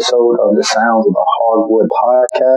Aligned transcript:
episode 0.00 0.36
of 0.40 0.56
the 0.56 0.64
Sounds 0.64 1.06
of 1.06 1.12
the 1.12 1.29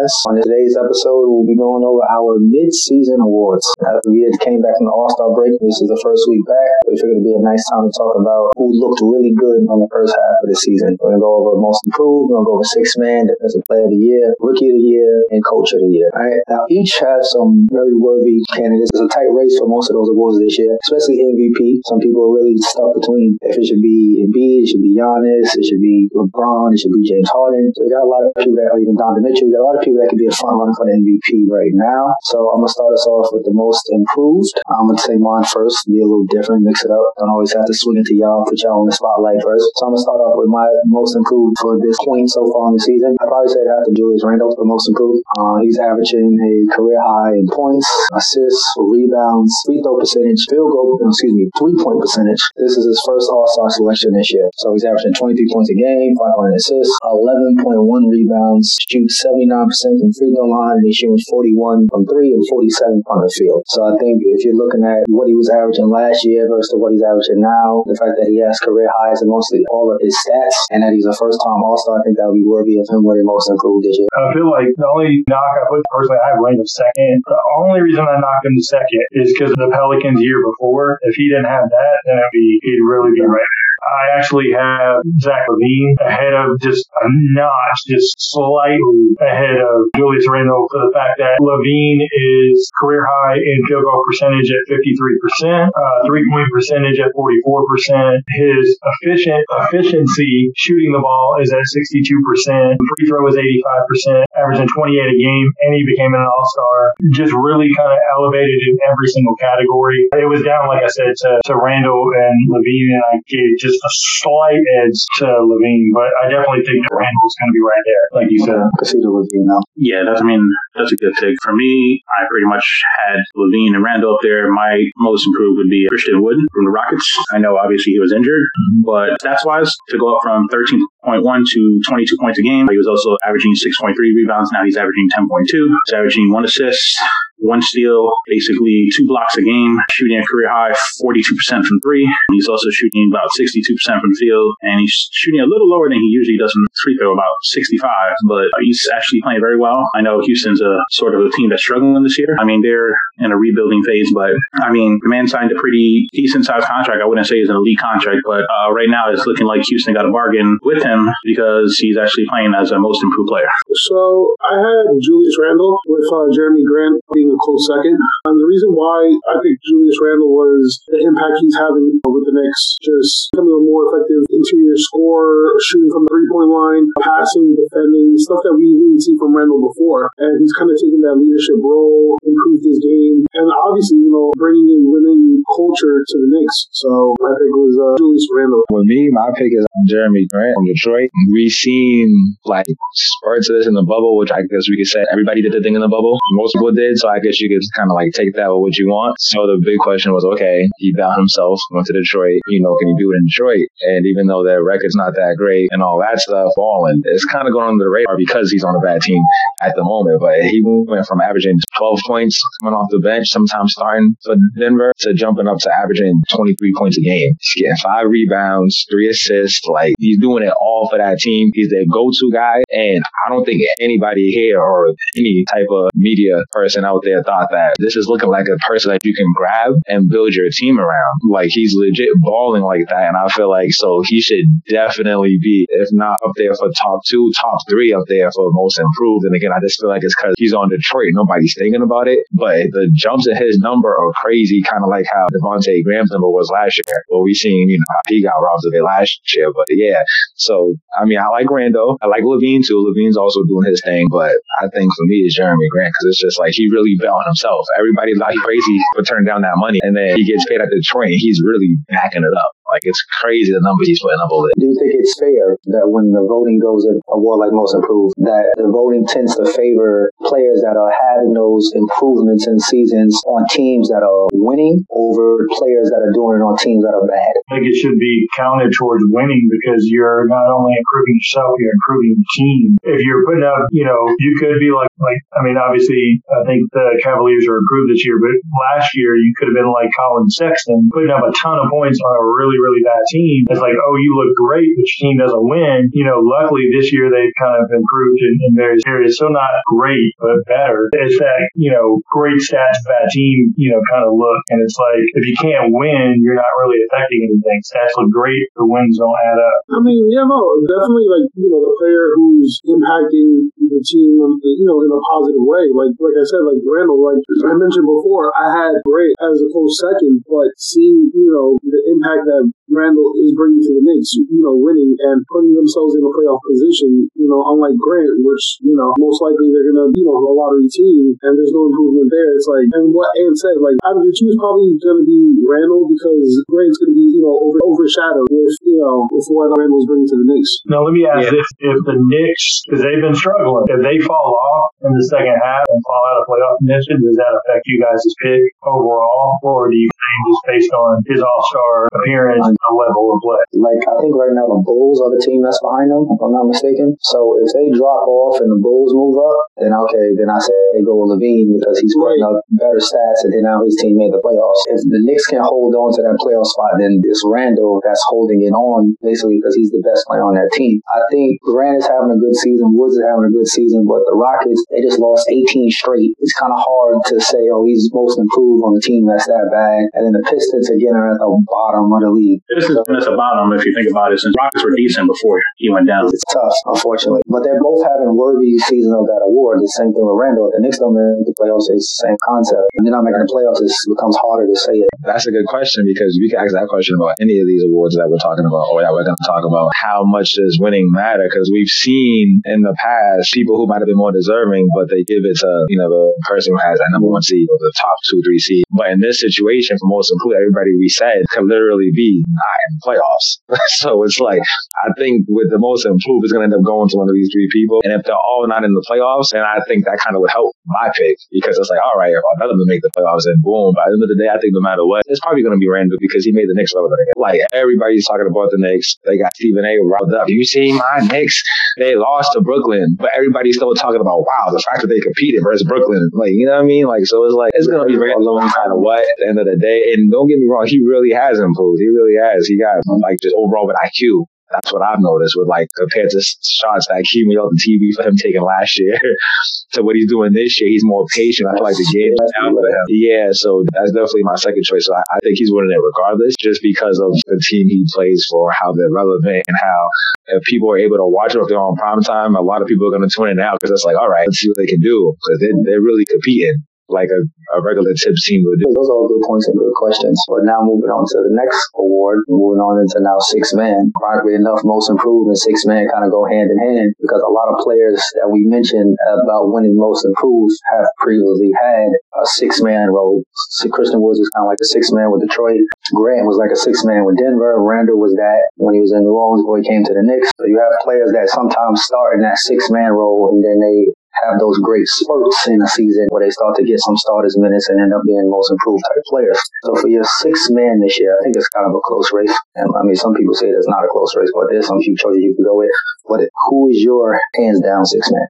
Podcast. 0.03 0.27
On 0.27 0.35
today's 0.35 0.75
episode, 0.75 1.31
we'll 1.31 1.47
be 1.47 1.55
going 1.55 1.83
over 1.83 2.03
our 2.11 2.39
mid-season 2.39 3.19
awards. 3.21 3.63
As 3.79 4.03
we 4.07 4.27
came 4.43 4.59
back 4.59 4.75
from 4.77 4.87
the 4.87 4.95
All-Star 4.95 5.31
break, 5.35 5.55
this 5.59 5.79
is 5.79 5.87
the 5.87 5.99
first 6.03 6.27
week 6.27 6.43
back. 6.47 6.71
We 6.87 6.95
figured 6.99 7.23
it'd 7.23 7.27
be 7.27 7.35
a 7.35 7.43
nice 7.43 7.63
time 7.71 7.87
to 7.87 7.93
talk 7.95 8.15
about 8.19 8.51
who 8.59 8.67
looked 8.75 8.99
really 9.03 9.31
good 9.35 9.63
on 9.71 9.79
the 9.79 9.89
first 9.91 10.11
half 10.15 10.37
of 10.43 10.47
the 10.51 10.59
season. 10.59 10.97
We're 10.99 11.15
gonna 11.15 11.23
go 11.23 11.31
over 11.31 11.59
most 11.59 11.83
improved. 11.87 12.31
We're 12.31 12.43
gonna 12.43 12.49
go 12.51 12.55
over 12.59 12.67
six 12.75 12.95
man, 12.99 13.27
defensive 13.31 13.63
player 13.67 13.87
of 13.87 13.91
the 13.91 13.99
year, 13.99 14.35
rookie 14.39 14.69
of 14.69 14.75
the 14.75 14.85
year, 14.85 15.11
and 15.31 15.39
coach 15.43 15.71
of 15.73 15.79
the 15.79 15.91
year. 15.91 16.09
All 16.13 16.23
right. 16.23 16.43
Now, 16.49 16.63
each 16.69 16.99
have 16.99 17.23
some 17.23 17.67
very 17.71 17.95
worthy 17.95 18.43
candidates. 18.55 18.91
It's 18.93 19.03
a 19.03 19.11
tight 19.11 19.31
race 19.31 19.55
for 19.59 19.67
most 19.67 19.89
of 19.89 19.95
those 19.95 20.11
awards 20.11 20.39
this 20.39 20.59
year, 20.59 20.75
especially 20.83 21.23
MVP. 21.23 21.79
Some 21.87 21.99
people 21.99 22.27
are 22.27 22.33
really 22.33 22.57
stuck 22.59 22.91
between 22.95 23.37
if 23.43 23.55
it 23.55 23.65
should 23.65 23.81
be 23.81 24.23
Embiid, 24.23 24.67
it 24.67 24.67
should 24.67 24.83
be 24.83 24.95
Giannis, 24.95 25.55
it 25.55 25.63
should 25.63 25.81
be 25.81 26.09
LeBron, 26.13 26.73
it 26.73 26.79
should 26.79 26.93
be 26.93 27.03
James 27.07 27.29
Harden. 27.29 27.71
So 27.75 27.85
we 27.85 27.89
got 27.93 28.03
a 28.03 28.09
lot 28.09 28.25
of 28.25 28.31
people 28.37 28.57
that 28.59 28.71
are 28.73 28.79
even 28.79 28.95
Donovan 28.95 29.23
Mitchell. 29.23 29.47
We 29.47 29.53
got 29.53 29.63
a 29.63 29.69
lot 29.69 29.77
of 29.77 29.83
people 29.83 29.92
that 29.99 30.09
could 30.09 30.21
be 30.21 30.29
a 30.29 30.35
fun 30.35 30.55
runner 30.57 30.75
for 30.75 30.85
the 30.85 30.95
MVP 30.97 31.45
right 31.49 31.73
now. 31.73 32.13
So 32.25 32.49
I'm 32.51 32.61
gonna 32.61 32.73
start 32.73 32.93
us 32.93 33.05
off 33.07 33.33
with 33.33 33.45
the 33.45 33.55
most 33.55 33.83
improved. 33.91 34.53
I'm 34.69 34.87
gonna 34.87 35.01
say 35.01 35.17
mine 35.17 35.45
first, 35.49 35.85
be 35.89 36.01
a 36.01 36.07
little 36.07 36.27
different, 36.29 36.63
mix 36.63 36.83
it 36.85 36.91
up. 36.91 37.05
Don't 37.19 37.29
always 37.29 37.53
have 37.53 37.65
to 37.65 37.75
swing 37.75 37.99
it 38.01 38.05
to 38.09 38.15
y'all, 38.15 38.45
put 38.45 38.61
y'all 38.63 38.81
on 38.81 38.87
the 38.87 38.95
spotlight 38.95 39.41
first. 39.43 39.65
So 39.77 39.87
I'm 39.87 39.93
gonna 39.93 40.05
start 40.05 40.19
off 40.21 40.35
with 40.37 40.49
my 40.49 40.65
most 40.87 41.15
improved 41.15 41.57
for 41.61 41.77
this 41.81 41.97
point 42.05 42.29
so 42.29 42.45
far 42.51 42.69
in 42.71 42.77
the 42.77 42.83
season. 42.83 43.15
I 43.21 43.25
probably 43.25 43.51
say 43.51 43.63
to 43.63 43.91
Julius 43.91 44.23
Randle 44.23 44.53
for 44.55 44.65
most 44.65 44.87
improved. 44.87 45.23
Uh, 45.37 45.57
he's 45.65 45.79
averaging 45.79 46.31
a 46.33 46.53
career 46.75 46.99
high 47.01 47.35
in 47.35 47.47
points, 47.51 47.87
assists, 48.13 48.63
rebounds, 48.77 49.51
free 49.65 49.81
throw 49.83 49.97
percentage, 49.99 50.45
field 50.49 50.71
goal, 50.71 50.99
excuse 51.01 51.33
me, 51.33 51.49
three 51.57 51.75
point 51.81 51.99
percentage. 51.99 52.41
This 52.55 52.77
is 52.77 52.85
his 52.85 53.01
first 53.05 53.27
All 53.29 53.47
Star 53.51 53.69
selection 53.69 54.13
this 54.13 54.31
year. 54.31 54.49
So 54.55 54.73
he's 54.73 54.85
averaging 54.85 55.13
23 55.17 55.49
points 55.51 55.69
a 55.71 55.77
game, 55.77 56.15
500 56.15 56.55
assists, 56.55 56.93
11.1 57.03 57.65
rebounds, 58.09 58.77
shoots 58.87 59.23
79% 59.25 59.67
from 59.83 60.11
free 60.15 60.31
throw 60.31 60.47
line, 60.47 60.79
and 60.79 60.85
he's 60.87 60.95
shooting 60.95 61.19
41 61.19 61.91
from 61.91 62.07
three 62.07 62.31
and 62.31 62.43
47 62.47 63.03
from 63.03 63.19
the 63.23 63.31
field. 63.35 63.63
So 63.67 63.83
I 63.83 63.93
think 63.99 64.23
if 64.23 64.47
you're 64.47 64.57
looking 64.57 64.87
at 64.87 65.03
what 65.11 65.27
he 65.27 65.35
was 65.35 65.51
averaging 65.51 65.91
last 65.91 66.23
year 66.23 66.47
versus 66.47 66.75
what 66.79 66.95
he's 66.95 67.03
averaging 67.03 67.43
now, 67.43 67.83
the 67.83 67.97
fact 67.99 68.15
that 68.19 68.31
he 68.31 68.39
has 68.39 68.55
career 68.63 68.87
highs 69.03 69.19
in 69.19 69.27
mostly 69.27 69.61
all 69.67 69.91
of 69.91 69.99
his 69.99 70.15
stats, 70.23 70.55
and 70.71 70.81
that 70.83 70.95
he's 70.95 71.07
a 71.07 71.15
first 71.19 71.39
time 71.43 71.59
All 71.59 71.75
Star, 71.75 71.99
I 71.99 72.03
think 72.07 72.15
that 72.15 72.27
would 72.31 72.39
be 72.39 72.47
worthy 72.47 72.79
of 72.79 72.87
him 72.87 73.03
winning 73.03 73.27
most 73.27 73.51
improved 73.51 73.83
this 73.83 73.99
year. 73.99 74.07
I 74.15 74.31
feel 74.31 74.47
like 74.47 74.71
the 74.79 74.87
only 74.87 75.27
knock 75.27 75.51
I 75.59 75.67
put 75.67 75.83
personally, 75.91 76.21
I 76.23 76.35
have 76.35 76.39
Randle 76.39 76.69
second. 76.69 77.27
The 77.27 77.41
only 77.59 77.83
reason 77.83 78.07
I 78.07 78.19
knocked 78.23 78.47
him 78.47 78.55
second 78.63 79.03
is 79.11 79.33
because 79.35 79.51
of 79.51 79.59
the 79.59 79.71
Pelicans 79.73 80.23
year 80.23 80.39
before. 80.47 80.99
If 81.03 81.19
he 81.19 81.27
didn't 81.27 81.51
have 81.51 81.67
that, 81.67 81.95
then 82.07 82.15
it'd 82.21 82.31
be, 82.31 82.59
he'd 82.63 82.83
really 82.85 83.11
be 83.11 83.25
right 83.25 83.43
I 83.83 84.17
actually 84.17 84.51
have 84.55 85.03
Zach 85.19 85.43
LaVine 85.49 85.99
ahead 85.99 86.33
of 86.33 86.59
just 86.63 86.87
a 86.95 87.07
notch, 87.35 87.77
just 87.87 88.15
slightly 88.17 89.15
ahead 89.19 89.59
of 89.59 89.91
Julius 89.95 90.27
Randle 90.27 90.67
for 90.71 90.79
the 90.87 90.91
fact 90.95 91.19
that 91.19 91.39
LaVine 91.43 92.07
is 92.07 92.71
career 92.79 93.03
high 93.03 93.35
in 93.35 93.57
field 93.67 93.83
goal 93.83 94.01
percentage 94.07 94.47
at 94.51 94.63
53%, 94.71 95.67
uh, 95.67 96.07
three 96.07 96.23
point 96.31 96.47
percentage 96.51 96.99
at 96.99 97.11
44%. 97.11 98.23
His 98.31 98.79
efficient 99.03 99.43
efficiency 99.67 100.51
shooting 100.55 100.91
the 100.91 101.03
ball 101.03 101.37
is 101.41 101.51
at 101.51 101.63
62%. 101.67 102.79
Free 102.79 103.05
throw 103.07 103.27
is 103.27 103.35
85%, 103.35 104.23
averaging 104.39 104.67
28 104.67 104.95
a 104.95 105.17
game, 105.19 105.47
and 105.61 105.71
he 105.75 105.83
became 105.85 106.13
an 106.13 106.23
all 106.23 106.45
star. 106.55 106.93
Just 107.11 107.33
really 107.33 107.69
kind 107.75 107.91
of 107.91 107.99
elevated 108.17 108.59
in 108.67 108.77
every 108.87 109.07
single 109.11 109.35
category. 109.35 110.07
It 110.13 110.29
was 110.29 110.41
down, 110.43 110.67
like 110.67 110.83
I 110.83 110.91
said, 110.91 111.13
to, 111.27 111.41
to 111.51 111.53
Randle 111.57 112.11
and 112.15 112.35
LaVine, 112.49 112.89
and 112.95 113.03
I 113.11 113.15
gave 113.27 113.57
just 113.59 113.72
just 113.73 113.81
a 113.81 113.93
slight 114.21 114.63
edge 114.85 114.99
to 115.19 115.25
LaVine, 115.25 115.89
but 115.93 116.09
I 116.21 116.29
definitely 116.29 116.61
think 116.61 116.85
that 116.85 116.93
Randle's 116.93 117.35
going 117.41 117.49
to 117.49 117.57
be 117.57 117.65
right 117.65 117.85
there, 117.85 118.03
like 118.13 118.27
you 118.29 118.39
said. 118.45 118.61
I 118.61 118.69
can 118.77 118.85
see 118.85 119.01
the 119.01 119.09
LaVine 119.09 119.47
now. 119.49 119.61
Yeah, 119.75 120.05
that's, 120.05 120.21
I 120.21 120.25
mean, 120.25 120.45
that's 120.77 120.93
a 120.93 120.97
good 120.97 121.13
take. 121.17 121.35
For 121.41 121.53
me, 121.53 122.03
I 122.09 122.29
pretty 122.29 122.45
much 122.45 122.65
had 123.07 123.17
LaVine 123.35 123.75
and 123.75 123.83
Randle 123.83 124.15
up 124.15 124.21
there. 124.21 124.51
My 124.51 124.85
most 124.97 125.25
improved 125.25 125.57
would 125.57 125.69
be 125.69 125.87
Christian 125.89 126.21
Wood 126.21 126.37
from 126.53 126.65
the 126.65 126.71
Rockets. 126.71 127.07
I 127.33 127.39
know 127.39 127.57
obviously 127.57 127.93
he 127.93 127.99
was 127.99 128.13
injured, 128.13 128.43
mm-hmm. 128.43 128.85
but 128.85 129.17
stats 129.21 129.45
wise, 129.45 129.71
to 129.89 129.97
go 129.97 130.15
up 130.15 130.21
from 130.21 130.47
13.1 130.49 131.45
to 131.53 131.81
22 131.87 132.17
points 132.19 132.39
a 132.39 132.43
game, 132.43 132.67
he 132.69 132.77
was 132.77 132.87
also 132.87 133.17
averaging 133.25 133.53
6.3 133.53 133.93
rebounds. 133.97 134.51
Now 134.51 134.63
he's 134.63 134.77
averaging 134.77 135.09
10.2. 135.17 135.49
He's 135.85 135.93
averaging 135.93 136.31
one 136.31 136.45
assist, 136.45 136.97
one 137.37 137.61
steal, 137.61 138.11
basically 138.27 138.89
two 138.95 139.05
blocks 139.05 139.35
a 139.37 139.41
game, 139.41 139.77
shooting 139.91 140.17
a 140.17 140.25
career 140.25 140.49
high 140.49 140.71
42% 141.03 141.65
from 141.65 141.79
three. 141.81 142.09
He's 142.31 142.47
also 142.47 142.69
shooting 142.71 143.09
about 143.11 143.29
62% 143.63 144.01
from 144.01 144.11
the 144.11 144.19
field, 144.19 144.55
and 144.61 144.79
he's 144.79 145.09
shooting 145.11 145.39
a 145.39 145.45
little 145.45 145.69
lower 145.69 145.89
than 145.89 145.99
he 145.99 146.11
usually 146.11 146.37
does 146.37 146.51
from 146.51 146.65
free 146.83 146.97
throw, 146.97 147.13
about 147.13 147.35
65, 147.43 147.89
but 148.27 148.47
he's 148.61 148.87
actually 148.93 149.21
playing 149.21 149.39
very 149.39 149.57
well. 149.57 149.89
I 149.95 150.01
know 150.01 150.21
Houston's 150.21 150.61
a 150.61 150.83
sort 150.91 151.15
of 151.15 151.25
a 151.25 151.29
team 151.31 151.49
that's 151.49 151.63
struggling 151.63 152.01
this 152.03 152.17
year. 152.17 152.35
I 152.39 152.45
mean, 152.45 152.61
they're 152.61 152.95
in 153.19 153.31
a 153.31 153.37
rebuilding 153.37 153.83
phase, 153.83 154.11
but 154.13 154.31
I 154.61 154.71
mean, 154.71 154.99
the 155.03 155.09
man 155.09 155.27
signed 155.27 155.51
a 155.51 155.59
pretty 155.59 156.07
decent 156.11 156.45
sized 156.45 156.67
contract. 156.67 157.01
I 157.01 157.07
wouldn't 157.07 157.27
say 157.27 157.37
it's 157.37 157.49
an 157.49 157.55
elite 157.55 157.79
contract, 157.79 158.21
but 158.25 158.43
uh, 158.43 158.71
right 158.73 158.89
now 158.89 159.11
it's 159.11 159.25
looking 159.25 159.47
like 159.47 159.63
Houston 159.63 159.93
got 159.93 160.05
a 160.05 160.11
bargain 160.11 160.59
with 160.63 160.83
him 160.83 161.09
because 161.23 161.77
he's 161.77 161.97
actually 161.97 162.25
playing 162.27 162.53
as 162.57 162.71
a 162.71 162.79
most 162.79 163.03
improved 163.03 163.29
player. 163.29 163.49
So 163.89 164.35
I 164.41 164.55
had 164.57 164.85
Julius 165.01 165.37
Randle 165.39 165.77
with 165.87 166.05
uh, 166.11 166.27
Jerami 166.33 166.65
Grant 166.65 167.01
being 167.13 167.29
a 167.31 167.37
close 167.39 167.67
second. 167.67 167.97
And 168.25 168.35
the 168.39 168.47
reason 168.47 168.73
why 168.73 169.13
I 169.29 169.35
think 169.41 169.59
Julius 169.63 169.97
Randle 170.01 170.33
was 170.33 170.81
the 170.87 170.99
impact 170.99 171.39
he's 171.41 171.55
having 171.55 172.01
with 172.05 172.25
the 172.25 172.33
Knicks, 172.33 172.75
just 172.81 173.29
becoming 173.31 173.52
a 173.52 173.52
more 173.61 173.85
effective 173.89 174.21
interior 174.43 174.75
score, 174.75 175.55
shooting 175.63 175.87
from 175.87 176.03
the 176.03 176.11
three 176.11 176.27
point 176.27 176.51
line, 176.51 176.85
passing, 176.99 177.55
defending, 177.55 178.19
stuff 178.19 178.43
that 178.43 178.55
we 178.59 178.75
didn't 178.75 178.99
see 178.99 179.15
from 179.15 179.31
Randle 179.31 179.63
before. 179.63 180.11
And 180.19 180.43
he's 180.43 180.51
kind 180.53 180.67
of 180.67 180.75
taking 180.75 180.99
that 181.07 181.15
leadership 181.15 181.55
role, 181.63 182.19
improved 182.27 182.67
his 182.67 182.83
game, 182.83 183.23
and 183.39 183.47
obviously, 183.63 184.03
you 184.03 184.11
know, 184.11 184.35
bringing 184.35 184.67
in 184.67 184.83
winning 184.83 185.39
culture 185.47 186.03
to 186.03 186.15
the 186.19 186.27
Knicks. 186.27 186.67
So 186.75 187.15
my 187.23 187.31
pick 187.39 187.53
was 187.55 187.75
uh, 187.79 187.95
Julius 187.95 188.27
Randle. 188.35 188.67
For 188.67 188.83
me, 188.83 189.07
my 189.15 189.31
pick 189.39 189.55
is 189.55 189.63
Jerami 189.87 190.27
Grant 190.27 190.59
from 190.59 190.67
Detroit. 190.67 191.09
We've 191.31 191.51
seen 191.51 192.35
like 192.43 192.67
spurts 192.93 193.49
of 193.49 193.57
this 193.57 193.67
in 193.67 193.73
the 193.73 193.85
bubble, 193.85 194.17
which 194.17 194.31
I 194.31 194.41
guess 194.49 194.67
we 194.67 194.77
could 194.77 194.87
say 194.87 195.05
everybody 195.11 195.41
did 195.41 195.53
the 195.53 195.61
thing 195.61 195.75
in 195.75 195.81
the 195.81 195.91
bubble. 195.91 196.17
Most 196.33 196.53
people 196.53 196.71
did. 196.73 196.97
So 196.97 197.09
I 197.09 197.19
guess 197.19 197.39
you 197.39 197.49
could 197.49 197.63
kind 197.75 197.89
of 197.89 197.95
like 197.95 198.11
take 198.13 198.33
that 198.35 198.49
with 198.49 198.61
what 198.61 198.77
you 198.77 198.87
want. 198.87 199.15
So 199.19 199.45
the 199.47 199.61
big 199.63 199.79
question 199.79 200.13
was, 200.13 200.25
okay, 200.33 200.67
he 200.77 200.93
bound 200.97 201.17
himself, 201.17 201.59
went 201.71 201.85
to 201.87 201.93
Detroit. 201.93 202.41
You 202.47 202.61
know, 202.61 202.75
can 202.77 202.87
he 202.89 202.95
do 202.97 203.11
it 203.11 203.17
in 203.17 203.25
Detroit? 203.25 203.67
And 203.81 204.05
even 204.05 204.27
though 204.27 204.32
their 204.41 204.63
record's 204.63 204.95
not 204.95 205.13
that 205.13 205.35
great 205.37 205.69
and 205.71 205.83
all 205.83 205.99
that 205.99 206.19
stuff, 206.19 206.53
falling, 206.55 207.01
it's 207.05 207.25
kind 207.25 207.47
of 207.47 207.53
going 207.53 207.67
under 207.67 207.83
the 207.83 207.89
radar 207.89 208.17
because 208.17 208.49
he's 208.49 208.63
on 208.63 208.75
a 208.75 208.79
bad 208.79 209.01
team 209.01 209.21
at 209.61 209.75
the 209.75 209.83
moment. 209.83 210.19
But 210.21 210.41
he 210.43 210.61
went 210.63 211.05
from 211.05 211.21
averaging 211.21 211.59
12 211.77 211.99
points 212.07 212.41
coming 212.61 212.73
off 212.73 212.89
the 212.89 212.99
bench, 212.99 213.27
sometimes 213.27 213.73
starting 213.73 214.15
for 214.23 214.35
Denver, 214.57 214.93
to 214.99 215.13
jumping 215.13 215.47
up 215.47 215.57
to 215.59 215.71
averaging 215.71 216.23
23 216.31 216.73
points 216.77 216.97
a 216.97 217.01
game. 217.01 217.35
He's 217.39 217.63
getting 217.63 217.77
five 217.77 218.07
rebounds, 218.07 218.85
three 218.89 219.09
assists. 219.09 219.67
Like 219.67 219.95
he's 219.99 220.19
doing 220.19 220.43
it 220.43 220.53
all 220.59 220.87
for 220.89 220.97
that 220.97 221.19
team. 221.19 221.51
He's 221.53 221.69
their 221.69 221.85
go-to 221.91 222.31
guy. 222.31 222.63
And 222.71 223.03
I 223.25 223.29
don't 223.29 223.43
think 223.43 223.63
anybody 223.79 224.31
here 224.31 224.59
or 224.59 224.93
any 225.17 225.43
type 225.51 225.67
of 225.69 225.89
media 225.93 226.43
person 226.51 226.85
out 226.85 227.01
there 227.03 227.21
thought 227.23 227.49
that 227.51 227.75
this 227.79 227.95
is 227.95 228.07
looking 228.07 228.29
like 228.29 228.47
a 228.47 228.57
person 228.67 228.91
that 228.91 229.03
you 229.03 229.13
can 229.13 229.27
grab 229.35 229.73
and 229.87 230.09
build 230.09 230.33
your 230.33 230.49
team 230.51 230.79
around. 230.79 231.19
Like 231.29 231.49
he's 231.49 231.73
legit 231.75 232.09
balling 232.19 232.63
like 232.63 232.87
that. 232.89 233.07
And 233.07 233.17
I 233.17 233.27
feel 233.29 233.49
like 233.49 233.73
so 233.73 234.01
he 234.05 234.21
should 234.23 234.63
definitely 234.65 235.37
be, 235.41 235.67
if 235.69 235.89
not 235.91 236.17
up 236.25 236.31
there 236.35 236.53
for 236.55 236.69
top 236.81 237.01
two, 237.05 237.31
top 237.39 237.59
three 237.69 237.93
up 237.93 238.03
there 238.07 238.31
for 238.31 238.51
most 238.51 238.79
improved. 238.79 239.25
And 239.25 239.35
again, 239.35 239.51
I 239.55 239.59
just 239.59 239.79
feel 239.79 239.89
like 239.89 240.03
it's 240.03 240.15
because 240.15 240.35
he's 240.37 240.53
on 240.53 240.69
Detroit. 240.69 241.11
Nobody's 241.13 241.55
thinking 241.57 241.81
about 241.81 242.07
it. 242.07 242.25
But 242.31 242.71
the 242.71 242.89
jumps 242.93 243.27
in 243.27 243.35
his 243.35 243.59
number 243.59 243.89
are 243.89 244.11
crazy, 244.15 244.61
kind 244.61 244.83
of 244.83 244.89
like 244.89 245.05
how 245.11 245.27
Devontae 245.33 245.83
Graham's 245.83 246.11
number 246.11 246.29
was 246.29 246.49
last 246.51 246.77
year. 246.77 247.03
Well, 247.09 247.23
we 247.23 247.33
seen, 247.33 247.69
you 247.69 247.77
know, 247.77 248.01
he 248.07 248.21
got 248.23 248.39
robbed 248.41 248.65
of 248.65 248.73
it 248.73 248.83
last 248.83 249.19
year. 249.35 249.51
But 249.53 249.67
yeah, 249.69 250.03
so 250.35 250.75
I 250.99 251.05
mean, 251.05 251.19
I 251.19 251.27
like 251.29 251.49
Randle. 251.49 251.97
I 252.01 252.07
like 252.07 252.23
LaVine 252.23 252.65
too. 252.65 252.79
LaVine's 252.79 253.17
also 253.17 253.43
doing 253.43 253.69
his 253.69 253.81
thing. 253.83 254.07
But 254.09 254.31
I 254.61 254.67
think 254.69 254.91
for 254.95 255.05
me, 255.05 255.17
it's 255.25 255.37
Jerami 255.37 255.69
Grant 255.69 255.91
because 255.91 256.09
it's 256.09 256.21
just 256.21 256.39
like 256.39 256.53
he 256.53 256.69
really 256.69 256.95
bet 256.99 257.09
on 257.09 257.25
himself. 257.25 257.65
Everybody's 257.77 258.17
like 258.17 258.35
crazy 258.37 258.79
for 258.95 259.03
turning 259.03 259.25
down 259.25 259.41
that 259.41 259.57
money. 259.57 259.79
And 259.83 259.95
then 259.95 260.15
he 260.17 260.25
gets 260.25 260.45
paid 260.45 260.61
at 260.61 260.69
the 260.69 260.81
train. 260.85 261.17
He's 261.17 261.41
really 261.43 261.75
backing 261.89 262.23
it 262.23 262.37
up. 262.37 262.51
Like 262.73 262.89
it's 262.89 263.05
crazy 263.21 263.53
the 263.53 263.61
numbers 263.61 263.85
he's 263.85 264.01
putting 264.01 264.17
up 264.17 264.33
over 264.33 264.49
there. 264.49 264.57
Do 264.57 264.65
you 264.65 264.77
think 264.81 264.97
it's 264.97 265.13
fair 265.21 265.61
that 265.77 265.85
when 265.93 266.09
the 266.09 266.25
voting 266.25 266.57
goes 266.57 266.89
in 266.89 266.97
a 267.05 267.17
war 267.21 267.37
like 267.37 267.53
most 267.53 267.77
improved, 267.77 268.17
that 268.25 268.57
the 268.57 268.65
voting 268.65 269.05
tends 269.05 269.37
to 269.37 269.45
favor 269.53 270.09
players 270.25 270.65
that 270.65 270.73
are 270.73 270.89
having 270.89 271.37
those 271.37 271.69
improvements 271.77 272.49
in 272.49 272.57
seasons 272.57 273.13
on 273.29 273.45
teams 273.53 273.93
that 273.93 274.01
are 274.01 274.25
winning 274.41 274.81
over 274.89 275.45
players 275.53 275.93
that 275.93 276.01
are 276.01 276.13
doing 276.17 276.41
it 276.41 276.43
on 276.43 276.57
teams 276.57 276.81
that 276.81 276.97
are 276.97 277.05
bad? 277.05 277.33
I 277.53 277.61
think 277.61 277.69
it 277.69 277.77
should 277.77 278.01
be 278.01 278.25
counted 278.33 278.73
towards 278.73 279.05
winning 279.13 279.45
because 279.53 279.85
you're 279.93 280.25
not 280.25 280.49
only 280.49 280.73
improving 280.73 281.21
yourself, 281.21 281.53
you're 281.61 281.77
improving 281.77 282.17
the 282.17 282.27
team. 282.33 282.65
If 282.89 283.05
you're 283.05 283.21
putting 283.29 283.45
up, 283.45 283.69
you 283.69 283.85
know, 283.85 284.01
you 284.17 284.33
could 284.41 284.57
be 284.57 284.73
like, 284.73 284.89
like 284.97 285.21
I 285.37 285.45
mean, 285.45 285.61
obviously, 285.61 286.25
I 286.25 286.41
think 286.49 286.65
the 286.73 286.97
Cavaliers 287.05 287.45
are 287.45 287.61
improved 287.61 287.93
this 287.93 288.01
year, 288.01 288.17
but 288.17 288.33
last 288.73 288.97
year 288.97 289.13
you 289.13 289.29
could 289.37 289.53
have 289.53 289.57
been 289.61 289.69
like 289.69 289.93
Collin 289.93 290.25
Sexton, 290.33 290.89
putting 290.89 291.13
up 291.13 291.21
a 291.21 291.29
ton 291.37 291.61
of 291.61 291.69
points 291.69 292.01
on 292.01 292.13
a 292.17 292.23
really 292.23 292.57
really 292.63 292.83
bad 292.87 293.03
team. 293.11 293.43
It's 293.51 293.59
like, 293.59 293.75
oh, 293.75 293.95
you 293.99 294.11
look 294.15 294.33
great, 294.39 294.71
but 294.79 294.87
your 294.87 294.99
team 295.03 295.15
doesn't 295.19 295.43
win. 295.43 295.91
You 295.91 296.07
know, 296.07 296.23
luckily 296.23 296.71
this 296.71 296.95
year 296.95 297.11
they've 297.11 297.35
kind 297.35 297.59
of 297.59 297.67
improved 297.67 298.23
in, 298.23 298.33
in 298.47 298.51
various 298.55 298.83
areas. 298.87 299.19
So 299.19 299.27
not 299.27 299.51
great, 299.67 300.15
but 300.17 300.39
better. 300.47 300.87
It's 300.95 301.19
that, 301.19 301.51
you 301.59 301.75
know, 301.75 301.99
great 302.07 302.39
stats, 302.39 302.79
bad 302.87 303.11
team, 303.11 303.51
you 303.59 303.75
know, 303.75 303.83
kind 303.91 304.07
of 304.07 304.15
look. 304.15 304.39
And 304.49 304.63
it's 304.63 304.79
like, 304.79 305.03
if 305.19 305.27
you 305.27 305.35
can't 305.35 305.75
win, 305.75 306.23
you're 306.23 306.39
not 306.39 306.53
really 306.63 306.79
affecting 306.87 307.27
anything. 307.27 307.59
Stats 307.67 307.93
look 307.99 308.09
great, 308.09 308.47
the 308.55 308.63
wins 308.63 308.97
don't 308.97 309.19
add 309.19 309.39
up. 309.41 309.59
I 309.75 309.79
mean, 309.83 310.07
yeah, 310.07 310.23
no, 310.23 310.39
definitely 310.63 311.11
like, 311.11 311.27
you 311.35 311.51
know, 311.51 311.59
the 311.59 311.73
player 311.81 312.15
who's 312.15 312.61
impacting 312.63 313.51
the 313.57 313.81
team, 313.83 314.21
um, 314.21 314.37
you 314.39 314.63
know, 314.69 314.79
in 314.85 314.89
a 314.93 315.01
positive 315.01 315.41
way. 315.43 315.65
Like, 315.73 315.97
like 315.97 316.15
I 316.15 316.25
said, 316.29 316.45
like 316.45 316.61
Randle, 316.63 317.01
like 317.01 317.19
I 317.43 317.57
mentioned 317.57 317.89
before, 317.89 318.29
I 318.37 318.47
had 318.53 318.73
Gray 318.85 319.11
as 319.17 319.41
a 319.41 319.49
close 319.49 319.81
second, 319.81 320.21
but 320.29 320.53
seeing, 320.55 321.09
you 321.13 321.29
know, 321.33 321.57
the 321.65 321.81
impact 321.89 322.29
that 322.29 322.52
Randle 322.71 323.13
is 323.21 323.35
bringing 323.37 323.61
to 323.61 323.71
the 323.75 323.83
Knicks, 323.85 324.17
you 324.17 324.41
know, 324.41 324.57
winning 324.57 324.97
and 324.97 325.21
putting 325.29 325.53
themselves 325.53 325.93
in 325.93 326.01
a 326.01 326.09
playoff 326.09 326.41
position, 326.41 327.05
you 327.13 327.27
know, 327.29 327.43
unlike 327.53 327.77
Grant, 327.77 328.17
which, 328.23 328.57
you 328.65 328.73
know, 328.73 328.95
most 328.97 329.21
likely 329.21 329.51
they're 329.53 329.69
going 329.69 329.77
to, 329.77 329.87
you 329.93 330.07
know, 330.07 330.17
a 330.17 330.33
lottery 330.33 330.65
team 330.71 331.13
and 331.21 331.31
there's 331.37 331.53
no 331.53 331.69
improvement 331.69 332.09
there. 332.09 332.33
It's 332.33 332.49
like, 332.49 332.65
and 332.73 332.89
what 332.95 333.13
Ann 333.19 333.35
said, 333.37 333.61
like, 333.61 333.77
out 333.85 333.99
of 333.99 334.03
the 334.07 334.15
two 334.15 334.25
is 334.25 334.39
probably 334.41 334.73
going 334.81 335.03
to 335.03 335.05
be 335.05 335.21
Randle 335.45 335.85
because 335.85 336.41
Grant's 336.49 336.81
going 336.81 336.95
to 336.95 336.97
be, 336.97 337.07
you 337.13 337.21
know, 337.21 337.35
over, 337.45 337.61
overshadowed 337.61 338.31
with, 338.31 338.55
you 338.65 338.81
know, 338.81 339.05
with 339.11 339.27
what 339.29 339.53
Randle's 339.53 339.85
bringing 339.85 340.09
to 340.09 340.17
the 340.17 340.27
Knicks. 340.33 340.65
Now, 340.65 340.81
let 340.87 340.97
me 340.97 341.05
ask 341.05 341.29
yeah. 341.29 341.37
if, 341.37 341.47
if 341.61 341.77
the 341.85 341.99
Knicks, 341.99 342.63
because 342.65 342.81
they've 342.81 343.03
been 343.03 343.13
struggling, 343.13 343.69
if 343.69 343.85
they 343.85 344.01
fall 344.01 344.33
off 344.33 344.73
in 344.81 344.91
the 344.97 345.05
second 345.13 345.35
half 345.37 345.67
and 345.69 345.77
fall 345.83 346.03
out 346.09 346.17
of 346.23 346.25
playoff 346.25 346.57
contention, 346.63 347.05
does 347.05 347.19
that 347.21 347.37
affect 347.37 347.69
you 347.69 347.77
guys' 347.77 348.01
pick 348.23 348.41
overall? 348.65 349.37
Or 349.45 349.69
do 349.69 349.77
you 349.77 349.91
think 349.91 350.17
just 350.31 350.41
based 350.47 350.73
on 350.73 351.03
his 351.05 351.21
all-star 351.21 351.91
appearance 351.93 352.32
level 352.39 353.05
of 353.13 353.19
play. 353.21 353.43
Like 353.59 353.81
I 353.85 353.95
think 354.01 354.15
right 354.15 354.33
now 354.33 354.47
the 354.49 354.61
Bulls 354.63 355.03
are 355.03 355.11
the 355.13 355.21
team 355.21 355.43
that's 355.43 355.59
behind 355.61 355.91
them, 355.91 356.07
if 356.09 356.19
I'm 356.21 356.33
not 356.33 356.49
mistaken. 356.49 356.95
So 357.01 357.37
if 357.43 357.53
they 357.53 357.69
drop 357.75 358.07
off 358.07 358.41
and 358.41 358.49
the 358.49 358.61
Bulls 358.61 358.95
move 358.95 359.19
up, 359.19 359.37
then 359.59 359.75
okay, 359.75 360.17
then 360.17 360.31
I 360.31 360.39
say 360.39 360.55
they 360.73 360.83
go 360.83 360.97
with 360.97 361.19
LaVine 361.19 361.59
because 361.59 361.77
he's 361.79 361.93
putting 361.93 362.23
up 362.23 362.41
better 362.57 362.81
stats 362.81 363.27
and 363.27 363.33
then 363.33 363.45
now 363.45 363.61
his 363.61 363.77
team 363.77 363.99
made 363.99 364.15
the 364.15 364.23
playoffs. 364.23 364.61
If 364.71 364.81
the 364.87 365.03
Knicks 365.03 365.27
can 365.27 365.43
hold 365.43 365.75
on 365.75 365.93
to 365.97 366.01
that 366.01 366.17
playoff 366.17 366.47
spot, 366.47 366.79
then 366.79 367.03
it's 367.03 367.21
Randle 367.27 367.83
that's 367.83 368.01
holding 368.09 368.41
it 368.41 368.55
on 368.55 368.95
basically 369.03 369.37
because 369.37 369.55
he's 369.55 369.69
the 369.69 369.83
best 369.83 370.07
player 370.07 370.23
on 370.23 370.39
that 370.39 370.49
team. 370.55 370.81
I 370.89 371.03
think 371.11 371.41
Grant 371.43 371.83
is 371.83 371.87
having 371.87 372.13
a 372.13 372.19
good 372.19 372.35
season, 372.39 372.73
Woods 372.73 372.95
is 372.95 373.03
having 373.03 373.29
a 373.29 373.33
good 373.33 373.47
season, 373.47 373.85
but 373.85 374.01
the 374.07 374.15
Rockets 374.15 374.63
they 374.71 374.81
just 374.81 374.99
lost 374.99 375.27
18 375.29 375.69
straight. 375.69 376.15
It's 376.19 376.33
kind 376.33 376.53
of 376.53 376.59
hard 376.59 377.03
to 377.11 377.19
say, 377.19 377.43
oh, 377.51 377.65
he's 377.67 377.91
most 377.93 378.17
improved 378.17 378.63
on 378.63 378.73
the 378.73 378.83
team 378.83 379.05
that's 379.05 379.27
that 379.27 379.51
bad, 379.51 379.91
and 379.93 380.07
then 380.07 380.13
the 380.15 380.23
Pistons 380.25 380.69
again 380.71 380.95
are 380.95 381.11
at 381.11 381.19
the 381.19 381.29
bottom 381.45 381.91
of 381.91 381.99
the 382.01 382.11
league. 382.11 382.22
This 382.55 382.69
is 382.69 382.75
this 382.87 383.07
about 383.07 383.41
him 383.41 383.53
if 383.53 383.65
you 383.65 383.73
think 383.73 383.89
about 383.89 384.11
it, 384.13 384.19
since 384.19 384.35
Rockets 384.37 384.63
were 384.63 384.75
decent 384.75 385.07
before 385.07 385.41
he 385.57 385.69
went 385.69 385.87
down. 385.87 386.07
It's 386.07 386.23
tough, 386.31 386.57
unfortunately. 386.65 387.21
But 387.27 387.43
they're 387.43 387.61
both 387.61 387.83
having 387.83 388.15
worthy 388.15 388.57
season 388.69 388.93
of 388.93 389.05
that 389.07 389.21
award. 389.25 389.59
The 389.61 389.73
same 389.79 389.91
thing 389.91 390.03
with 390.03 390.17
Randle. 390.17 390.51
The 390.53 390.61
Knicks 390.61 390.79
don't 390.79 390.93
make 390.93 391.25
the 391.27 391.35
playoffs. 391.35 391.71
It's 391.73 391.87
the 391.99 392.09
same 392.09 392.17
concept. 392.23 392.65
And 392.77 392.85
they're 392.85 392.95
not 392.95 393.03
making 393.03 393.23
the 393.23 393.31
playoffs. 393.31 393.59
It 393.63 393.71
becomes 393.89 394.15
harder 394.19 394.47
to 394.47 394.57
say 394.57 394.79
it. 394.83 394.89
That's 395.03 395.27
a 395.27 395.33
good 395.33 395.47
question 395.47 395.85
because 395.87 396.15
we 396.19 396.29
can 396.29 396.39
ask 396.39 396.53
that 396.53 396.69
question 396.69 396.95
about 396.95 397.17
any 397.19 397.39
of 397.39 397.47
these 397.47 397.63
awards 397.65 397.95
that 397.97 398.07
we're 398.07 398.21
talking 398.21 398.45
about 398.45 398.71
or 398.71 398.81
that 398.81 398.93
we're 398.93 399.07
going 399.07 399.19
to 399.19 399.27
talk 399.27 399.43
about. 399.43 399.71
How 399.75 400.03
much 400.05 400.37
does 400.37 400.59
winning 400.61 400.89
matter? 400.91 401.25
Because 401.25 401.49
we've 401.51 401.71
seen 401.71 402.41
in 402.45 402.61
the 402.61 402.75
past 402.77 403.33
people 403.33 403.57
who 403.57 403.67
might 403.67 403.81
have 403.81 403.89
been 403.89 403.99
more 403.99 404.11
deserving, 404.13 404.69
but 404.75 404.89
they 404.89 405.03
give 405.03 405.25
it 405.25 405.37
to, 405.41 405.51
you 405.69 405.77
know, 405.77 405.89
the 405.89 406.13
person 406.27 406.53
who 406.53 406.59
has 406.61 406.79
that 406.79 406.91
number 406.91 407.07
one 407.07 407.21
seed 407.21 407.47
or 407.49 407.57
the 407.59 407.73
top 407.77 407.97
two, 408.05 408.21
three 408.21 408.39
seed. 408.39 408.63
But 408.71 408.91
in 408.91 408.99
this 408.99 409.19
situation, 409.19 409.77
for 409.77 409.87
most 409.87 410.11
include 410.11 410.37
everybody 410.37 410.75
we 410.77 410.89
said 410.89 411.25
could 411.29 411.45
literally 411.45 411.91
be 411.93 412.12
nine 412.21 412.71
playoffs. 412.85 413.41
so 413.81 414.03
it's 414.03 414.19
like, 414.19 414.41
I 414.85 414.93
think 414.97 415.25
with 415.29 415.49
the 415.49 415.57
most 415.57 415.85
improved, 415.85 416.25
it's 416.25 416.33
going 416.33 416.45
to 416.45 416.53
end 416.53 416.59
up 416.59 416.65
going 416.65 416.89
to 416.89 416.97
one 416.97 417.09
of 417.09 417.15
these 417.15 417.29
three 417.33 417.49
people. 417.51 417.81
And 417.83 417.93
if 417.93 418.05
they're 418.05 418.15
all 418.15 418.45
not 418.47 418.63
in 418.63 418.73
the 418.73 418.85
playoffs, 418.85 419.33
then 419.33 419.41
I 419.41 419.63
think 419.67 419.85
that 419.85 419.97
kind 420.03 420.15
of 420.15 420.21
would 420.21 420.31
help 420.31 420.53
my 420.65 420.91
pick 420.95 421.17
because 421.31 421.57
it's 421.57 421.69
like, 421.69 421.81
all 421.81 421.97
right, 421.97 422.11
if 422.11 422.21
of 422.43 422.57
them 422.57 422.67
make 422.67 422.81
the 422.81 422.91
playoffs, 422.91 423.25
then 423.25 423.39
boom. 423.39 423.73
By 423.73 423.87
the 423.87 423.95
end 423.95 424.03
of 424.03 424.11
the 424.11 424.19
day, 424.19 424.29
I 424.29 424.37
think 424.37 424.53
no 424.53 424.61
matter 424.61 424.85
what, 424.85 425.03
it's 425.07 425.19
probably 425.23 425.41
going 425.41 425.55
to 425.55 425.61
be 425.61 425.69
Randle 425.69 425.97
because 425.99 426.25
he 426.25 426.31
made 426.31 426.49
the 426.51 426.55
Knicks 426.55 426.75
relevant 426.75 426.99
again. 427.01 427.17
Like 427.17 427.39
everybody's 427.53 428.05
talking 428.05 428.27
about 428.27 428.51
the 428.51 428.59
Knicks. 428.59 428.99
They 429.05 429.17
got 429.17 429.31
Stephen 429.35 429.63
A. 429.63 429.79
riled 429.81 430.13
up. 430.13 430.27
You 430.27 430.43
see 430.43 430.73
my 430.73 431.07
Knicks? 431.07 431.41
They 431.77 431.95
lost 431.95 432.33
to 432.33 432.41
Brooklyn, 432.41 432.95
but 432.99 433.11
everybody's 433.15 433.55
still 433.55 433.73
talking 433.73 434.01
about, 434.01 434.27
wow, 434.27 434.51
the 434.51 434.61
fact 434.67 434.81
that 434.81 434.91
they 434.91 434.99
competed 434.99 435.41
versus 435.43 435.63
Brooklyn. 435.63 436.09
Like, 436.13 436.35
you 436.35 436.45
know 436.45 436.59
what 436.59 436.67
I 436.67 436.67
mean? 436.67 436.85
Like, 436.85 437.05
so 437.05 437.23
it's 437.25 437.33
like, 437.33 437.51
it's 437.55 437.67
going 437.67 437.87
to 437.87 437.89
be 437.89 437.97
Randle 437.97 438.39
no 438.39 438.45
matter 438.45 438.75
what 438.75 438.99
at 438.99 439.15
the 439.17 439.27
end 439.27 439.39
of 439.39 439.47
the 439.47 439.55
day. 439.55 439.93
And 439.95 440.11
don't 440.11 440.27
get 440.27 440.37
me 440.37 440.47
wrong, 440.51 440.67
he 440.67 440.83
really 440.83 441.15
has 441.15 441.39
improved. 441.39 441.79
He 441.79 441.87
really 441.87 442.02
has. 442.19 442.47
He 442.47 442.57
got 442.57 442.83
like 443.01 443.19
just 443.21 443.35
overall 443.35 443.67
with 443.67 443.77
IQ. 443.77 444.25
That's 444.51 444.71
what 444.71 444.83
I've 444.83 445.01
noticed 445.01 445.33
with 445.35 445.47
like 445.47 445.67
compared 445.75 446.11
to 446.11 446.21
shots 446.21 446.85
that 446.87 447.01
accumulate 447.01 447.41
on 447.41 447.49
the 447.49 447.61
TV 447.61 447.89
for 447.95 448.05
him 448.05 448.15
taking 448.15 448.43
last 448.43 448.77
year 448.77 448.99
to 449.73 449.81
what 449.81 449.95
he's 449.95 450.07
doing 450.07 450.31
this 450.33 450.61
year. 450.61 450.69
He's 450.69 450.85
more 450.85 451.05
patient. 451.15 451.49
I 451.49 451.57
feel 451.57 451.63
like 451.63 451.75
the 451.75 451.89
game 451.89 452.13
is 452.13 452.31
down 452.37 452.53
for 452.53 452.61
him. 452.61 452.85
Yeah, 452.89 453.33
so 453.33 453.65
that's 453.73 453.89
definitely 453.91 454.29
my 454.29 454.35
second 454.35 454.63
choice. 454.63 454.85
So 454.85 454.93
I, 454.93 455.01
I 455.01 455.17
think 455.23 455.39
he's 455.39 455.49
winning 455.51 455.73
it 455.73 455.81
regardless, 455.81 456.35
just 456.37 456.61
because 456.61 456.99
of 456.99 457.17
the 457.25 457.41
team 457.41 457.67
he 457.67 457.87
plays 457.89 458.27
for, 458.29 458.51
how 458.51 458.73
they're 458.73 458.93
relevant, 458.93 459.41
and 459.47 459.57
how 459.57 459.89
if 460.37 460.43
people 460.43 460.69
are 460.69 460.77
able 460.77 460.97
to 460.97 461.07
watch 461.07 461.33
it 461.33 461.41
if 461.41 461.47
they're 461.47 461.57
on 461.57 461.75
prime 461.75 462.03
time, 462.03 462.35
a 462.35 462.41
lot 462.41 462.61
of 462.61 462.67
people 462.67 462.85
are 462.85 462.93
going 462.93 463.07
to 463.07 463.09
tune 463.09 463.29
in 463.29 463.39
out 463.39 463.57
because 463.59 463.71
it's 463.71 463.85
like, 463.85 463.97
all 463.97 464.09
right, 464.09 464.27
let's 464.27 464.37
see 464.37 464.49
what 464.49 464.57
they 464.57 464.69
can 464.69 464.79
do 464.79 465.15
because 465.17 465.39
they, 465.39 465.49
they're 465.65 465.81
really 465.81 466.05
competing 466.05 466.61
like 466.93 467.09
a, 467.09 467.21
a 467.57 467.59
regular 467.65 467.91
tip 467.97 468.15
team 468.23 468.45
would 468.45 468.61
do. 468.61 468.69
Those 468.71 468.87
are 468.89 468.95
all 468.95 469.09
good 469.09 469.25
points 469.25 469.49
and 469.49 469.57
good 469.57 469.73
questions. 469.75 470.15
But 470.29 470.45
now 470.45 470.61
moving 470.61 470.93
on 470.93 471.03
to 471.03 471.17
the 471.25 471.33
next 471.33 471.59
award, 471.75 472.23
moving 472.29 472.61
on 472.61 472.79
into 472.79 473.01
now 473.01 473.17
six 473.33 473.53
men. 473.53 473.91
Ironically 473.99 474.37
enough, 474.37 474.61
most 474.63 474.89
improved 474.89 475.33
and 475.33 475.37
six 475.37 475.65
men 475.65 475.89
kind 475.89 476.05
of 476.05 476.13
go 476.13 476.23
hand 476.29 476.53
in 476.53 476.57
hand 476.61 476.93
because 477.01 477.25
a 477.25 477.33
lot 477.33 477.49
of 477.49 477.59
players 477.65 477.99
that 478.21 478.29
we 478.29 478.45
mentioned 478.45 478.95
about 479.25 479.49
winning 479.49 479.75
most 479.75 480.05
improved 480.05 480.53
have 480.71 480.85
previously 481.01 481.49
had 481.57 481.89
a 482.21 482.25
six 482.37 482.61
man 482.61 482.93
role. 482.93 483.25
So 483.57 483.69
Christian 483.69 484.01
Woods 484.01 484.21
was 484.21 484.29
kind 484.37 484.45
of 484.45 484.51
like 484.53 484.61
a 484.61 484.69
six 484.69 484.93
man 484.93 485.09
with 485.09 485.25
Detroit. 485.25 485.65
Grant 485.97 486.29
was 486.29 486.37
like 486.37 486.53
a 486.53 486.59
six 486.59 486.85
man 486.85 487.05
with 487.05 487.17
Denver. 487.17 487.57
Randle 487.57 487.97
was 487.97 488.13
that 488.15 488.53
when 488.55 488.73
he 488.73 488.81
was 488.81 488.93
in 488.93 489.03
New 489.03 489.17
Orleans 489.17 489.43
before 489.43 489.59
he 489.59 489.67
came 489.67 489.83
to 489.83 489.93
the 489.93 490.05
Knicks. 490.05 490.29
So 490.37 490.45
you 490.45 490.61
have 490.61 490.83
players 490.85 491.11
that 491.11 491.29
sometimes 491.29 491.83
start 491.83 492.15
in 492.15 492.21
that 492.21 492.37
six 492.37 492.69
man 492.69 492.91
role 492.93 493.33
and 493.33 493.43
then 493.43 493.59
they 493.59 493.93
have 494.21 494.39
those 494.39 494.57
great 494.59 494.85
spurts 494.87 495.47
in 495.47 495.61
a 495.61 495.67
season 495.67 496.07
where 496.09 496.21
they 496.21 496.29
start 496.29 496.55
to 496.57 496.63
get 496.63 496.79
some 496.79 496.97
starters 496.97 497.37
minutes 497.37 497.69
and 497.69 497.81
end 497.81 497.93
up 497.93 498.01
being 498.05 498.29
most 498.29 498.51
improved 498.51 498.83
type 498.85 499.03
players. 499.09 499.39
So 499.63 499.75
for 499.81 499.87
your 499.87 500.03
six 500.21 500.49
man 500.51 500.81
this 500.81 500.99
year, 500.99 501.15
I 501.17 501.23
think 501.23 501.35
it's 501.35 501.49
kind 501.49 501.67
of 501.67 501.75
a 501.75 501.81
close 501.83 502.11
race. 502.13 502.33
And 502.55 502.69
I 502.77 502.83
mean, 502.83 502.95
some 502.95 503.13
people 503.13 503.33
say 503.33 503.47
it's 503.47 503.67
not 503.67 503.85
a 503.85 503.91
close 503.91 504.13
race, 504.15 504.31
but 504.33 504.47
there's 504.49 504.67
some 504.67 504.79
few 504.81 504.95
choices 504.95 505.23
you 505.23 505.35
can 505.35 505.45
go 505.45 505.57
with. 505.57 505.71
But 506.07 506.21
who 506.49 506.69
is 506.69 506.81
your 506.81 507.19
hands 507.35 507.61
down 507.61 507.85
six 507.85 508.11
man? 508.11 508.27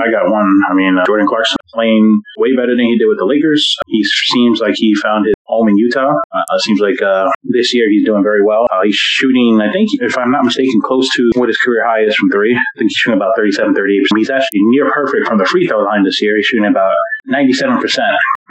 I 0.00 0.10
got 0.10 0.30
one. 0.30 0.60
I 0.68 0.74
mean, 0.74 0.98
uh, 0.98 1.04
Jordan 1.06 1.26
Clarkson 1.26 1.56
playing 1.72 2.20
way 2.38 2.54
better 2.54 2.76
than 2.76 2.84
he 2.84 2.98
did 2.98 3.08
with 3.08 3.18
the 3.18 3.24
Lakers. 3.24 3.76
He 3.86 4.04
seems 4.04 4.60
like 4.60 4.74
he 4.76 4.94
found 4.94 5.26
his 5.26 5.34
home 5.44 5.68
in 5.68 5.76
Utah. 5.76 6.12
Uh, 6.32 6.58
seems 6.58 6.80
like 6.80 7.00
uh, 7.02 7.28
this 7.44 7.74
year 7.74 7.88
he's 7.88 8.04
doing 8.04 8.22
very 8.22 8.44
well. 8.44 8.66
Uh, 8.70 8.82
he's 8.84 8.96
shooting, 8.96 9.60
I 9.60 9.72
think, 9.72 9.88
if 10.00 10.18
I'm 10.18 10.30
not 10.30 10.44
mistaken, 10.44 10.80
close 10.82 11.08
to 11.16 11.30
what 11.36 11.48
his 11.48 11.58
career 11.58 11.84
high 11.86 12.02
is 12.02 12.14
from 12.16 12.30
three. 12.30 12.54
I 12.54 12.78
think 12.78 12.90
he's 12.90 12.96
shooting 12.96 13.16
about 13.16 13.36
37, 13.36 13.74
38. 13.74 14.06
He's 14.16 14.30
actually 14.30 14.60
near 14.74 14.90
perfect 14.90 15.26
from 15.26 15.38
the 15.38 15.46
free 15.46 15.66
throw 15.66 15.80
line 15.80 16.04
this 16.04 16.20
year. 16.20 16.36
He's 16.36 16.46
shooting 16.46 16.66
about 16.66 16.94
97%, 17.30 17.80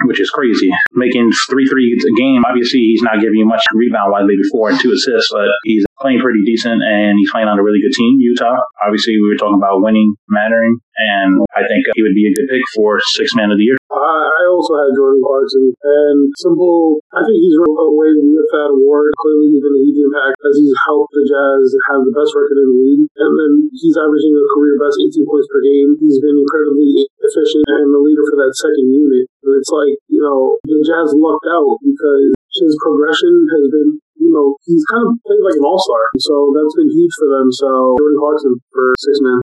which 0.05 0.19
is 0.19 0.29
crazy. 0.29 0.71
Making 0.93 1.31
three 1.49 1.67
threes 1.67 2.03
a 2.05 2.13
game. 2.19 2.43
Obviously, 2.47 2.79
he's 2.79 3.01
not 3.01 3.19
giving 3.21 3.39
you 3.39 3.45
much 3.45 3.63
rebound 3.73 4.11
widely 4.11 4.35
before 4.41 4.69
and 4.69 4.79
two 4.79 4.91
assists, 4.91 5.31
but 5.31 5.47
he's 5.63 5.85
playing 6.05 6.21
pretty 6.21 6.45
decent 6.45 6.85
and 6.85 7.17
he's 7.17 7.33
playing 7.33 7.49
on 7.49 7.57
a 7.57 7.65
really 7.65 7.81
good 7.81 7.97
team, 7.97 8.21
Utah. 8.21 8.61
Obviously, 8.85 9.17
we 9.17 9.25
were 9.25 9.41
talking 9.41 9.57
about 9.57 9.81
winning 9.81 10.13
mattering, 10.29 10.77
and 11.01 11.41
I 11.57 11.65
think 11.65 11.89
he 11.97 12.05
would 12.05 12.13
be 12.13 12.29
a 12.29 12.33
good 12.37 12.45
pick 12.45 12.61
for 12.77 13.01
six 13.17 13.33
man 13.33 13.49
of 13.49 13.57
the 13.57 13.65
year. 13.65 13.81
I 13.89 14.43
also 14.53 14.77
had 14.77 14.93
Jordan 14.93 15.25
Clarkson, 15.25 15.73
and 15.73 16.29
simple. 16.37 17.01
I 17.09 17.25
think 17.25 17.41
he's 17.41 17.57
run 17.57 17.73
away 17.73 18.13
with 18.13 18.49
that 18.53 18.69
award. 18.77 19.09
Clearly, 19.17 19.49
he's 19.49 19.63
been 19.65 19.73
a 19.73 19.81
huge 19.81 20.01
impact 20.05 20.37
as 20.45 20.53
he's 20.61 20.75
helped 20.85 21.09
the 21.17 21.25
Jazz 21.25 21.73
have 21.89 22.05
the 22.05 22.13
best 22.13 22.37
record 22.37 22.61
in 22.61 22.69
the 22.69 22.77
league, 22.77 23.05
and 23.17 23.31
then 23.33 23.51
he's 23.73 23.97
averaging 23.97 24.37
a 24.37 24.45
career 24.53 24.77
best 24.77 25.01
18 25.01 25.25
points 25.25 25.49
per 25.49 25.63
game. 25.65 25.97
He's 25.97 26.21
been 26.21 26.37
incredibly 26.37 27.09
efficient 27.25 27.65
and 27.65 27.89
the 27.89 28.01
leader 28.03 28.25
for 28.29 28.37
that 28.45 28.53
second 28.53 28.85
unit. 28.93 29.25
And 29.41 29.51
it's 29.57 29.73
like 29.73 29.97
you 30.11 30.21
know 30.21 30.61
the 30.69 30.83
Jazz 30.85 31.15
lucked 31.17 31.49
out 31.49 31.81
because 31.81 32.35
his 32.55 32.73
progression 32.81 33.33
has 33.51 33.65
been 33.71 33.99
you 34.25 34.31
know, 34.31 34.55
he's 34.65 34.83
kind 34.89 35.03
of 35.03 35.11
played 35.27 35.43
like 35.43 35.59
an 35.59 35.65
all 35.67 35.79
star. 35.79 36.01
So 36.17 36.33
that's 36.55 36.75
been 36.75 36.89
huge 36.89 37.13
for 37.19 37.27
them. 37.27 37.51
So 37.51 37.67
Jordan 37.99 38.19
Clarkson 38.19 38.53
for 38.71 38.85
six 38.99 39.19
man. 39.21 39.39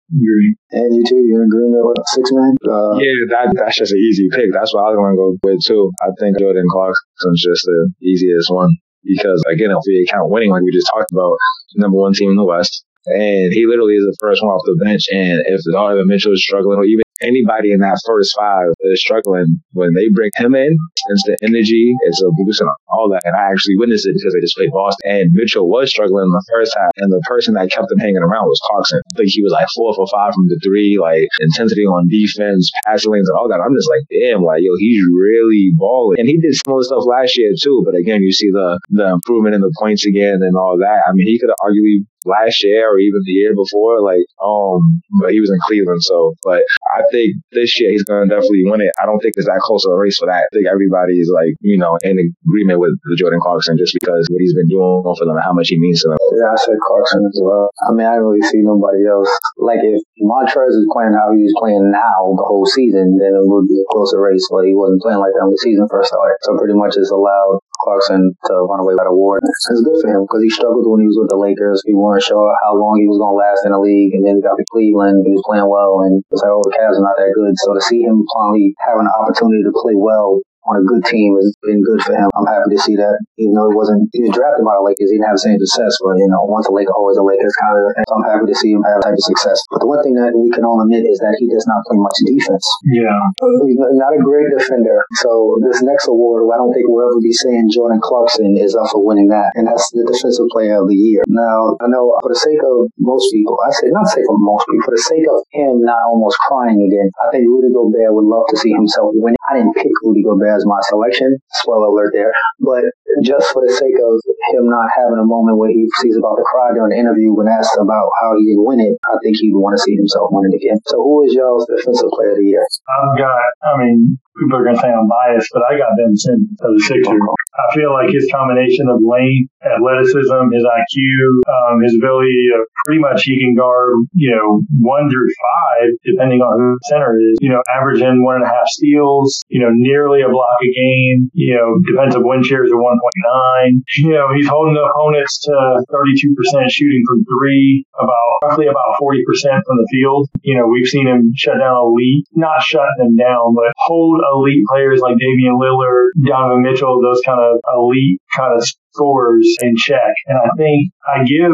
And 0.73 0.89
you 0.97 1.05
too, 1.05 1.23
you're 1.23 1.45
in 1.45 1.53
agreement 1.53 1.85
with 1.85 2.01
six 2.17 2.33
man? 2.33 2.57
Uh, 2.65 2.97
yeah, 2.99 3.15
that, 3.31 3.53
that's 3.55 3.79
just 3.79 3.93
an 3.93 4.01
easy 4.01 4.29
pick. 4.33 4.51
That's 4.53 4.73
what 4.75 4.89
I 4.89 4.91
was 4.91 4.99
going 4.99 5.13
to 5.13 5.21
go 5.21 5.29
with 5.45 5.61
too. 5.63 5.93
I 6.03 6.11
think 6.19 6.41
Jordan 6.41 6.67
Clarkson's 6.73 7.43
just 7.45 7.63
the 7.63 7.93
easiest 8.03 8.51
one. 8.51 8.73
Because 9.05 9.43
again, 9.51 9.71
if 9.71 9.83
we 9.87 10.07
count 10.09 10.31
winning, 10.31 10.51
like 10.51 10.63
we 10.63 10.73
just 10.73 10.91
talked 10.91 11.11
about, 11.11 11.37
number 11.77 11.99
one 11.99 12.15
team 12.15 12.31
in 12.31 12.37
the 12.37 12.45
West, 12.45 12.85
and 13.07 13.53
he 13.53 13.67
literally 13.67 13.95
is 13.95 14.07
the 14.07 14.17
first 14.21 14.43
one 14.43 14.53
off 14.53 14.63
the 14.65 14.79
bench. 14.79 15.03
And 15.11 15.43
if 15.47 15.61
the 15.65 15.73
Donovan 15.73 16.07
Mitchell 16.07 16.33
is 16.33 16.43
struggling, 16.43 16.79
or 16.79 16.85
even 16.85 17.02
anybody 17.23 17.73
in 17.73 17.81
that 17.81 18.01
first 18.07 18.35
five 18.37 18.69
that 18.69 18.91
is 18.93 19.01
struggling, 19.01 19.63
when 19.73 19.95
they 19.95 20.09
bring 20.09 20.31
him 20.37 20.55
in, 20.55 20.77
it's 21.09 21.25
the 21.25 21.37
energy, 21.43 21.95
it's 22.03 22.23
a 22.23 22.31
boost 22.37 22.61
and 22.61 22.71
all 22.89 23.09
that. 23.11 23.23
And 23.25 23.37
I 23.37 23.51
actually 23.51 23.77
witnessed 23.77 24.07
it 24.07 24.15
because 24.15 24.35
they 24.35 24.41
just 24.41 24.57
played 24.57 24.73
Boston. 24.73 25.11
And 25.11 25.31
Mitchell 25.33 25.69
was 25.69 25.91
struggling 25.91 26.25
in 26.25 26.31
the 26.31 26.45
first 26.51 26.75
half, 26.77 26.93
and 26.97 27.13
the 27.13 27.23
person 27.27 27.55
that 27.55 27.71
kept 27.71 27.91
him 27.91 27.99
hanging 27.99 28.23
around 28.23 28.47
was 28.47 28.61
Clarkson. 28.65 29.01
I 29.15 29.17
think 29.17 29.31
he 29.31 29.43
was 29.43 29.53
like 29.53 29.67
four 29.75 29.95
for 29.95 30.07
five 30.09 30.35
from 30.35 30.49
the 30.49 30.61
three, 30.63 30.99
like 30.99 31.29
intensity 31.41 31.83
on 31.83 32.09
defense, 32.09 32.71
passing 32.87 33.13
lanes, 33.13 33.29
and 33.29 33.39
all 33.39 33.49
that. 33.49 33.61
I'm 33.61 33.75
just 33.75 33.91
like, 33.91 34.05
damn, 34.11 34.43
like 34.43 34.63
yo, 34.63 34.75
he's 34.79 35.03
really 35.13 35.73
balling. 35.77 36.19
And 36.19 36.29
he 36.29 36.39
did 36.39 36.53
the 36.53 36.85
stuff 36.85 37.05
last 37.07 37.37
year 37.37 37.53
too. 37.59 37.83
But 37.85 37.95
again, 37.95 38.23
you 38.23 38.33
see 38.33 38.51
the 38.51 38.79
the 38.91 39.09
improvement 39.09 39.55
in 39.55 39.61
the 39.61 39.75
points 39.79 40.07
again 40.07 40.43
and 40.43 40.57
all 40.57 40.79
that. 40.79 41.03
I 41.09 41.13
mean, 41.13 41.27
he 41.27 41.39
could 41.39 41.51
have 41.51 41.63
arguably 41.63 42.05
last 42.25 42.63
year 42.63 42.89
or 42.89 42.99
even 42.99 43.21
the 43.25 43.33
year 43.33 43.55
before. 43.55 44.01
Like, 44.03 44.25
um, 44.43 45.03
but 45.21 45.33
he 45.33 45.41
was 45.41 45.51
in 45.51 45.59
Cleveland. 45.67 46.03
So, 46.03 46.35
but 46.45 46.63
I 46.95 47.03
think 47.11 47.37
this 47.53 47.79
year 47.81 47.91
he's 47.91 48.05
going 48.05 48.29
to 48.29 48.35
definitely 48.35 48.65
win 48.67 48.81
it. 48.81 48.93
I 49.01 49.07
don't 49.07 49.21
think 49.21 49.35
it's 49.37 49.47
that 49.47 49.63
close 49.63 49.85
of 49.85 49.93
a 49.93 49.99
race 49.99 50.19
for 50.19 50.27
that. 50.27 50.47
I 50.47 50.53
think 50.53 50.67
everybody 50.67 51.19
is 51.19 51.31
like, 51.33 51.55
you 51.61 51.79
know, 51.79 51.99
in 52.03 52.19
agreement 52.47 52.81
with 52.81 52.95
the 53.09 53.17
Jordan 53.17 53.41
Clarkson 53.43 53.79
just 53.79 53.95
because 53.95 54.27
what 54.31 54.41
he's 54.41 54.55
been 54.55 54.69
doing 54.69 55.03
for 55.03 55.25
them 55.25 55.37
and 55.37 55.45
how 55.45 55.53
much 55.53 55.69
he 55.69 55.79
means 55.79 56.03
to 56.03 56.11
them. 56.11 56.19
Yeah, 56.37 56.53
I 56.53 56.59
said 56.59 56.79
Clarkson 56.83 57.25
as 57.27 57.39
well. 57.43 57.71
I 57.89 57.93
mean, 57.93 58.07
I 58.07 58.19
didn't 58.19 58.29
really 58.29 58.47
see 58.49 58.63
nobody 58.63 59.05
else. 59.07 59.31
Like, 59.59 59.81
if 59.83 60.03
Montrez 60.23 60.75
is 60.75 60.87
playing 60.93 61.15
how 61.15 61.35
he's 61.35 61.53
playing 61.59 61.91
now 61.91 62.35
the 62.39 62.47
whole 62.47 62.67
season, 62.67 63.19
then 63.19 63.35
it 63.35 63.45
would 63.45 63.69
be 63.69 63.79
a 63.81 63.89
closer 63.91 64.21
race, 64.21 64.47
but 64.51 64.65
he 64.65 64.75
wasn't 64.75 65.03
playing 65.03 65.19
like 65.19 65.35
that 65.35 65.45
when 65.45 65.55
the 65.55 65.63
season 65.63 65.87
first 65.91 66.15
started. 66.15 66.39
So 66.43 66.57
pretty 66.59 66.75
much 66.75 66.95
it's 66.97 67.11
allowed 67.11 67.63
Clarkson 67.83 68.33
to 68.47 68.55
uh, 68.55 68.63
run 68.71 68.81
away 68.81 68.95
with 68.95 69.03
that 69.03 69.11
award. 69.11 69.43
It's 69.43 69.83
good 69.83 69.99
for 69.99 70.09
him 70.09 70.23
because 70.25 70.43
he 70.47 70.51
struggled 70.55 70.87
when 70.87 71.03
he 71.03 71.11
was 71.11 71.19
with 71.19 71.31
the 71.35 71.41
Lakers. 71.43 71.83
We 71.83 71.99
weren't 71.99 72.23
sure 72.23 72.55
how 72.63 72.79
long 72.79 73.03
he 73.03 73.11
was 73.11 73.19
going 73.19 73.35
to 73.35 73.43
last 73.43 73.67
in 73.67 73.75
the 73.75 73.83
league, 73.83 74.15
and 74.15 74.23
then 74.23 74.39
he 74.39 74.43
got 74.43 74.55
to 74.55 74.67
Cleveland. 74.71 75.27
He 75.27 75.35
was 75.35 75.43
playing 75.43 75.67
well, 75.67 76.07
and 76.07 76.23
it 76.23 76.31
was 76.31 76.41
like, 76.41 76.55
oh, 76.55 76.63
the 76.63 76.75
Cavs 76.79 76.97
are 76.97 77.05
not 77.05 77.19
that 77.19 77.35
good. 77.35 77.55
So 77.67 77.75
to 77.75 77.83
see 77.83 78.07
him 78.07 78.23
finally 78.31 78.73
have 78.87 79.03
an 79.03 79.11
opportunity 79.11 79.67
to 79.67 79.75
play 79.75 79.99
well 79.99 80.41
on 80.69 80.79
a 80.79 80.85
good 80.87 81.03
team 81.11 81.35
has 81.37 81.51
been 81.63 81.83
good 81.83 82.01
for 82.07 82.15
him. 82.15 82.31
I'm 82.39 82.47
happy 82.47 82.71
to 82.71 82.81
see 82.81 82.95
that. 82.97 83.19
Even 83.39 83.59
though 83.59 83.69
he 83.71 83.75
wasn't 83.75 84.07
he 84.15 84.23
was 84.23 84.35
drafted 84.35 84.63
by 84.63 84.79
the 84.79 84.85
Lakers, 84.87 85.11
he 85.11 85.19
didn't 85.19 85.27
have 85.27 85.39
the 85.39 85.47
same 85.47 85.59
success. 85.59 85.99
But 85.99 86.15
you 86.23 86.31
know, 86.31 86.47
once 86.47 86.71
a 86.71 86.73
Laker, 86.73 86.95
always 86.95 87.19
a 87.19 87.25
Lakers 87.27 87.55
kind 87.59 87.75
of. 87.83 87.91
So 88.07 88.13
I'm 88.15 88.27
happy 88.27 88.47
to 88.47 88.57
see 88.57 88.71
him 88.71 88.87
have 88.87 89.03
that 89.03 89.11
type 89.11 89.19
of 89.19 89.27
success. 89.27 89.59
But 89.75 89.83
the 89.83 89.91
one 89.91 90.01
thing 90.07 90.15
that 90.15 90.31
we 90.35 90.51
can 90.55 90.63
all 90.63 90.79
admit 90.79 91.03
is 91.03 91.19
that 91.19 91.35
he 91.43 91.51
does 91.51 91.67
not 91.67 91.83
play 91.91 91.99
much 91.99 92.19
defense. 92.23 92.67
Yeah. 92.95 93.19
He's 93.67 93.79
not 93.79 94.15
a 94.15 94.21
great 94.23 94.55
defender. 94.55 95.03
So 95.27 95.59
this 95.67 95.83
next 95.83 96.07
award, 96.07 96.47
I 96.55 96.59
don't 96.59 96.71
think 96.71 96.87
we'll 96.87 97.11
ever 97.11 97.19
be 97.19 97.35
saying 97.35 97.75
Jordan 97.75 97.99
Clarkson 97.99 98.55
is 98.55 98.79
up 98.79 98.87
for 98.95 99.03
winning 99.03 99.29
that, 99.35 99.51
and 99.59 99.67
that's 99.67 99.91
the 99.91 100.07
Defensive 100.07 100.47
Player 100.55 100.79
of 100.79 100.87
the 100.87 100.99
Year. 100.99 101.27
Now 101.27 101.75
I 101.83 101.91
know 101.91 102.15
for 102.23 102.31
the 102.31 102.39
sake 102.39 102.63
of 102.63 102.87
most 103.03 103.33
people, 103.35 103.59
I 103.59 103.71
say 103.75 103.91
not 103.91 104.07
sake 104.09 104.27
of 104.29 104.39
most 104.39 104.67
people, 104.71 104.85
for 104.87 104.95
the 104.95 105.05
sake 105.11 105.27
of 105.27 105.43
him 105.51 105.83
not 105.83 105.99
almost 106.07 106.39
crying 106.47 106.79
again, 106.79 107.11
I 107.19 107.31
think 107.35 107.49
Rudy 107.49 107.73
Gobert 107.73 108.15
would 108.15 108.29
love 108.29 108.47
to 108.53 108.57
see 108.57 108.71
himself 108.71 109.11
win. 109.19 109.35
I 109.49 109.59
didn't 109.59 109.75
pick 109.75 109.91
Rudy 110.05 110.23
Gobert 110.23 110.52
as 110.53 110.65
my 110.69 110.79
selection. 110.93 111.41
Spoiler 111.65 111.89
alert 111.89 112.13
there. 112.13 112.33
But 112.61 112.85
just 113.25 113.49
for 113.53 113.65
the 113.65 113.73
sake 113.73 113.97
of 113.97 114.13
him 114.53 114.69
not 114.69 114.93
having 114.93 115.19
a 115.19 115.27
moment 115.27 115.57
where 115.57 115.73
he 115.73 115.89
sees 116.01 116.17
about 116.17 116.37
to 116.37 116.45
cry 116.45 116.77
during 116.77 116.93
the 116.93 117.01
interview 117.01 117.33
when 117.33 117.49
asked 117.49 117.77
about 117.81 118.09
how 118.21 118.37
he 118.37 118.53
didn't 118.53 118.69
win 118.69 118.81
it, 118.81 118.95
I 119.09 119.17
think 119.25 119.41
he'd 119.41 119.57
want 119.57 119.75
to 119.77 119.83
see 119.83 119.97
himself 119.97 120.29
win 120.31 120.53
it 120.53 120.57
again. 120.57 120.79
So 120.87 121.01
who 121.01 121.25
is 121.25 121.35
y'all's 121.35 121.65
defensive 121.67 122.13
player 122.13 122.37
of 122.37 122.39
the 122.39 122.47
year? 122.47 122.63
I've 122.63 123.17
got, 123.17 123.43
I 123.65 123.73
mean, 123.81 124.21
people 124.39 124.57
are 124.59 124.65
going 124.65 124.77
to 124.77 124.83
say 124.83 124.89
I'm 124.89 125.09
biased, 125.09 125.49
but 125.53 125.63
I 125.69 125.77
got 125.77 125.97
Ben 125.97 126.17
Simmons 126.17 126.57
as 126.61 126.73
a 126.73 126.83
Sixer. 126.89 127.19
I 127.53 127.67
feel 127.77 127.93
like 127.93 128.09
his 128.09 128.25
combination 128.33 128.89
of 128.89 129.05
length, 129.05 129.53
athleticism, 129.61 130.57
his 130.57 130.65
IQ, 130.65 130.97
um, 131.45 131.85
his 131.85 131.93
ability 132.01 132.49
to 132.57 132.65
pretty 132.85 133.01
much 133.01 133.29
he 133.29 133.37
can 133.37 133.55
guard, 133.55 134.09
you 134.17 134.33
know, 134.33 134.65
one 134.81 135.13
through 135.13 135.29
five, 135.29 135.93
depending 136.01 136.41
on 136.41 136.57
who 136.57 136.81
the 136.81 136.85
center 136.89 137.13
is, 137.21 137.37
you 137.45 137.53
know, 137.53 137.61
averaging 137.77 138.25
one 138.25 138.41
and 138.41 138.45
a 138.45 138.49
half 138.49 138.67
steals, 138.73 139.45
you 139.49 139.61
know, 139.61 139.69
nearly 139.71 140.23
a 140.25 140.33
block 140.33 140.57
a 140.65 140.71
game, 140.73 141.29
you 141.37 141.53
know, 141.53 141.77
defensive 141.85 142.25
win 142.25 142.43
shares 142.43 142.73
are 142.73 142.81
1.9. 142.81 143.85
You 144.01 144.17
know, 144.17 144.33
he's 144.35 144.49
holding 144.49 144.81
opponents 144.81 145.45
to 145.45 145.85
32% 145.93 146.73
shooting 146.73 147.05
from 147.07 147.25
three, 147.29 147.85
about 148.01 148.49
roughly 148.49 148.67
about 148.67 148.97
40% 148.97 149.21
from 149.69 149.77
the 149.77 149.89
field. 149.93 150.29
You 150.41 150.57
know, 150.57 150.67
we've 150.67 150.89
seen 150.89 151.07
him 151.07 151.33
shut 151.37 151.61
down 151.61 151.77
elite, 151.77 152.27
not 152.33 152.63
shut 152.63 152.89
them 152.99 153.17
down, 153.17 153.55
but 153.55 153.73
hold 153.77 154.22
elite 154.33 154.65
players 154.69 155.01
like 155.01 155.17
Damian 155.19 155.59
Lillard, 155.59 156.11
Donovan 156.25 156.63
Mitchell, 156.63 157.01
those 157.03 157.21
kind 157.25 157.41
of 157.41 157.61
elite 157.75 158.21
kind 158.35 158.57
of 158.57 158.67
scores 158.93 159.49
in 159.63 159.77
check. 159.77 160.13
And 160.27 160.39
I 160.39 160.51
think 160.57 160.93
I 161.09 161.25
give 161.25 161.53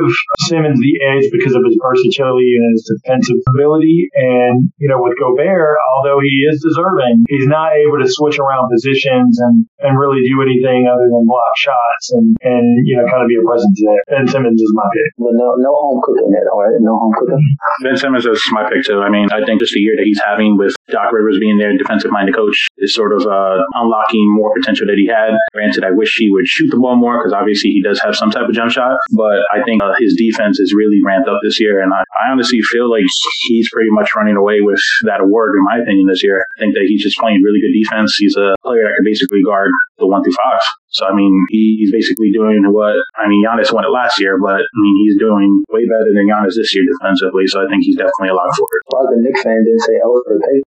Simmons 0.50 0.78
the 0.80 0.98
edge 1.06 1.30
because 1.30 1.54
of 1.54 1.62
his 1.64 1.78
versatility 1.80 2.58
and 2.58 2.66
his 2.74 2.82
defensive 2.84 3.38
ability. 3.54 4.10
And, 4.14 4.70
you 4.78 4.88
know, 4.90 4.98
with 4.98 5.14
Gobert, 5.18 5.78
although 5.96 6.20
he 6.20 6.44
is 6.50 6.60
deserving, 6.60 7.24
he's 7.28 7.46
not 7.46 7.72
able 7.78 8.02
to 8.02 8.08
switch 8.10 8.38
around 8.38 8.68
positions 8.74 9.38
and, 9.40 9.66
and 9.80 9.98
really 9.98 10.20
do 10.26 10.42
anything 10.42 10.90
other 10.90 11.06
than 11.06 11.24
block 11.26 11.54
shots 11.56 12.12
and, 12.12 12.36
and, 12.42 12.66
you 12.86 12.98
know, 12.98 13.06
kind 13.06 13.22
of 13.22 13.28
be 13.28 13.38
a 13.38 13.44
presence 13.46 13.78
there. 13.78 14.02
Ben 14.10 14.26
Simmons 14.26 14.60
is 14.60 14.72
my 14.74 14.86
pick. 14.92 15.10
But 15.18 15.34
no, 15.38 15.54
no 15.58 15.72
home 15.78 16.00
cooking 16.02 16.30
there, 16.34 16.50
all 16.50 16.66
right? 16.66 16.76
No 16.82 16.98
home 16.98 17.14
cooking. 17.14 17.40
Ben 17.82 17.96
Simmons 17.96 18.26
is 18.26 18.42
my 18.52 18.68
pick 18.68 18.84
too. 18.84 19.00
I 19.00 19.10
mean, 19.10 19.28
I 19.30 19.44
think 19.46 19.60
just 19.60 19.72
the 19.72 19.80
year 19.80 19.94
that 19.96 20.04
he's 20.04 20.20
having 20.20 20.58
with 20.58 20.74
Doc 20.90 21.12
Rivers 21.12 21.38
being 21.38 21.58
their 21.58 21.76
defensive 21.76 22.10
minded 22.10 22.34
coach 22.34 22.66
is 22.78 22.94
sort 22.94 23.12
of 23.14 23.26
uh, 23.26 23.62
unlocking 23.74 24.24
more 24.36 24.52
potential 24.54 24.86
that 24.86 24.98
he 24.98 25.06
had. 25.06 25.36
Granted, 25.52 25.84
I 25.84 25.90
wish 25.92 26.16
he 26.18 26.30
would 26.30 26.46
shoot 26.46 26.70
the 26.70 26.76
ball 26.76 26.96
more 26.96 27.27
because 27.28 27.38
obviously 27.38 27.70
he 27.70 27.82
does 27.82 28.00
have 28.00 28.16
some 28.16 28.30
type 28.30 28.48
of 28.48 28.54
jump 28.54 28.72
shot, 28.72 28.96
but 29.12 29.44
I 29.52 29.62
think 29.64 29.82
uh, 29.82 29.92
his 29.98 30.16
defense 30.16 30.58
is 30.58 30.72
really 30.74 31.00
ramped 31.04 31.28
up 31.28 31.40
this 31.42 31.60
year. 31.60 31.82
And 31.82 31.92
I, 31.92 32.00
I 32.16 32.32
honestly 32.32 32.62
feel 32.62 32.90
like 32.90 33.04
he's 33.48 33.68
pretty 33.70 33.90
much 33.90 34.14
running 34.16 34.36
away 34.36 34.60
with 34.60 34.80
that 35.02 35.20
award, 35.20 35.56
in 35.56 35.64
my 35.64 35.78
opinion, 35.78 36.06
this 36.06 36.22
year. 36.22 36.44
I 36.56 36.60
think 36.60 36.74
that 36.74 36.84
he's 36.88 37.02
just 37.02 37.18
playing 37.18 37.42
really 37.42 37.60
good 37.60 37.76
defense. 37.76 38.16
He's 38.16 38.36
a 38.36 38.54
player 38.62 38.84
that 38.84 38.94
can 38.96 39.04
basically 39.04 39.42
guard 39.44 39.70
the 39.98 40.06
one 40.06 40.22
through 40.22 40.34
five. 40.34 40.62
So, 40.90 41.06
I 41.06 41.12
mean, 41.12 41.32
he's 41.50 41.92
basically 41.92 42.32
doing 42.32 42.64
what, 42.72 42.96
I 43.16 43.28
mean, 43.28 43.44
Giannis 43.44 43.72
won 43.72 43.84
it 43.84 43.92
last 43.92 44.20
year, 44.20 44.40
but 44.40 44.60
I 44.64 44.78
mean, 44.80 44.96
he's 45.04 45.18
doing 45.20 45.62
way 45.68 45.84
better 45.84 46.08
than 46.12 46.28
Giannis 46.28 46.56
this 46.56 46.72
year 46.74 46.84
defensively. 46.88 47.46
So 47.46 47.60
I 47.60 47.68
think 47.68 47.84
he's 47.84 47.96
definitely 47.96 48.32
a 48.32 48.38
lot 48.38 48.48
for 48.56 48.68
it. 48.72 48.82
Well, 48.88 49.04
the 49.12 49.20
Knicks 49.20 49.44
fan 49.44 49.60
didn't 49.64 49.84
say 49.84 50.00
Elfrid 50.00 50.40
Payton. 50.40 50.64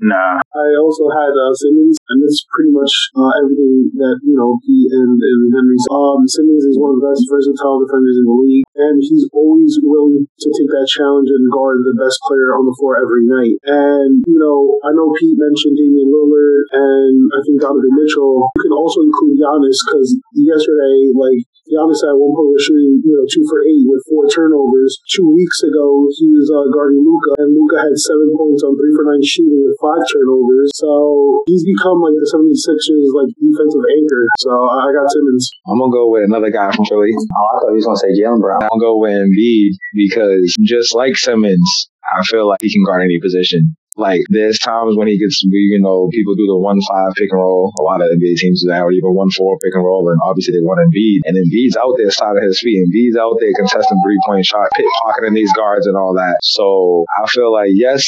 Nah. 0.00 0.40
I 0.54 0.68
also 0.80 1.06
had 1.10 1.34
uh, 1.34 1.52
Simmons, 1.54 1.98
and 2.08 2.22
it's 2.24 2.46
pretty 2.50 2.72
much 2.72 2.92
uh, 3.14 3.32
everything 3.42 3.90
that 3.98 4.16
you 4.22 4.38
know 4.38 4.56
he 4.64 4.88
and, 4.90 5.18
and 5.20 5.40
Henry. 5.52 5.76
Um, 5.90 6.24
Simmons 6.26 6.64
is 6.64 6.78
one 6.78 6.94
of 6.94 6.98
the 7.02 7.06
best 7.10 7.26
versatile 7.26 7.82
defenders 7.84 8.16
in 8.16 8.26
the 8.26 8.38
league, 8.38 8.66
and 8.78 8.96
he's 9.02 9.26
always 9.34 9.78
willing 9.82 10.24
to 10.24 10.48
take 10.48 10.70
that 10.72 10.88
challenge 10.88 11.28
and 11.28 11.50
guard 11.52 11.82
the 11.82 11.98
best 11.98 12.18
player 12.24 12.54
on 12.56 12.64
the 12.64 12.76
floor 12.78 12.96
every 12.96 13.26
night. 13.26 13.58
And 13.66 14.22
you 14.24 14.38
know, 14.38 14.78
I 14.86 14.94
know 14.94 15.12
Pete 15.18 15.36
mentioned 15.36 15.76
Damian 15.76 16.08
Lillard, 16.08 16.62
and 16.72 17.16
I 17.34 17.38
think 17.44 17.60
Donovan 17.60 17.94
Mitchell. 18.00 18.48
You 18.56 18.62
can 18.70 18.74
also 18.74 19.02
include 19.04 19.43
Giannis 19.44 19.76
because 19.84 20.16
yesterday, 20.32 21.12
like 21.12 21.44
Giannis 21.68 22.04
at 22.04 22.12
one 22.16 22.32
point 22.36 22.52
was 22.52 22.64
shooting, 22.64 23.00
you 23.00 23.12
know, 23.16 23.24
two 23.24 23.44
for 23.48 23.64
eight 23.64 23.84
with 23.88 24.04
four 24.04 24.28
turnovers. 24.28 25.00
Two 25.08 25.24
weeks 25.32 25.64
ago, 25.64 26.08
he 26.12 26.28
was 26.28 26.48
uh, 26.52 26.68
guarding 26.72 27.00
Luka, 27.00 27.40
and 27.40 27.56
Luka 27.56 27.80
had 27.80 27.96
seven 27.96 28.32
points 28.36 28.60
on 28.60 28.76
three 28.76 28.92
for 28.92 29.08
nine 29.08 29.24
shooting 29.24 29.64
with 29.64 29.76
five 29.80 30.04
turnovers. 30.08 30.68
So 30.76 31.44
he's 31.48 31.64
become 31.64 32.04
like 32.04 32.16
the 32.20 32.28
76ers 32.28 33.12
like 33.16 33.32
defensive 33.40 33.84
anchor. 33.84 34.24
So 34.44 34.52
I 34.52 34.92
got 34.92 35.08
Simmons. 35.08 35.48
I'm 35.68 35.80
gonna 35.80 35.92
go 35.92 36.08
with 36.12 36.28
another 36.28 36.52
guy 36.52 36.68
from 36.72 36.84
Philly. 36.84 37.16
Oh, 37.16 37.44
I 37.52 37.54
thought 37.60 37.72
he 37.72 37.80
was 37.80 37.88
going 37.88 37.96
to 37.96 38.04
say 38.04 38.12
Jaylen 38.16 38.40
Brown. 38.40 38.64
I'm 38.64 38.76
gonna 38.76 38.84
go 38.84 39.00
with 39.00 39.12
Embiid 39.12 39.76
because 39.96 40.52
just 40.64 40.92
like 40.92 41.16
Simmons, 41.16 41.88
I 42.04 42.20
feel 42.28 42.48
like 42.48 42.60
he 42.60 42.72
can 42.72 42.84
guard 42.84 43.02
any 43.02 43.20
position. 43.20 43.76
Like 43.96 44.22
there's 44.28 44.58
times 44.58 44.96
when 44.96 45.06
he 45.06 45.18
gets, 45.18 45.42
you 45.44 45.78
know, 45.80 46.08
people 46.10 46.34
do 46.34 46.46
the 46.46 46.58
one 46.58 46.80
five 46.88 47.14
pick 47.16 47.30
and 47.30 47.40
roll. 47.40 47.72
A 47.78 47.82
lot 47.82 48.00
of 48.00 48.08
NBA 48.10 48.36
teams 48.36 48.62
do 48.62 48.68
that, 48.68 48.82
or 48.82 48.90
even 48.90 49.14
one 49.14 49.30
four 49.30 49.56
pick 49.62 49.74
and 49.74 49.84
roll, 49.84 50.10
and 50.10 50.20
obviously 50.24 50.54
they 50.54 50.66
want 50.66 50.82
Embiid. 50.82 51.22
And 51.24 51.38
Embiid's 51.38 51.76
out 51.76 51.94
there 51.96 52.10
side 52.10 52.36
of 52.36 52.42
his 52.42 52.58
feet. 52.58 52.82
Embiid's 52.82 53.16
out 53.16 53.36
there 53.38 53.52
contesting 53.54 54.00
three 54.04 54.18
point 54.26 54.44
shot, 54.44 54.66
pit 54.74 54.86
pocketing 55.04 55.34
these 55.34 55.52
guards 55.52 55.86
and 55.86 55.96
all 55.96 56.14
that. 56.14 56.38
So 56.42 57.04
I 57.22 57.26
feel 57.28 57.52
like 57.52 57.70
yes, 57.72 58.02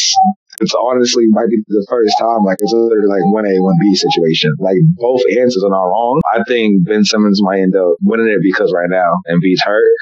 it's 0.60 0.75
honestly 0.75 1.26
might 1.28 1.48
be 1.48 1.58
the 1.68 1.86
first 1.88 2.14
time 2.18 2.44
like 2.44 2.58
it's 2.60 2.72
literally 2.72 3.08
like 3.08 3.25
one 3.32 3.46
A, 3.46 3.60
one 3.60 3.76
B 3.80 3.94
situation. 3.94 4.54
Like 4.58 4.78
both 4.96 5.22
answers 5.30 5.64
are 5.64 5.70
not 5.70 5.84
wrong. 5.84 6.20
I 6.32 6.42
think 6.48 6.86
Ben 6.86 7.04
Simmons 7.04 7.42
might 7.42 7.60
end 7.60 7.76
up 7.76 7.96
winning 8.02 8.28
it 8.28 8.40
because 8.42 8.72
right 8.72 8.90
now 8.90 9.20
Embiid's 9.28 9.62
hurt. 9.62 9.92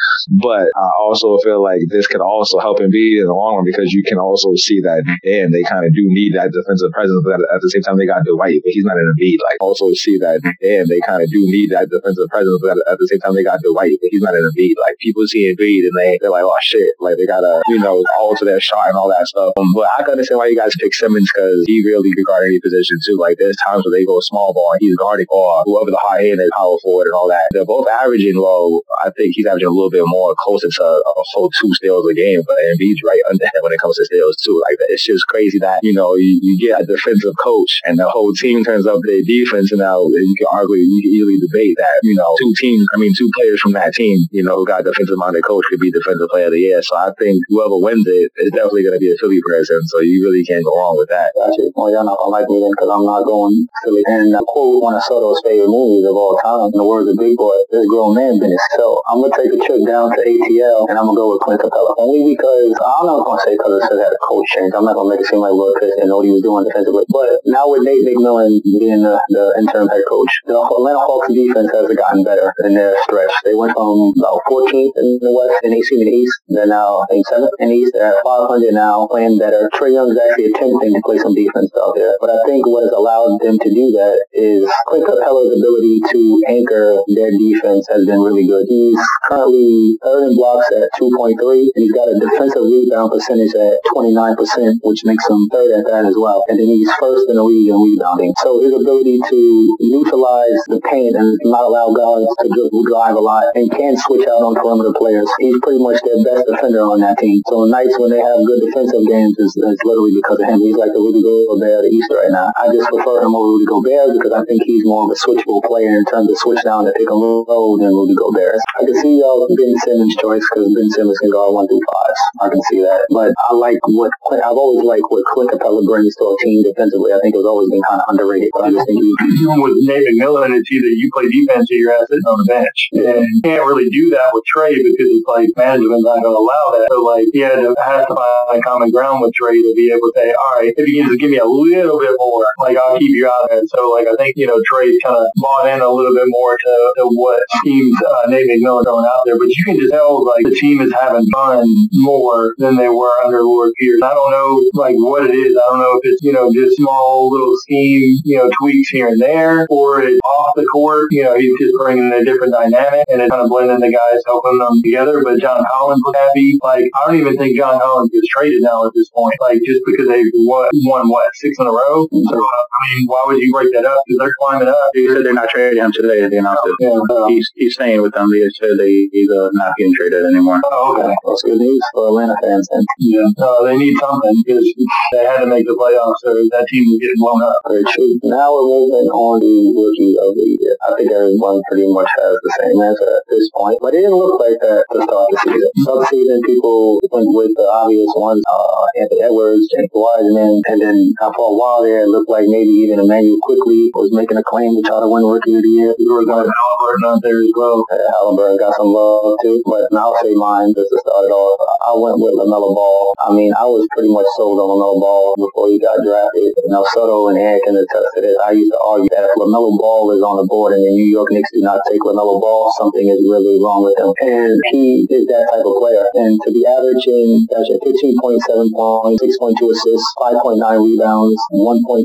But 0.40 0.68
I 0.74 0.88
also 1.00 1.38
feel 1.38 1.62
like 1.62 1.80
this 1.88 2.06
could 2.06 2.20
also 2.20 2.58
help 2.58 2.78
Embiid 2.78 3.20
in 3.20 3.26
the 3.26 3.34
long 3.34 3.56
run 3.56 3.64
because 3.64 3.92
you 3.92 4.02
can 4.02 4.18
also 4.18 4.54
see 4.56 4.80
that 4.80 5.04
damn 5.22 5.52
they 5.52 5.62
kind 5.62 5.84
of 5.84 5.92
do 5.92 6.02
need 6.06 6.34
that 6.34 6.52
defensive 6.52 6.92
presence, 6.92 7.20
but 7.24 7.40
at 7.52 7.60
the 7.60 7.70
same 7.70 7.82
time 7.82 7.98
they 7.98 8.06
got 8.06 8.24
Dwight, 8.24 8.60
but 8.62 8.72
he's 8.72 8.84
not 8.84 8.96
in 8.96 9.12
Embiid. 9.12 9.38
Like 9.42 9.58
also 9.60 9.90
see 9.92 10.18
that 10.18 10.40
damn 10.60 10.88
they 10.88 11.00
kind 11.04 11.22
of 11.22 11.28
do 11.30 11.44
need 11.50 11.70
that 11.70 11.90
defensive 11.90 12.28
presence, 12.28 12.58
but 12.62 12.76
at 12.88 12.98
the 12.98 13.08
same 13.08 13.20
time 13.20 13.34
they 13.34 13.44
got 13.44 13.60
Dwight, 13.62 13.98
but 14.00 14.08
he's 14.10 14.22
not 14.22 14.34
in 14.34 14.44
Embiid. 14.54 14.74
Like 14.80 14.96
people 14.98 15.26
see 15.26 15.52
Embiid 15.52 15.84
and 15.90 15.96
they 15.96 16.18
they're 16.20 16.30
like 16.30 16.44
oh 16.44 16.56
shit, 16.62 16.94
like 17.00 17.16
they 17.16 17.26
gotta 17.26 17.62
you 17.68 17.78
know 17.78 18.04
alter 18.18 18.44
their 18.44 18.60
shot 18.60 18.88
and 18.88 18.96
all 18.96 19.08
that 19.08 19.26
stuff. 19.26 19.52
Um, 19.56 19.72
but 19.74 19.88
I 19.98 20.02
can 20.02 20.12
understand 20.12 20.38
why 20.38 20.43
why 20.44 20.50
you 20.52 20.60
guys 20.60 20.76
pick 20.78 20.92
Simmons 20.92 21.30
because 21.32 21.64
he 21.66 21.80
really 21.84 22.12
can 22.12 22.24
guard 22.24 22.44
any 22.44 22.60
position 22.60 22.98
too. 23.00 23.16
Like 23.16 23.38
there's 23.38 23.56
times 23.56 23.84
where 23.84 23.96
they 23.96 24.04
go 24.04 24.20
small 24.20 24.52
ball 24.52 24.72
and 24.72 24.80
he's 24.80 24.96
guarding 24.96 25.26
or 25.30 25.64
whoever 25.64 25.90
the 25.90 26.00
high 26.00 26.28
end 26.28 26.40
is 26.40 26.52
power 26.52 26.76
forward 26.84 27.08
and 27.08 27.14
all 27.14 27.28
that. 27.28 27.48
They're 27.52 27.64
both 27.64 27.88
averaging 27.88 28.36
low. 28.36 28.82
I 29.00 29.10
think 29.16 29.32
he's 29.32 29.46
averaging 29.46 29.68
a 29.68 29.72
little 29.72 29.90
bit 29.90 30.04
more 30.04 30.34
closer 30.36 30.68
to 30.68 30.84
a 30.84 31.24
whole 31.32 31.50
two 31.60 31.72
steals 31.74 32.06
a 32.10 32.14
game, 32.14 32.42
but 32.46 32.56
Embiid's 32.76 33.00
right 33.04 33.24
under 33.30 33.44
him 33.44 33.62
when 33.62 33.72
it 33.72 33.80
comes 33.80 33.96
to 33.96 34.04
steals 34.04 34.36
too. 34.36 34.60
Like 34.68 34.76
it's 34.92 35.04
just 35.04 35.26
crazy 35.28 35.58
that 35.60 35.80
you 35.82 35.94
know 35.94 36.14
you, 36.14 36.38
you 36.42 36.58
get 36.60 36.82
a 36.82 36.84
defensive 36.84 37.34
coach 37.40 37.80
and 37.84 37.98
the 37.98 38.08
whole 38.08 38.34
team 38.34 38.64
turns 38.64 38.86
up 38.86 39.00
their 39.04 39.22
defense, 39.24 39.72
and 39.72 39.80
now 39.80 40.04
you 40.08 40.34
can 40.36 40.48
argue, 40.52 40.76
you 40.76 41.00
can 41.00 41.10
easily 41.10 41.38
debate 41.40 41.76
that 41.78 42.00
you 42.02 42.14
know 42.14 42.36
two 42.38 42.52
teams, 42.60 42.86
I 42.92 42.98
mean 42.98 43.12
two 43.16 43.30
players 43.34 43.60
from 43.60 43.72
that 43.72 43.94
team, 43.94 44.28
you 44.30 44.42
know, 44.42 44.56
who 44.56 44.66
got 44.66 44.84
defensive 44.84 45.16
minded 45.16 45.44
coach 45.44 45.64
could 45.70 45.80
be 45.80 45.90
defensive 45.90 46.28
player 46.28 46.46
of 46.46 46.52
the 46.52 46.60
year. 46.60 46.82
So 46.82 46.96
I 46.96 47.10
think 47.18 47.40
whoever 47.48 47.78
wins 47.78 48.06
it 48.06 48.32
is 48.36 48.50
definitely 48.50 48.82
going 48.82 48.94
to 48.94 49.00
be 49.00 49.12
a 49.12 49.16
Philly 49.18 49.40
person. 49.46 49.80
So 49.86 50.00
you 50.00 50.24
really 50.24 50.33
can't 50.42 50.64
go 50.66 50.74
wrong 50.74 50.98
with 50.98 51.12
that. 51.14 51.30
Gotcha. 51.38 51.70
Well, 51.78 51.92
y'all 51.94 52.02
not 52.02 52.18
gonna 52.18 52.34
like 52.34 52.48
me 52.50 52.58
then 52.58 52.74
because 52.74 52.90
I'm 52.90 53.06
not 53.06 53.22
going 53.22 53.68
Philly. 53.84 54.02
And 54.10 54.34
I 54.34 54.42
quote 54.48 54.82
one 54.82 54.96
of 54.96 55.04
Soto's 55.06 55.38
favorite 55.44 55.70
movies 55.70 56.08
of 56.08 56.16
all 56.18 56.34
time, 56.42 56.74
in 56.74 56.78
the 56.80 56.88
words 56.88 57.06
of 57.06 57.20
Big 57.20 57.36
Boy, 57.36 57.54
this 57.70 57.86
grown 57.86 58.16
man 58.18 58.40
business. 58.40 58.64
So 58.74 59.04
I'm 59.06 59.20
gonna 59.20 59.36
take 59.36 59.52
a 59.52 59.60
trip 59.60 59.84
down 59.86 60.10
to 60.10 60.20
ATL 60.24 60.88
and 60.88 60.96
I'm 60.96 61.06
gonna 61.06 61.20
go 61.20 61.36
with 61.36 61.44
Clint 61.44 61.60
Capela. 61.60 61.94
Only 62.00 62.34
because 62.34 62.72
I'm 62.80 63.06
not 63.06 63.22
gonna 63.28 63.44
say 63.44 63.54
because 63.54 63.78
it 63.78 63.82
says 63.86 64.00
had 64.00 64.16
a 64.16 64.20
coach 64.24 64.48
change. 64.56 64.72
I'm 64.72 64.88
not 64.88 64.96
gonna 64.96 65.12
make 65.12 65.20
it 65.20 65.28
seem 65.28 65.44
like 65.44 65.52
Will 65.52 65.76
Pitts 65.78 65.94
didn't 65.94 66.08
know 66.08 66.24
what 66.24 66.26
he 66.26 66.32
was 66.32 66.42
doing 66.42 66.64
defensively. 66.64 67.04
But 67.12 67.44
now 67.44 67.68
with 67.68 67.84
Nate 67.84 68.02
McMillan 68.08 68.64
being 68.64 69.04
the, 69.04 69.20
the 69.28 69.44
interim 69.60 69.92
head 69.92 70.02
coach, 70.08 70.32
the 70.48 70.56
Atlanta 70.56 71.04
Hawks 71.04 71.28
defense 71.28 71.68
has 71.70 71.86
gotten 71.92 72.24
better 72.24 72.54
in 72.64 72.74
their 72.74 72.96
stretch. 73.04 73.32
They 73.44 73.54
went 73.54 73.76
from 73.76 74.16
about 74.16 74.40
14th 74.48 74.96
in 74.96 75.06
the 75.20 75.32
West 75.34 75.60
and 75.62 75.74
18th 75.76 76.00
in 76.00 76.08
the 76.08 76.16
East. 76.16 76.34
They're 76.48 76.70
now 76.70 77.04
I 77.04 77.06
think 77.10 77.26
7th 77.28 77.52
in 77.60 77.68
the 77.68 77.76
East. 77.76 77.92
They're 77.94 78.16
at 78.16 78.24
500 78.24 78.72
now, 78.72 79.06
playing 79.10 79.38
better. 79.38 79.68
Trae 79.74 79.92
Young 79.92 80.10
is 80.10 80.18
actually 80.30 80.52
attempting 80.52 80.92
to 80.94 81.00
play 81.04 81.18
some 81.18 81.34
defense 81.34 81.70
out 81.76 81.94
there. 81.94 82.16
But 82.20 82.30
I 82.30 82.38
think 82.46 82.66
what 82.66 82.84
has 82.84 82.92
allowed 82.92 83.40
them 83.40 83.58
to 83.58 83.70
do 83.70 83.90
that 83.94 84.24
is 84.32 84.64
Clint 84.88 85.06
Capela's 85.06 85.52
ability 85.52 86.00
to 86.12 86.20
anchor 86.48 87.00
their 87.12 87.30
defense 87.30 87.86
has 87.90 88.04
been 88.06 88.20
really 88.20 88.46
good. 88.46 88.66
He's 88.68 89.00
currently 89.28 89.98
third 90.02 90.30
in 90.30 90.34
blocks 90.36 90.68
at 90.72 90.88
2.3, 90.96 91.36
and 91.38 91.80
he's 91.80 91.92
got 91.92 92.08
a 92.08 92.16
defensive 92.16 92.64
rebound 92.64 93.12
percentage 93.12 93.54
at 93.54 93.78
29%, 93.92 94.80
which 94.82 95.04
makes 95.04 95.24
him 95.28 95.40
third 95.52 95.70
at 95.76 95.84
that 95.86 96.04
as 96.08 96.16
well. 96.16 96.44
And 96.48 96.58
then 96.58 96.68
he's 96.68 96.90
first 97.00 97.28
in 97.28 97.36
the 97.36 97.44
league 97.44 97.68
in 97.68 97.76
rebounding. 97.76 98.32
So 98.40 98.60
his 98.60 98.72
ability 98.72 99.20
to 99.20 99.38
neutralize 99.80 100.60
the 100.68 100.80
paint 100.84 101.16
and 101.16 101.28
not 101.44 101.64
allow 101.64 101.92
guards 101.92 102.30
to 102.42 102.46
drive 102.88 103.16
a 103.16 103.24
lot 103.24 103.44
and 103.54 103.70
can 103.70 103.96
switch 103.96 104.26
out 104.28 104.42
on 104.42 104.54
perimeter 104.54 104.92
players. 104.96 105.28
He's 105.38 105.58
pretty 105.62 105.82
much 105.82 106.00
their 106.02 106.20
best 106.24 106.46
defender 106.46 106.82
on 106.82 107.00
that 107.00 107.18
team. 107.18 107.42
So 107.48 107.64
nights 107.66 107.96
when 107.98 108.10
they 108.10 108.20
have 108.20 108.38
good 108.44 108.60
defensive 108.66 109.04
games 109.06 109.36
is, 109.38 109.52
is 109.56 109.78
literally 109.84 110.13
because 110.14 110.38
of 110.38 110.46
him. 110.46 110.62
He's 110.62 110.78
like 110.78 110.94
the 110.94 111.02
Rudy 111.02 111.20
Gobert 111.20 111.84
the 111.84 111.90
East 111.90 112.10
right 112.14 112.30
now. 112.30 112.48
I 112.56 112.70
just 112.70 112.88
prefer 112.88 113.20
him 113.22 113.34
over 113.34 113.50
Rudy 113.50 113.66
Gobert 113.66 114.14
because 114.16 114.32
I 114.32 114.42
think 114.46 114.62
he's 114.62 114.86
more 114.86 115.04
of 115.06 115.10
a 115.10 115.18
switchable 115.18 115.60
player 115.66 115.90
in 115.90 116.06
terms 116.06 116.30
of 116.30 116.36
switch 116.38 116.62
down 116.64 116.86
to 116.86 116.92
pick 116.94 117.10
and 117.10 117.20
roll 117.20 117.76
than 117.76 117.90
Rudy 117.90 118.14
Gobert. 118.14 118.60
I 118.78 118.86
can 118.86 118.96
see 119.02 119.18
y'all 119.18 119.46
Ben 119.50 119.74
Simmons 119.84 120.14
choice 120.16 120.44
because 120.50 120.70
Ben 120.72 120.88
Simmons 120.94 121.18
can 121.18 121.30
guard 121.30 121.52
one 121.52 121.66
through 121.66 121.82
five. 121.84 122.16
I 122.40 122.48
can 122.48 122.62
see 122.70 122.80
that. 122.80 123.06
But 123.10 123.34
I 123.36 123.54
like 123.54 123.78
what 123.90 124.12
I've 124.30 124.58
always 124.58 124.84
liked 124.84 125.06
what 125.08 125.24
Clint 125.34 125.50
Capela 125.50 125.84
brings 125.84 126.14
to 126.16 126.24
a 126.30 126.34
team 126.42 126.62
defensively. 126.62 127.12
I 127.12 127.20
think 127.20 127.34
it's 127.34 127.46
always 127.46 127.68
been 127.70 127.82
kind 127.88 128.00
of 128.00 128.06
underrated. 128.08 128.50
But 128.54 128.66
I 128.66 128.70
just 128.70 128.86
think 128.86 129.02
he, 129.02 129.10
with 129.58 129.76
Nate 129.84 130.06
McMillan, 130.14 130.54
it's 130.54 130.70
either 130.70 130.88
you 130.88 131.10
play 131.12 131.28
defense 131.28 131.68
or 131.70 131.76
you're 131.76 131.94
sitting 132.06 132.28
on 132.30 132.38
the 132.38 132.48
bench. 132.48 132.78
And 132.94 133.26
you 133.26 133.40
can't 133.42 133.66
really 133.66 133.90
do 133.90 134.10
that 134.10 134.30
with 134.32 134.44
Trae 134.48 134.74
because 134.74 135.08
he 135.08 135.22
plays 135.26 135.50
management's 135.56 136.04
not 136.04 136.22
going 136.22 136.34
to 136.34 136.40
allow 136.40 136.64
that. 136.78 136.86
So 136.90 137.02
like 137.02 137.26
had 137.34 137.60
to 137.60 137.74
have 137.84 138.08
to 138.08 138.14
find 138.14 138.64
common 138.64 138.90
ground 138.90 139.20
with 139.20 139.32
Trae 139.34 139.56
to 139.56 139.72
be 139.76 139.92
able 139.92 140.03
to 140.08 140.12
say, 140.16 140.32
all 140.32 140.60
right, 140.60 140.72
if 140.76 140.88
you 140.88 141.02
can 141.02 141.10
just 141.10 141.20
give 141.20 141.30
me 141.30 141.38
a 141.38 141.46
little 141.46 141.98
bit 141.98 142.14
more, 142.18 142.46
like 142.58 142.76
I'll 142.76 142.98
keep 142.98 143.14
you 143.14 143.26
out 143.26 143.48
there. 143.48 143.62
So 143.68 143.90
like 143.90 144.06
I 144.06 144.14
think 144.16 144.36
you 144.36 144.46
know 144.46 144.60
Trae's 144.66 144.98
kind 145.02 145.16
of 145.16 145.26
bought 145.36 145.68
in 145.68 145.80
a 145.80 145.90
little 145.90 146.14
bit 146.14 146.26
more 146.26 146.56
to, 146.56 146.74
to 146.98 147.04
what 147.12 147.40
teams 147.64 147.96
uh, 148.02 148.28
Nate 148.28 148.48
McMillan 148.48 148.84
throwing 148.84 149.06
out 149.06 149.22
there, 149.24 149.38
but 149.38 149.48
you 149.48 149.64
can 149.64 149.78
just 149.78 149.92
tell 149.92 150.24
like 150.24 150.44
the 150.44 150.54
team 150.54 150.80
is 150.80 150.92
having 150.92 151.26
fun 151.32 151.64
more 151.92 152.54
than 152.58 152.76
they 152.76 152.88
were 152.88 153.12
under 153.24 153.42
Lloyd 153.44 153.72
Pierce. 153.78 154.02
I 154.02 154.14
don't 154.14 154.30
know 154.30 154.62
like 154.74 154.94
what 154.96 155.24
it 155.24 155.34
is. 155.34 155.56
I 155.56 155.64
don't 155.70 155.80
know 155.80 155.96
if 155.96 156.02
it's 156.04 156.22
you 156.22 156.32
know 156.32 156.52
just 156.52 156.76
small 156.76 157.30
little 157.30 157.54
scheme 157.58 158.20
you 158.24 158.38
know 158.38 158.50
tweaks 158.60 158.90
here 158.90 159.08
and 159.08 159.20
there, 159.20 159.66
or 159.70 160.02
it's 160.02 160.20
off 160.24 160.54
the 160.56 160.66
court. 160.66 161.08
You 161.10 161.24
know 161.24 161.38
he's 161.38 161.56
just 161.58 161.74
bringing 161.78 162.12
a 162.12 162.24
different 162.24 162.52
dynamic 162.52 163.04
and 163.08 163.22
it's 163.22 163.30
kind 163.30 163.42
of 163.42 163.48
blending 163.48 163.80
the 163.80 163.92
guys, 163.92 164.22
helping 164.26 164.58
them 164.58 164.82
together. 164.82 165.22
But 165.22 165.40
John 165.40 165.64
Collins 165.70 166.02
was 166.04 166.14
happy. 166.14 166.58
Like 166.62 166.90
I 166.94 167.06
don't 167.06 167.20
even 167.20 167.36
think 167.36 167.56
John 167.56 167.80
Collins 167.80 168.10
gets 168.10 168.26
traded 168.28 168.62
now 168.62 168.86
at 168.86 168.92
this 168.94 169.08
point. 169.10 169.36
Like 169.40 169.60
just 169.64 169.82
because 169.86 169.93
they've 169.98 170.32
won, 170.46 170.68
won 170.90 171.08
what 171.08 171.30
six 171.34 171.58
in 171.58 171.66
a 171.66 171.70
row. 171.70 172.08
So 172.10 172.36
I 172.38 172.76
mean, 172.82 173.06
why 173.06 173.22
would 173.26 173.38
you 173.38 173.52
break 173.52 173.72
that 173.72 173.84
up? 173.86 174.02
Because 174.06 174.18
they're 174.18 174.36
climbing 174.40 174.68
up. 174.68 174.90
They 174.94 175.06
said 175.06 175.24
they're 175.24 175.34
not 175.34 175.48
trading 175.50 175.82
him 175.82 175.92
today. 175.92 176.26
They 176.28 176.38
announced 176.38 176.62
it. 176.66 176.74
Yeah, 176.80 176.98
uh, 176.98 177.26
He's 177.28 177.50
he's 177.54 177.74
staying 177.74 178.02
with 178.02 178.12
them. 178.14 178.28
They 178.30 178.48
said 178.58 178.76
they 178.78 179.08
he's 179.12 179.30
uh, 179.30 179.50
not 179.52 179.74
getting 179.78 179.94
traded 179.94 180.24
anymore. 180.26 180.60
oh, 180.64 180.96
okay. 180.98 181.14
that's 181.24 181.42
good 181.42 181.58
news 181.58 181.82
for 181.94 182.08
Atlanta 182.08 182.36
fans. 182.42 182.68
And 182.72 182.84
Yeah, 182.98 183.26
uh, 183.38 183.62
they 183.64 183.76
need 183.76 183.96
something 183.98 184.34
because 184.44 184.66
they 185.12 185.24
had 185.24 185.40
to 185.44 185.46
make 185.46 185.66
the 185.66 185.76
playoffs, 185.78 186.20
so 186.22 186.34
that 186.34 186.66
team 186.68 186.84
was 186.90 186.98
getting 187.00 187.20
blown 187.20 187.42
up. 187.42 187.60
very 187.68 187.84
true. 187.94 188.18
Now 188.24 188.50
we're 188.52 188.66
moving 188.68 189.08
on 189.12 189.40
to 189.40 189.52
rookie 189.74 190.14
of 190.18 190.30
the 190.34 190.46
year. 190.58 190.74
I 190.86 190.94
think 190.96 191.10
everyone 191.12 191.62
pretty 191.70 191.86
much 191.90 192.08
has 192.18 192.34
the 192.42 192.52
same 192.60 192.78
answer 192.82 193.08
at 193.08 193.24
this 193.30 193.46
point, 193.54 193.78
but 193.80 193.94
it 193.94 194.02
didn't 194.02 194.16
look 194.18 194.40
like 194.40 194.58
that 194.60 194.84
to 194.92 194.98
start 195.02 195.26
the 195.30 195.38
season. 195.44 195.70
Subseason, 195.86 196.38
people 196.46 197.00
went 197.10 197.28
with 197.32 197.52
the 197.56 197.66
obvious 197.68 198.10
ones, 198.16 198.42
uh, 198.48 198.84
Anthony 199.00 199.22
Edwards, 199.22 199.66
James 199.74 199.90
Wiseman, 199.90 200.62
and 200.70 200.78
then 200.80 200.98
uh, 201.18 201.30
for 201.34 201.50
a 201.50 201.54
while 201.54 201.82
there, 201.82 202.06
it 202.06 202.10
looked 202.10 202.30
like 202.30 202.46
maybe 202.46 202.70
even 202.86 203.02
Immanuel 203.02 203.38
Quickley 203.42 203.90
was 203.94 204.14
making 204.14 204.38
a 204.38 204.46
claim 204.46 204.74
to 204.78 204.82
try 204.86 205.02
to 205.02 205.08
win 205.10 205.26
rookie 205.26 205.58
of 205.58 205.62
the 205.62 205.74
year. 205.74 205.94
We 205.98 206.06
were 206.06 206.22
going 206.22 206.46
Halliburton 206.46 207.04
out 207.10 207.20
there 207.22 207.38
as 207.42 207.52
well. 207.58 207.82
Uh, 207.90 207.98
Halliburton 208.14 208.58
got 208.58 208.74
some 208.78 208.94
love 208.94 209.34
too, 209.42 209.58
but 209.66 209.90
I'll 209.90 210.14
say 210.22 210.30
mine 210.38 210.70
just 210.78 210.90
to 210.94 210.98
start 211.02 211.26
it 211.26 211.34
off. 211.34 211.58
I 211.84 211.92
went 211.98 212.22
with 212.22 212.38
LaMelo 212.38 212.70
Ball. 212.70 213.14
I 213.26 213.34
mean, 213.34 213.50
I 213.58 213.66
was 213.66 213.82
pretty 213.92 214.10
much 214.10 214.26
sold 214.38 214.62
on 214.62 214.70
LaMelo 214.70 214.96
Ball 215.00 215.34
before 215.36 215.66
he 215.68 215.82
got 215.82 215.98
drafted. 216.04 216.54
You 216.62 216.70
know, 216.70 216.84
Soto 216.94 217.28
and 217.32 217.38
Ant 217.40 217.60
can 217.66 217.74
attest 217.74 218.08
to 218.14 218.20
this. 218.22 218.36
I 218.40 218.54
used 218.54 218.70
to 218.70 218.80
argue 218.80 219.10
that 219.10 219.26
if 219.26 219.34
LaMelo 219.40 219.74
Ball 219.80 220.14
is 220.14 220.22
on 220.22 220.38
the 220.38 220.46
board 220.46 220.76
and 220.76 220.82
the 220.84 220.92
New 220.94 221.08
York 221.08 221.32
Knicks 221.32 221.50
do 221.52 221.60
not 221.64 221.82
take 221.90 222.00
LaMelo 222.04 222.38
Ball, 222.38 222.70
something 222.78 223.06
is 223.08 223.20
really 223.26 223.58
wrong 223.58 223.82
with 223.82 223.96
him. 223.98 224.12
And 224.22 224.54
he 224.70 225.08
is 225.10 225.24
that 225.28 225.48
type 225.50 225.64
of 225.64 225.74
player. 225.80 226.06
And 226.14 226.38
to 226.44 226.48
be 226.52 226.62
averaging, 226.68 227.48
gosh, 227.48 227.70
15.7 227.80 228.44
points, 228.72 229.24
6.2 229.24 229.63
assists, 229.70 230.08
5.9 230.18 230.60
rebounds, 230.60 231.38
1.6 231.52 232.04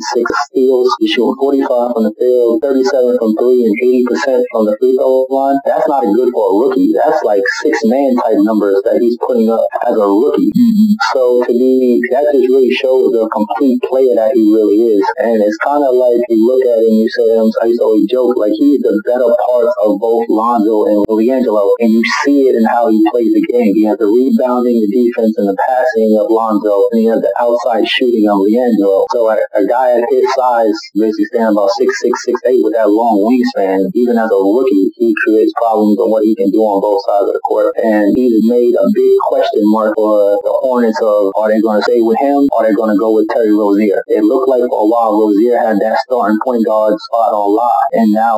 steals, 0.49 0.89
he's 0.99 1.11
shooting 1.11 1.35
45 1.39 1.93
from 1.93 2.03
the 2.03 2.13
field, 2.19 2.61
37 2.61 3.17
from 3.19 3.31
three, 3.37 3.65
and 3.65 3.75
80% 4.09 4.43
from 4.51 4.65
the 4.65 4.75
free 4.79 4.95
throw 4.95 5.25
line. 5.29 5.57
That's 5.65 5.87
not 5.87 6.03
good 6.03 6.31
for 6.33 6.45
a 6.51 6.55
rookie. 6.59 6.91
That's 6.93 7.23
like 7.23 7.43
six 7.61 7.79
man 7.85 8.15
type 8.17 8.39
numbers 8.45 8.81
that 8.85 8.99
he's 9.01 9.17
putting 9.21 9.49
up 9.49 9.63
as 9.85 9.95
a 9.95 10.07
rookie. 10.07 10.51
So 11.13 11.43
to 11.43 11.53
me, 11.53 12.01
that 12.11 12.29
just 12.31 12.47
really 12.49 12.71
shows 12.71 13.11
the 13.11 13.29
complete 13.31 13.81
player 13.87 14.15
that 14.15 14.33
he 14.33 14.43
really 14.49 14.77
is. 14.97 15.03
And 15.17 15.41
it's 15.41 15.57
kind 15.63 15.83
of 15.83 15.95
like 15.95 16.21
you 16.29 16.39
look 16.43 16.63
at 16.65 16.79
him, 16.83 16.95
you 17.01 17.09
say, 17.09 17.27
I 17.33 17.65
used 17.67 17.79
to 17.81 17.85
always 17.85 18.07
joke, 18.09 18.37
like 18.37 18.53
he's 18.53 18.81
the 18.81 18.93
better 19.05 19.29
parts 19.45 19.73
of 19.83 19.99
both 19.99 20.25
Lonzo 20.29 20.85
and 20.85 20.99
LiAngelo, 21.09 21.75
and 21.79 21.89
you 21.91 22.03
see 22.23 22.49
it 22.49 22.55
in 22.55 22.65
how 22.65 22.89
he 22.89 22.99
plays 23.11 23.31
the 23.33 23.43
game. 23.49 23.73
He 23.75 23.85
has 23.85 23.97
the 23.97 24.07
rebounding, 24.09 24.81
the 24.81 24.89
defense, 24.89 25.37
and 25.37 25.47
the 25.49 25.57
passing 25.57 26.17
of 26.19 26.29
Lonzo, 26.29 26.89
and 26.91 26.99
he 27.01 27.07
has 27.07 27.21
the 27.21 27.33
outside 27.49 27.88
shooting 27.89 28.29
of 28.29 28.45
LiAngelo. 28.45 29.09
So 29.09 29.29
a, 29.29 29.38
a 29.57 29.63
guy 29.65 29.97
at 29.97 30.05
his 30.05 30.25
size, 30.38 30.77
basically 30.93 31.25
standing 31.33 31.57
about 31.57 31.73
six 31.81 31.89
six 32.01 32.13
six 32.23 32.38
eight 32.45 32.62
with 32.62 32.77
that 32.77 32.89
long 32.89 33.25
wingspan, 33.25 33.89
even 33.97 34.17
as 34.21 34.29
a 34.29 34.39
rookie, 34.39 34.93
he 34.93 35.15
creates 35.25 35.53
problems 35.57 35.97
on 35.97 36.13
what 36.13 36.23
he 36.23 36.35
can 36.38 36.51
do 36.53 36.62
on 36.62 36.77
both 36.79 37.01
sides 37.03 37.27
of 37.27 37.33
the 37.33 37.43
court. 37.43 37.73
And 37.81 38.13
he's 38.13 38.38
made 38.45 38.77
a 38.77 38.88
big 38.93 39.17
question 39.25 39.65
mark 39.73 39.97
for 39.97 40.38
the 40.45 40.53
Hornets 40.62 40.99
of 41.01 41.33
are 41.35 41.49
they 41.49 41.62
going 41.62 41.81
to 41.81 41.83
stay 41.83 42.01
with 42.03 42.19
him 42.19 42.49
are 42.53 42.67
they 42.67 42.75
going 42.75 42.91
to 42.91 42.99
go 42.99 43.15
with 43.15 43.27
Terry 43.31 43.55
Rozier? 43.55 44.03
It 44.12 44.23
looked 44.27 44.51
like 44.51 44.62
for 44.67 44.83
a 44.83 44.89
while 44.89 45.15
Rozier 45.15 45.57
had 45.57 45.79
that 45.79 46.03
starting 46.03 46.38
point 46.43 46.65
guard 46.65 46.99
spot 46.99 47.31
on 47.31 47.55
lock, 47.55 47.88
and 47.95 48.12
now 48.12 48.35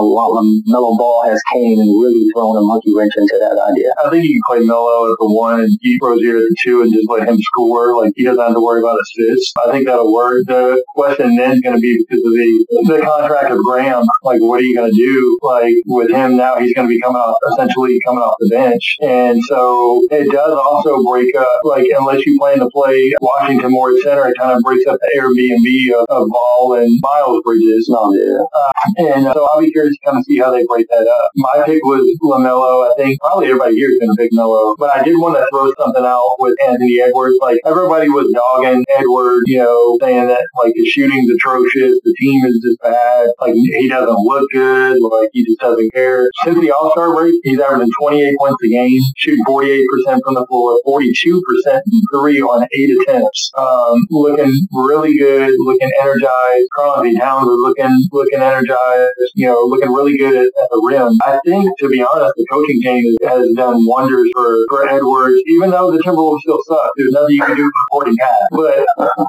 Melo 0.70 0.94
Ball 0.96 1.26
has 1.26 1.42
came 1.52 1.80
and 1.82 1.90
really 1.90 2.30
thrown 2.34 2.54
a 2.58 2.62
monkey 2.62 2.94
wrench 2.94 3.18
into 3.18 3.38
that 3.42 3.58
idea. 3.58 3.90
I 3.98 4.10
think 4.14 4.30
you 4.30 4.38
can 4.38 4.46
play 4.46 4.62
Melo 4.62 5.10
at 5.10 5.18
the 5.18 5.26
one 5.26 5.60
and 5.66 5.74
Rozier 6.02 6.38
at 6.38 6.46
the 6.46 6.56
two 6.62 6.82
and 6.86 6.94
just 6.94 7.10
let 7.10 7.28
him 7.28 7.42
score. 7.42 7.98
Like 7.98 8.14
he 8.16 8.24
doesn't 8.24 8.42
have 8.42 8.54
to 8.54 8.62
worry 8.62 8.82
about 8.82 9.01
assists. 9.02 9.54
I 9.66 9.72
think 9.72 9.88
that'll 9.88 10.14
work. 10.14 10.44
The 10.48 10.84
question 10.96 11.36
then 11.36 11.54
is 11.54 11.62
going 11.62 11.76
to 11.76 11.82
be 11.82 11.98
because 11.98 12.24
of 12.24 12.32
the 12.32 12.52
the 12.88 13.00
contract 13.02 13.52
of 13.52 13.60
Graham. 13.60 14.06
Like, 14.24 14.42
what 14.42 14.60
are 14.60 14.64
you 14.64 14.76
going 14.76 14.92
to 14.92 14.98
do? 14.98 15.40
Like 15.42 15.74
with 15.86 16.12
him 16.12 16.38
now, 16.38 16.60
he's 16.60 16.74
going 16.74 16.88
to 16.88 16.94
be 16.94 17.02
coming 17.02 17.20
off 17.20 17.38
essentially 17.54 18.00
coming 18.06 18.22
off 18.22 18.36
the 18.40 18.50
bench, 18.50 18.98
and 19.02 19.42
so 19.48 20.02
it 20.12 20.32
does 20.32 20.54
also 20.54 21.04
break 21.10 21.36
up. 21.36 21.62
Like 21.64 21.86
unless 21.98 22.26
you 22.26 22.38
plan 22.40 22.60
to 22.60 22.70
play 22.70 23.14
Washington 23.22 23.72
more 23.72 23.92
at 23.92 24.02
center, 24.04 24.28
it 24.28 24.38
kind 24.38 24.56
of 24.56 24.62
breaks 24.64 24.86
up 24.88 25.00
the 25.02 25.10
Airbnb 25.18 25.68
of, 26.02 26.06
of 26.10 26.30
Ball 26.30 26.80
and 26.80 27.00
Miles 27.02 27.42
Bridges. 27.44 27.88
No, 27.90 28.14
yeah. 28.14 28.44
Uh, 28.44 28.72
and 28.98 29.24
so 29.34 29.48
I'll 29.52 29.62
be 29.62 29.72
curious 29.72 29.96
to 29.98 30.06
kind 30.06 30.18
of 30.18 30.26
see 30.26 30.38
how 30.38 30.52
they 30.52 30.66
break 30.68 30.88
that 30.90 31.08
up. 31.08 31.32
My 31.36 31.64
pick 31.66 31.84
was 31.84 32.06
LaMelo. 32.22 32.90
I 32.90 32.94
think 32.96 33.20
probably 33.22 33.48
everybody 33.48 33.76
here 33.76 33.90
is 33.90 34.00
going 34.00 34.16
to 34.16 34.20
pick 34.22 34.32
Melo, 34.34 34.76
but 34.78 34.96
I 34.96 35.04
did 35.04 35.16
want 35.18 35.36
to 35.38 35.46
throw 35.52 35.72
something 35.78 36.06
out 36.06 36.36
with 36.40 36.56
Anthony 36.66 37.00
Edwards. 37.02 37.38
Like 37.42 37.58
everybody 37.66 38.10
was 38.10 38.32
dogging 38.34 38.84
Edwards, 38.98 39.44
you 39.48 39.60
know, 39.60 39.98
saying 40.02 40.28
that 40.28 40.46
like 40.58 40.74
his 40.76 40.88
shooting's 40.90 41.30
atrocious, 41.36 42.00
the 42.04 42.16
team 42.20 42.46
is 42.46 42.60
just 42.64 42.80
bad, 42.82 43.30
like 43.40 43.54
he 43.54 43.88
doesn't 43.88 44.22
look 44.26 44.48
good, 44.52 44.98
like 45.02 45.30
he 45.34 45.46
just 45.46 45.60
doesn't 45.60 45.92
care. 45.94 46.30
Since 46.44 46.60
the 46.60 46.72
All 46.72 46.92
Star 46.92 47.14
break, 47.16 47.36
he's 47.44 47.60
averaging 47.60 47.92
28 48.00 48.36
points 48.38 48.64
a 48.64 48.68
game, 48.68 49.00
shooting 49.18 49.46
48% 49.46 49.86
from 50.24 50.36
the 50.36 50.46
floor, 50.48 50.80
42% 50.88 51.82
three 52.12 52.42
on 52.42 52.68
eight 52.72 52.90
attempts. 52.90 53.52
Um, 53.58 54.06
looking 54.10 54.68
really 54.72 55.18
good, 55.18 55.54
looking 55.60 55.92
energized. 56.02 56.68
Karl-Anthony 56.76 57.18
Towns 57.18 57.48
is 57.48 57.60
looking 57.62 58.08
looking 58.12 58.40
energized, 58.40 59.14
you 59.36 59.48
know, 59.48 59.62
looking 59.66 59.92
really 59.92 60.18
good 60.18 60.36
at, 60.36 60.48
at, 60.62 60.70
the 60.70 60.82
rim. 60.86 61.18
I 61.24 61.40
think, 61.46 61.70
to 61.80 61.90
be 61.90 62.04
honest, 62.04 62.34
the 62.36 62.46
coaching 62.52 62.82
change 62.82 63.16
has 63.24 63.48
done 63.56 63.86
wonders 63.86 64.30
for, 64.34 64.66
for 64.70 64.88
Edwards, 64.88 65.42
even 65.48 65.72
though 65.72 65.92
the 65.92 66.00
Timberwolves 66.00 66.42
still 66.42 66.60
suck. 66.68 66.92
There's 66.98 67.12
nothing 67.12 67.36
you 67.36 67.42
can 67.42 67.56
do 67.56 67.64
for 67.64 67.82
supporting 67.88 68.16
that. 68.20 68.50
But, 68.52 68.81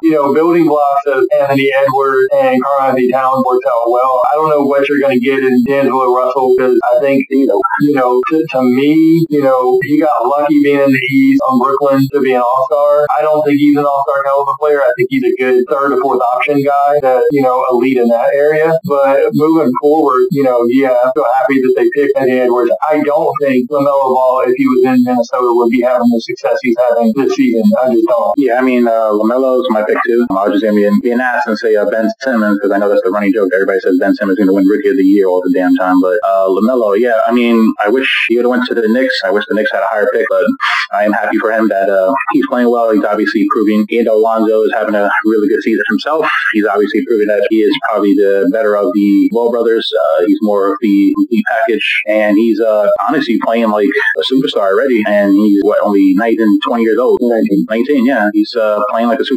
you 0.03 0.13
know, 0.13 0.33
building 0.35 0.67
blocks 0.67 1.03
of 1.07 1.25
Anthony 1.39 1.69
Edwards 1.83 2.29
and 2.33 2.63
Karl-Anthony 2.63 3.11
Towns 3.11 3.43
works 3.47 3.67
out 3.67 3.91
well. 3.91 4.23
I 4.31 4.35
don't 4.35 4.51
know 4.51 4.63
what 4.63 4.89
you're 4.89 5.01
going 5.01 5.19
to 5.19 5.25
get 5.25 5.41
in 5.41 5.63
D'Angelo 5.65 6.15
Russell 6.15 6.55
because 6.57 6.79
I 6.95 7.01
think, 7.01 7.27
you 7.31 7.47
know, 7.47 7.61
you 7.81 7.95
know, 7.95 8.21
to, 8.29 8.47
to 8.53 8.63
me, 8.63 9.25
you 9.31 9.43
know, 9.43 9.79
he 9.83 10.01
got 10.01 10.27
lucky 10.27 10.63
being 10.63 10.81
in 10.81 10.91
the 10.91 11.07
East 11.13 11.41
on 11.49 11.59
Brooklyn 11.59 12.07
to 12.13 12.21
be 12.21 12.33
an 12.33 12.41
all-star. 12.41 13.07
I 13.11 13.23
don't 13.23 13.45
think 13.45 13.59
he's 13.59 13.77
an 13.77 13.85
all-star 13.85 14.23
caliber 14.25 14.53
player. 14.59 14.81
I 14.81 14.93
think 14.97 15.09
he's 15.11 15.25
a 15.25 15.35
good 15.39 15.65
third 15.71 15.93
or 15.93 16.01
fourth 16.01 16.21
option 16.35 16.63
guy 16.63 17.01
that, 17.03 17.25
you 17.31 17.43
know, 17.43 17.65
elite 17.71 17.97
in 17.97 18.09
that 18.09 18.35
area. 18.35 18.73
But 18.85 19.31
moving 19.33 19.73
forward, 19.81 20.27
you 20.31 20.43
know, 20.43 20.65
yeah, 20.69 20.97
I'm 21.03 21.13
so 21.17 21.25
happy 21.41 21.61
that 21.61 21.75
they 21.77 21.89
picked 21.91 22.17
Anthony 22.17 22.41
Edwards. 22.41 22.73
I 22.89 23.01
don't 23.03 23.35
think 23.41 23.71
LaMelo 23.71 24.15
Ball, 24.15 24.45
if 24.47 24.55
he 24.57 24.67
was 24.67 24.85
in 24.85 25.05
Minnesota, 25.05 25.49
would 25.55 25.71
be 25.71 25.81
having 25.81 26.09
the 26.09 26.21
success 26.21 26.59
he's 26.63 26.77
having 26.89 27.13
this 27.17 27.35
season. 27.35 27.65
I 27.81 27.93
just 27.93 28.07
don't. 28.07 28.33
Yeah, 28.37 28.59
I 28.59 28.63
mean, 28.63 28.87
uh, 28.87 29.13
LaMelo's 29.43 29.67
my 29.71 29.83
pick 29.83 29.99
too. 30.07 30.27
I 30.31 30.47
was 30.47 30.53
just 30.55 30.65
going 30.65 30.77
to 30.77 31.01
be, 31.03 31.09
be 31.09 31.11
an 31.11 31.21
ass 31.21 31.43
and 31.47 31.59
say 31.59 31.75
uh, 31.75 31.89
Ben 31.91 32.09
Simmons 32.21 32.59
because 32.59 32.71
I 32.71 32.79
know 32.79 32.89
that's 32.89 33.03
the 33.03 33.11
running 33.11 33.33
joke. 33.33 33.51
Everybody 33.53 33.81
says 33.81 33.99
Ben 33.99 34.15
Simmons 34.15 34.39
is 34.39 34.45
going 34.45 34.49
to 34.49 34.55
win 34.55 34.67
Rookie 34.67 34.91
of 34.91 34.97
the 34.97 35.05
Year 35.05 35.27
all 35.27 35.43
the 35.43 35.53
damn 35.55 35.75
time. 35.77 36.01
But 36.01 36.21
uh, 36.23 36.49
LaMelo, 36.49 36.99
yeah, 36.99 37.21
I 37.27 37.33
mean, 37.33 37.59
I 37.85 37.89
wish 37.89 38.07
he 38.29 38.37
would 38.37 38.45
have 38.45 38.51
went 38.51 38.65
to 38.69 38.75
the 38.75 38.87
Knicks. 38.89 39.15
I 39.25 39.31
wish 39.31 39.45
the 39.49 39.55
Knicks 39.55 39.71
had 39.73 39.83
a 39.83 39.91
higher 39.91 40.09
pick, 40.13 40.27
but 40.31 40.45
I 40.93 41.05
am 41.05 41.13
happy 41.13 41.39
for 41.39 41.53
him 41.53 41.69
that 41.69 41.89
uh, 41.89 42.13
he's 42.33 42.47
playing 42.47 42.71
well. 42.71 42.93
He's 42.93 43.05
obviously 43.05 43.47
proving, 43.51 43.87
and 43.91 44.09
Alonzo 44.09 44.63
is 44.63 44.73
having 44.73 44.95
a 44.95 45.11
really 45.25 45.49
good 45.49 45.63
season 45.63 45.85
himself. 45.89 46.27
He's 46.53 46.67
obviously 46.67 47.05
proving 47.07 47.29
that 47.29 47.47
he 47.51 47.57
is 47.57 47.77
probably 47.89 48.15
the 48.15 48.49
better 48.53 48.77
of 48.77 48.93
the 48.95 49.31
Wall 49.33 49.51
brothers. 49.51 49.91
Uh, 49.93 50.25
he's 50.27 50.39
more 50.43 50.73
of 50.73 50.79
the 50.81 51.13
complete 51.17 51.45
package, 51.51 52.03
and 52.07 52.37
he's 52.37 52.61
uh, 52.61 52.89
honestly 53.09 53.39
playing 53.45 53.71
like 53.71 53.89
a 54.17 54.23
superstar 54.33 54.71
already. 54.73 55.03
And 55.07 55.33
he's 55.33 55.61
what 55.63 55.83
only 55.83 56.15
19, 56.15 56.61
20 56.67 56.83
years 56.83 56.99
old. 56.99 57.19
19, 57.23 57.67
19 57.69 58.07
yeah. 58.07 58.31
He's 58.33 58.55
uh, 58.55 58.81
playing 58.91 59.09
like 59.09 59.19
a 59.19 59.23
superstar 59.23 59.32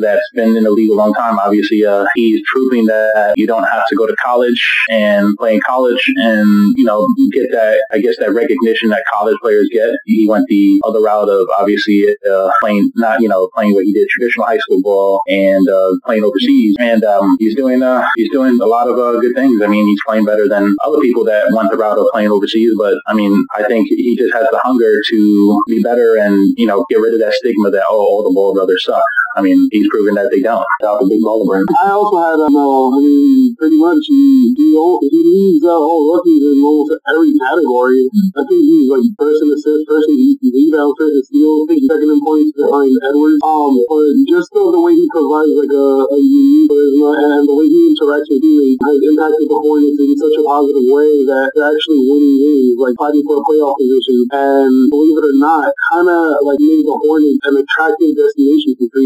that's 0.00 0.28
been 0.34 0.56
in 0.56 0.64
the 0.64 0.70
league 0.70 0.90
a 0.90 0.94
long 0.94 1.14
time. 1.14 1.38
Obviously, 1.38 1.84
uh, 1.84 2.06
he's 2.14 2.42
proving 2.52 2.86
that 2.86 3.34
you 3.36 3.46
don't 3.46 3.64
have 3.64 3.86
to 3.88 3.96
go 3.96 4.06
to 4.06 4.14
college 4.22 4.60
and 4.90 5.36
play 5.36 5.54
in 5.54 5.60
college 5.66 6.02
and 6.16 6.74
you 6.76 6.84
know 6.84 7.06
get 7.32 7.50
that. 7.50 7.84
I 7.90 7.98
guess 7.98 8.16
that 8.18 8.32
recognition 8.32 8.90
that 8.90 9.04
college 9.12 9.36
players 9.40 9.68
get. 9.72 9.90
He 10.04 10.26
went 10.28 10.46
the 10.48 10.80
other 10.84 11.00
route 11.00 11.28
of 11.28 11.48
obviously 11.58 12.16
uh, 12.30 12.50
playing 12.60 12.90
not 12.94 13.20
you 13.20 13.28
know 13.28 13.48
playing 13.54 13.74
what 13.74 13.84
he 13.84 13.92
did 13.92 14.08
traditional 14.08 14.46
high 14.46 14.58
school 14.58 14.80
ball 14.82 15.22
and 15.28 15.68
uh, 15.68 15.92
playing 16.04 16.24
overseas. 16.24 16.76
And 16.78 17.04
um, 17.04 17.36
he's 17.38 17.54
doing 17.56 17.82
uh, 17.82 18.04
he's 18.16 18.30
doing 18.30 18.58
a 18.60 18.66
lot 18.66 18.88
of 18.88 18.98
uh, 18.98 19.18
good 19.20 19.34
things. 19.34 19.62
I 19.62 19.66
mean, 19.66 19.86
he's 19.86 20.00
playing 20.06 20.24
better 20.24 20.48
than 20.48 20.76
other 20.84 21.00
people 21.00 21.24
that 21.24 21.52
went 21.52 21.70
the 21.70 21.76
route 21.76 21.98
of 21.98 22.06
playing 22.12 22.30
overseas. 22.30 22.72
But 22.78 22.98
I 23.06 23.14
mean, 23.14 23.46
I 23.54 23.64
think 23.64 23.88
he 23.88 24.16
just 24.16 24.32
has 24.34 24.46
the 24.50 24.58
hunger 24.62 25.00
to 25.10 25.62
be 25.66 25.82
better 25.82 26.16
and 26.16 26.54
you 26.58 26.66
know 26.66 26.84
get 26.90 26.96
rid 26.96 27.14
of 27.14 27.20
that 27.20 27.32
stigma 27.34 27.70
that 27.70 27.84
oh 27.88 27.96
all 27.96 28.22
the 28.22 28.34
Ball 28.34 28.52
brothers 28.52 28.84
suck. 28.84 29.02
I 29.34 29.42
mean, 29.42 29.66
he's 29.74 29.90
proven 29.90 30.14
that 30.14 30.30
they 30.30 30.38
don't. 30.38 30.62
Without 30.78 31.02
the 31.02 31.10
big 31.10 31.18
brand. 31.18 31.66
I 31.82 31.90
also 31.90 32.22
had 32.22 32.38
um, 32.38 32.54
uh, 32.54 32.94
I 32.94 32.98
mean, 33.02 33.50
pretty 33.58 33.78
much 33.82 34.06
he 34.06 34.54
he, 34.54 34.66
he 35.10 35.20
leads 35.26 35.66
uh, 35.66 35.74
all 35.74 36.06
rookies 36.06 36.38
in 36.38 36.62
almost 36.62 36.94
every 37.10 37.34
category. 37.42 38.06
I 38.38 38.46
think 38.46 38.62
he's 38.62 38.86
like 38.86 39.02
first 39.18 39.42
in 39.42 39.50
assists, 39.50 39.90
first 39.90 40.06
in 40.06 40.38
rebounds, 40.38 40.94
first 41.02 41.18
in 41.18 41.22
steals, 41.26 41.66
I 41.66 41.74
think 41.74 41.82
second 41.90 42.10
in 42.14 42.20
points 42.22 42.54
behind 42.54 42.94
Edwards. 43.02 43.42
Um, 43.42 43.74
but 43.90 44.14
just 44.30 44.54
the, 44.54 44.62
the 44.70 44.78
way 44.78 44.94
he 44.94 45.06
provides 45.10 45.54
like 45.58 45.74
a, 45.74 45.88
a 46.14 46.18
unique 46.22 46.70
charisma 46.70 47.10
and 47.18 47.42
the 47.50 47.54
way 47.58 47.66
he 47.66 47.80
interacts 47.90 48.30
with 48.30 48.38
teammates 48.38 48.86
has 48.86 48.98
impacted 49.02 49.50
the 49.50 49.58
Hornets 49.58 49.98
in 49.98 50.14
such 50.14 50.36
a 50.38 50.42
positive 50.46 50.86
way 50.94 51.10
that 51.26 51.50
they're 51.58 51.66
actually 51.74 52.06
winning 52.06 52.38
games, 52.38 52.78
like 52.78 52.94
fighting 53.02 53.26
for 53.26 53.42
a 53.42 53.44
playoff 53.44 53.74
position. 53.82 54.30
And 54.30 54.70
believe 54.94 55.18
it 55.18 55.26
or 55.26 55.36
not, 55.42 55.74
kind 55.90 56.06
of 56.06 56.22
like 56.46 56.62
made 56.62 56.86
the 56.86 56.96
Hornets 57.02 57.42
an 57.50 57.58
attractive 57.58 58.14
destination 58.14 58.78
for 58.78 58.86
free 58.94 59.03